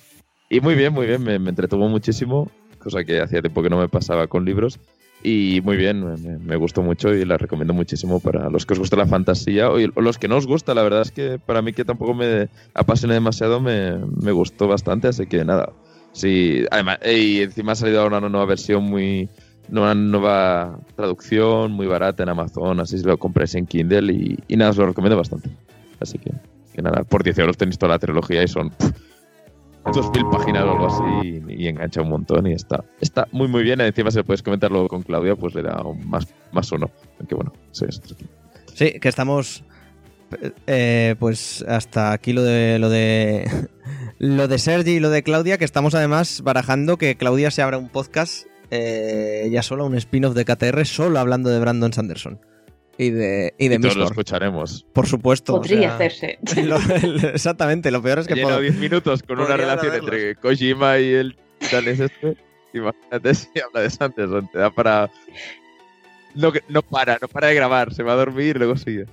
[0.49, 3.77] Y muy bien, muy bien, me, me entretuvo muchísimo, cosa que hacía tiempo que no
[3.77, 4.79] me pasaba con libros.
[5.21, 8.95] Y muy bien, me, gustó mucho y la recomiendo muchísimo para los que os gusta
[8.95, 10.73] la fantasía o, los que no os gusta.
[10.73, 15.09] La verdad es que para mí que tampoco me apasiona demasiado, me, me gustó bastante.
[15.09, 15.73] Así que nada,
[16.13, 19.29] sí, además, y encima ha salido ahora una nueva versión muy,
[19.71, 24.13] una nueva traducción muy barata en Amazon, así si lo compréis en Kindle
[24.47, 25.49] y, nada, os lo recomiendo bastante.
[25.99, 26.31] Así que,
[26.73, 28.91] que nada, por 10 euros tenéis toda la trilogía y son pff,
[29.91, 33.81] 2000 páginas o algo así y, engancha un montón y está, está muy muy bien.
[33.81, 36.89] Encima si puedes comentarlo con Claudia, pues le da un más, más uno.
[37.19, 37.85] Aunque bueno, sí,
[38.73, 39.63] Sí, que estamos.
[40.67, 43.49] eh, pues hasta aquí lo de lo de
[44.19, 47.77] lo de Sergi y lo de Claudia, que estamos además barajando que Claudia se abra
[47.77, 52.39] un podcast eh, ya solo un spin-off de KTR solo hablando de Brandon Sanderson
[52.99, 54.85] y de y de y todos lo escucharemos.
[54.93, 55.53] Por supuesto.
[55.55, 56.37] o Podría sea, hacerse.
[56.63, 56.77] lo-
[57.33, 61.37] exactamente, lo peor es que puedo- 10 minutos con una relación entre Kojima y el
[61.71, 62.35] tal es este.
[62.73, 65.09] Imagínate si habla de Sanderson, te da para.
[66.35, 69.05] No, que- no para, no para de grabar, se va a dormir y luego sigue.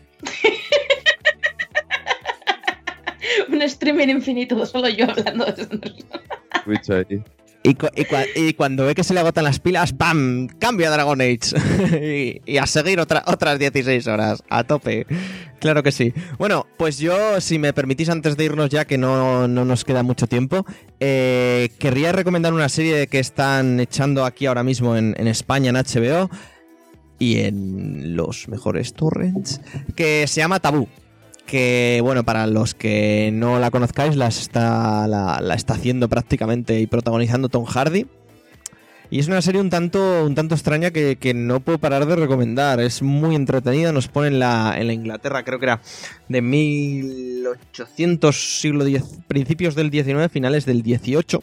[3.48, 5.70] Un streaming infinito, solo yo hablando de eso.
[7.68, 10.46] Y, cu- y cua- y cuando ve que se le agotan las pilas, ¡bam!
[10.58, 12.40] Cambio a Dragon Age.
[12.46, 14.42] y, a seguir otra- otras 16 horas.
[14.48, 15.06] A tope.
[15.58, 16.12] Claro que sí.
[16.38, 20.02] Bueno, pues yo, si me permitís, antes de irnos ya, que no, no nos queda
[20.02, 20.64] mucho tiempo,
[21.00, 25.76] eh, querría recomendar una serie que están echando aquí ahora mismo en, en España, en
[25.76, 26.30] HBO,
[27.18, 29.60] y en los mejores torrents,
[29.96, 30.86] que se llama Tabú
[31.46, 36.86] que bueno, para los que no la conozcáis, la está, la, está haciendo prácticamente y
[36.86, 38.06] protagonizando Tom Hardy.
[39.08, 42.16] Y es una serie un tanto, un tanto extraña que, que no puedo parar de
[42.16, 42.80] recomendar.
[42.80, 45.80] Es muy entretenida, nos pone en la, en la Inglaterra, creo que era
[46.28, 51.40] de 1800, siglo X, principios del 19, finales del 18.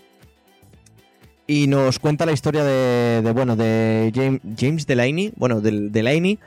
[1.48, 6.40] Y nos cuenta la historia de, de, bueno, de James, James Delaney, bueno, del Delaney,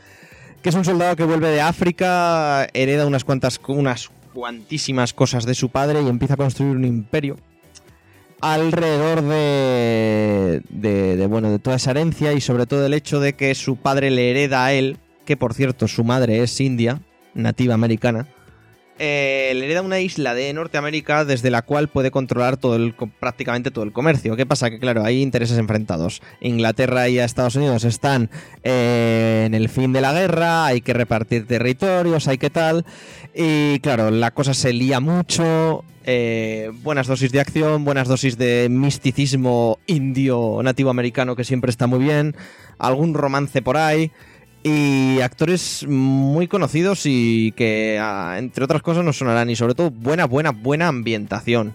[0.66, 5.54] que es un soldado que vuelve de África, hereda unas cuantas, unas cuantísimas cosas de
[5.54, 7.36] su padre y empieza a construir un imperio
[8.40, 13.34] alrededor de, de, de, bueno, de toda esa herencia y sobre todo el hecho de
[13.34, 17.00] que su padre le hereda a él, que por cierto su madre es india,
[17.32, 18.26] nativa americana,
[18.98, 23.70] eh, le hereda una isla de Norteamérica desde la cual puede controlar todo el, prácticamente
[23.70, 24.36] todo el comercio.
[24.36, 24.70] ¿Qué pasa?
[24.70, 26.22] Que claro, hay intereses enfrentados.
[26.40, 28.30] Inglaterra y Estados Unidos están
[28.64, 32.84] eh, en el fin de la guerra, hay que repartir territorios, hay que tal.
[33.34, 35.84] Y claro, la cosa se lía mucho.
[36.06, 41.86] eh, buenas dosis de acción, buenas dosis de misticismo indio nativo americano que siempre está
[41.86, 42.34] muy bien.
[42.78, 44.12] Algún romance por ahí.
[44.68, 49.48] Y actores muy conocidos y que, ah, entre otras cosas, nos sonarán.
[49.48, 51.72] Y sobre todo, buena, buena, buena ambientación.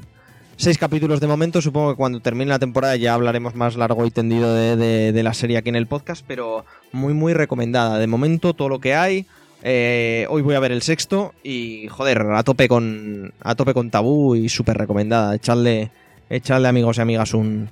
[0.58, 1.62] Seis capítulos de momento.
[1.62, 4.76] Supongo que cuando termine la temporada ya hablaremos más largo y tendido de,
[5.14, 6.26] de- la serie aquí en el podcast.
[6.28, 7.98] Pero muy, muy recomendada.
[7.98, 9.26] De momento, todo lo que hay.
[9.64, 11.34] Eh, hoy voy a ver el sexto.
[11.46, 15.34] Y joder, a tope con, a tope con tabú y súper recomendada.
[15.36, 15.92] Echadle,
[16.30, 17.70] echadle, amigos y amigas, un,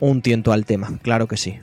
[0.00, 0.98] un tiento al tema.
[1.02, 1.58] Claro que sí.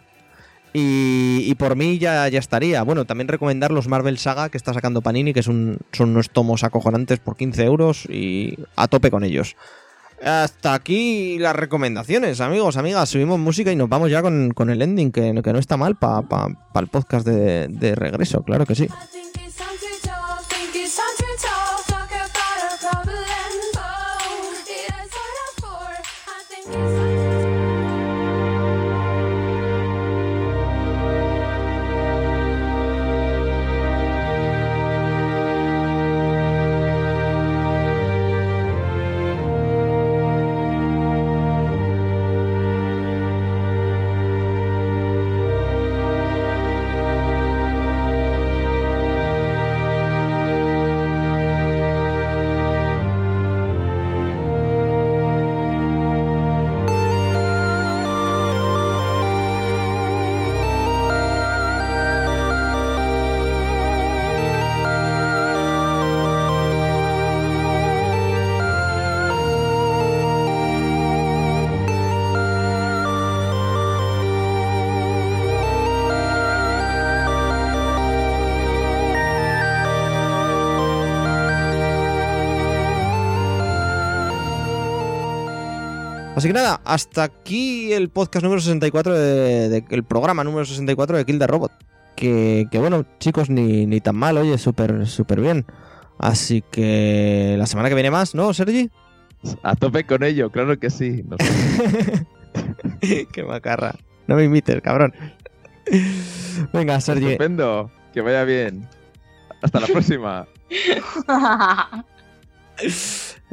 [0.74, 2.84] Y, por mí ya, ya estaría.
[2.84, 7.20] Bueno, también recomendar los Marvel Saga que está sacando Panini, que son unos tomos acojonantes
[7.20, 9.56] por 15 euros y a tope con ellos.
[10.24, 13.10] Hasta aquí las recomendaciones, amigos, amigas.
[13.10, 16.26] Subimos música y nos vamos ya con, con el ending, que, no está mal para
[16.76, 18.88] el podcast de, de regreso, claro que sí.
[86.40, 91.18] Así que nada, hasta aquí el podcast número 64 de, de- el programa número 64
[91.18, 91.74] de Kill the Robot.
[92.16, 95.66] Que, que bueno, chicos, ni, ni tan mal, oye, súper, súper bien.
[96.18, 98.90] Así que la semana que viene más, ¿no, Sergi?
[99.64, 101.26] A tope con ello, claro que sí.
[101.28, 102.26] No sé.
[103.34, 103.96] Qué macarra.
[104.28, 105.14] No me imites, cabrón.
[106.72, 107.26] Venga, Sergi.
[107.28, 107.92] Estupendo.
[108.14, 108.88] Que vaya bien.
[109.62, 110.48] Hasta la próxima.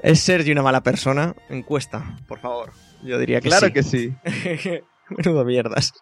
[0.06, 1.34] ¿Es Sergi una mala persona?
[1.48, 2.70] Encuesta, por favor.
[3.02, 3.72] Yo diría que claro sí.
[3.72, 4.14] que sí.
[5.10, 5.92] Menudo mierdas.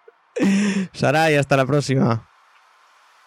[0.92, 2.28] Saray, hasta la próxima.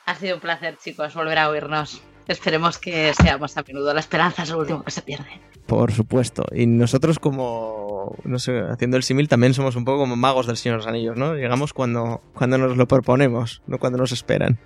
[0.06, 2.02] Ha sido un placer, chicos, volver a oírnos.
[2.28, 3.94] Esperemos que seamos a menudo.
[3.94, 5.42] La esperanza es lo último que se pierde.
[5.66, 6.46] Por supuesto.
[6.54, 10.58] Y nosotros como, no sé, haciendo el símil, también somos un poco como magos del
[10.58, 11.34] Señor de los Anillos, ¿no?
[11.36, 14.60] Llegamos cuando, cuando nos lo proponemos, no cuando nos esperan.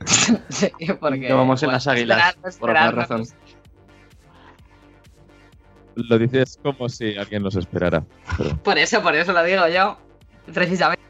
[0.48, 3.24] Sí, porque, Que vamos en bueno, las águilas, esperar- por esperar- razón.
[6.08, 8.04] Lo dices como si alguien nos esperara.
[8.36, 9.98] Pero Por eso, por eso lo digo yo.
[10.52, 11.02] Precisamente.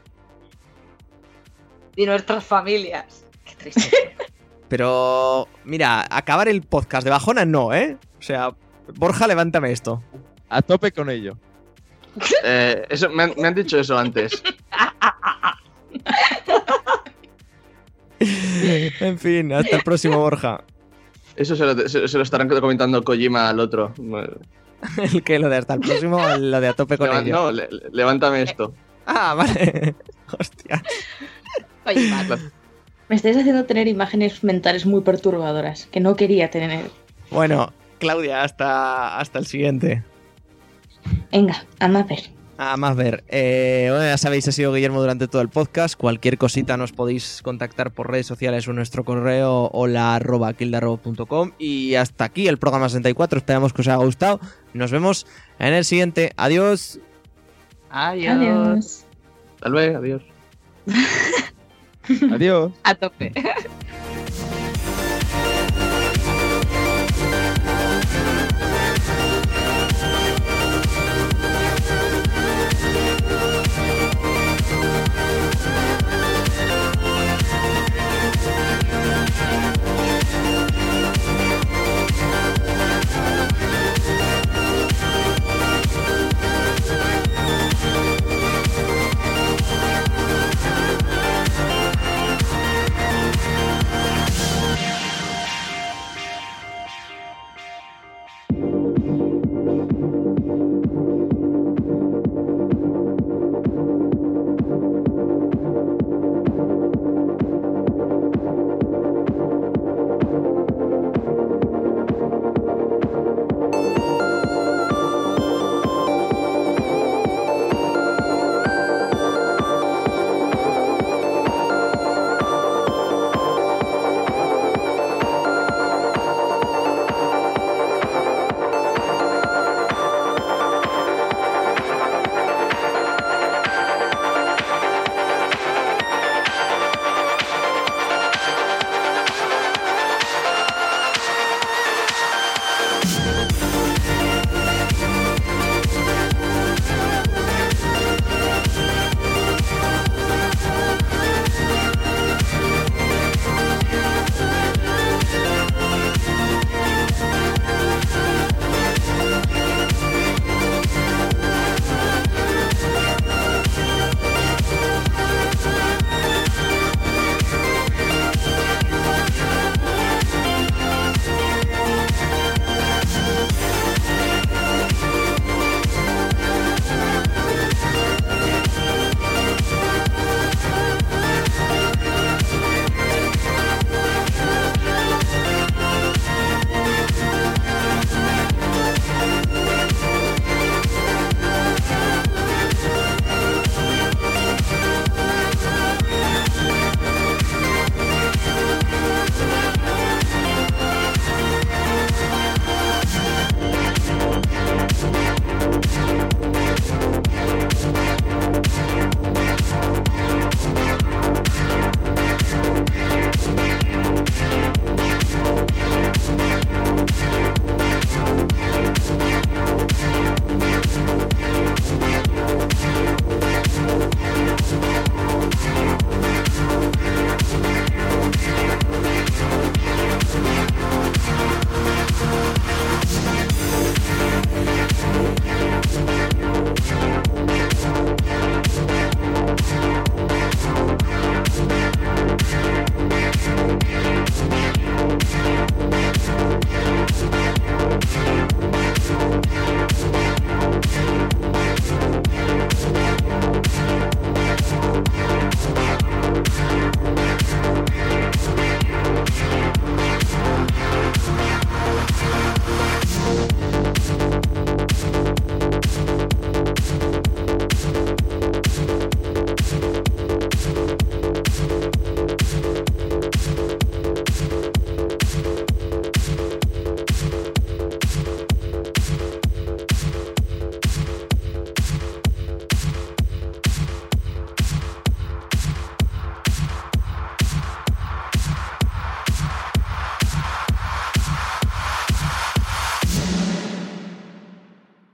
[1.95, 3.25] Y nuestras familias.
[3.45, 4.15] Qué triste.
[4.69, 7.97] Pero, mira, acabar el podcast de bajona no, ¿eh?
[8.19, 8.51] O sea,
[8.95, 10.03] Borja, levántame esto.
[10.49, 11.37] a tope con ello.
[12.43, 14.41] Eh, eso, me, han, me han dicho eso antes.
[18.21, 20.63] En fin, hasta el próximo, Borja.
[21.37, 23.93] Eso se lo, se, se lo estarán comentando Kojima al otro.
[24.97, 27.33] El que lo de hasta el próximo, o lo de a tope con Leva- ello.
[27.35, 28.73] no, le- le- levántame esto.
[29.05, 29.95] Ah, vale.
[30.39, 30.83] Hostia.
[31.85, 32.09] Oye,
[33.09, 36.91] Me estáis haciendo tener imágenes mentales muy perturbadoras que no quería tener.
[37.31, 40.03] Bueno, Claudia, hasta, hasta el siguiente.
[41.31, 42.29] Venga, anda a ver.
[42.61, 43.23] A más ver.
[43.29, 45.95] Eh, bueno, ya sabéis, ha sido Guillermo durante todo el podcast.
[45.95, 51.53] Cualquier cosita nos podéis contactar por redes sociales o nuestro correo hola arroba kildarrobo.com.
[51.57, 53.37] Y hasta aquí el programa 64.
[53.37, 54.41] Esperamos que os haya gustado.
[54.73, 55.25] Nos vemos
[55.57, 56.33] en el siguiente.
[56.35, 56.99] Adiós.
[57.89, 58.35] Adiós.
[58.35, 59.05] Adiós.
[59.55, 60.21] Hasta luego, adiós.
[62.33, 62.73] Adiós.
[62.83, 63.31] A tope.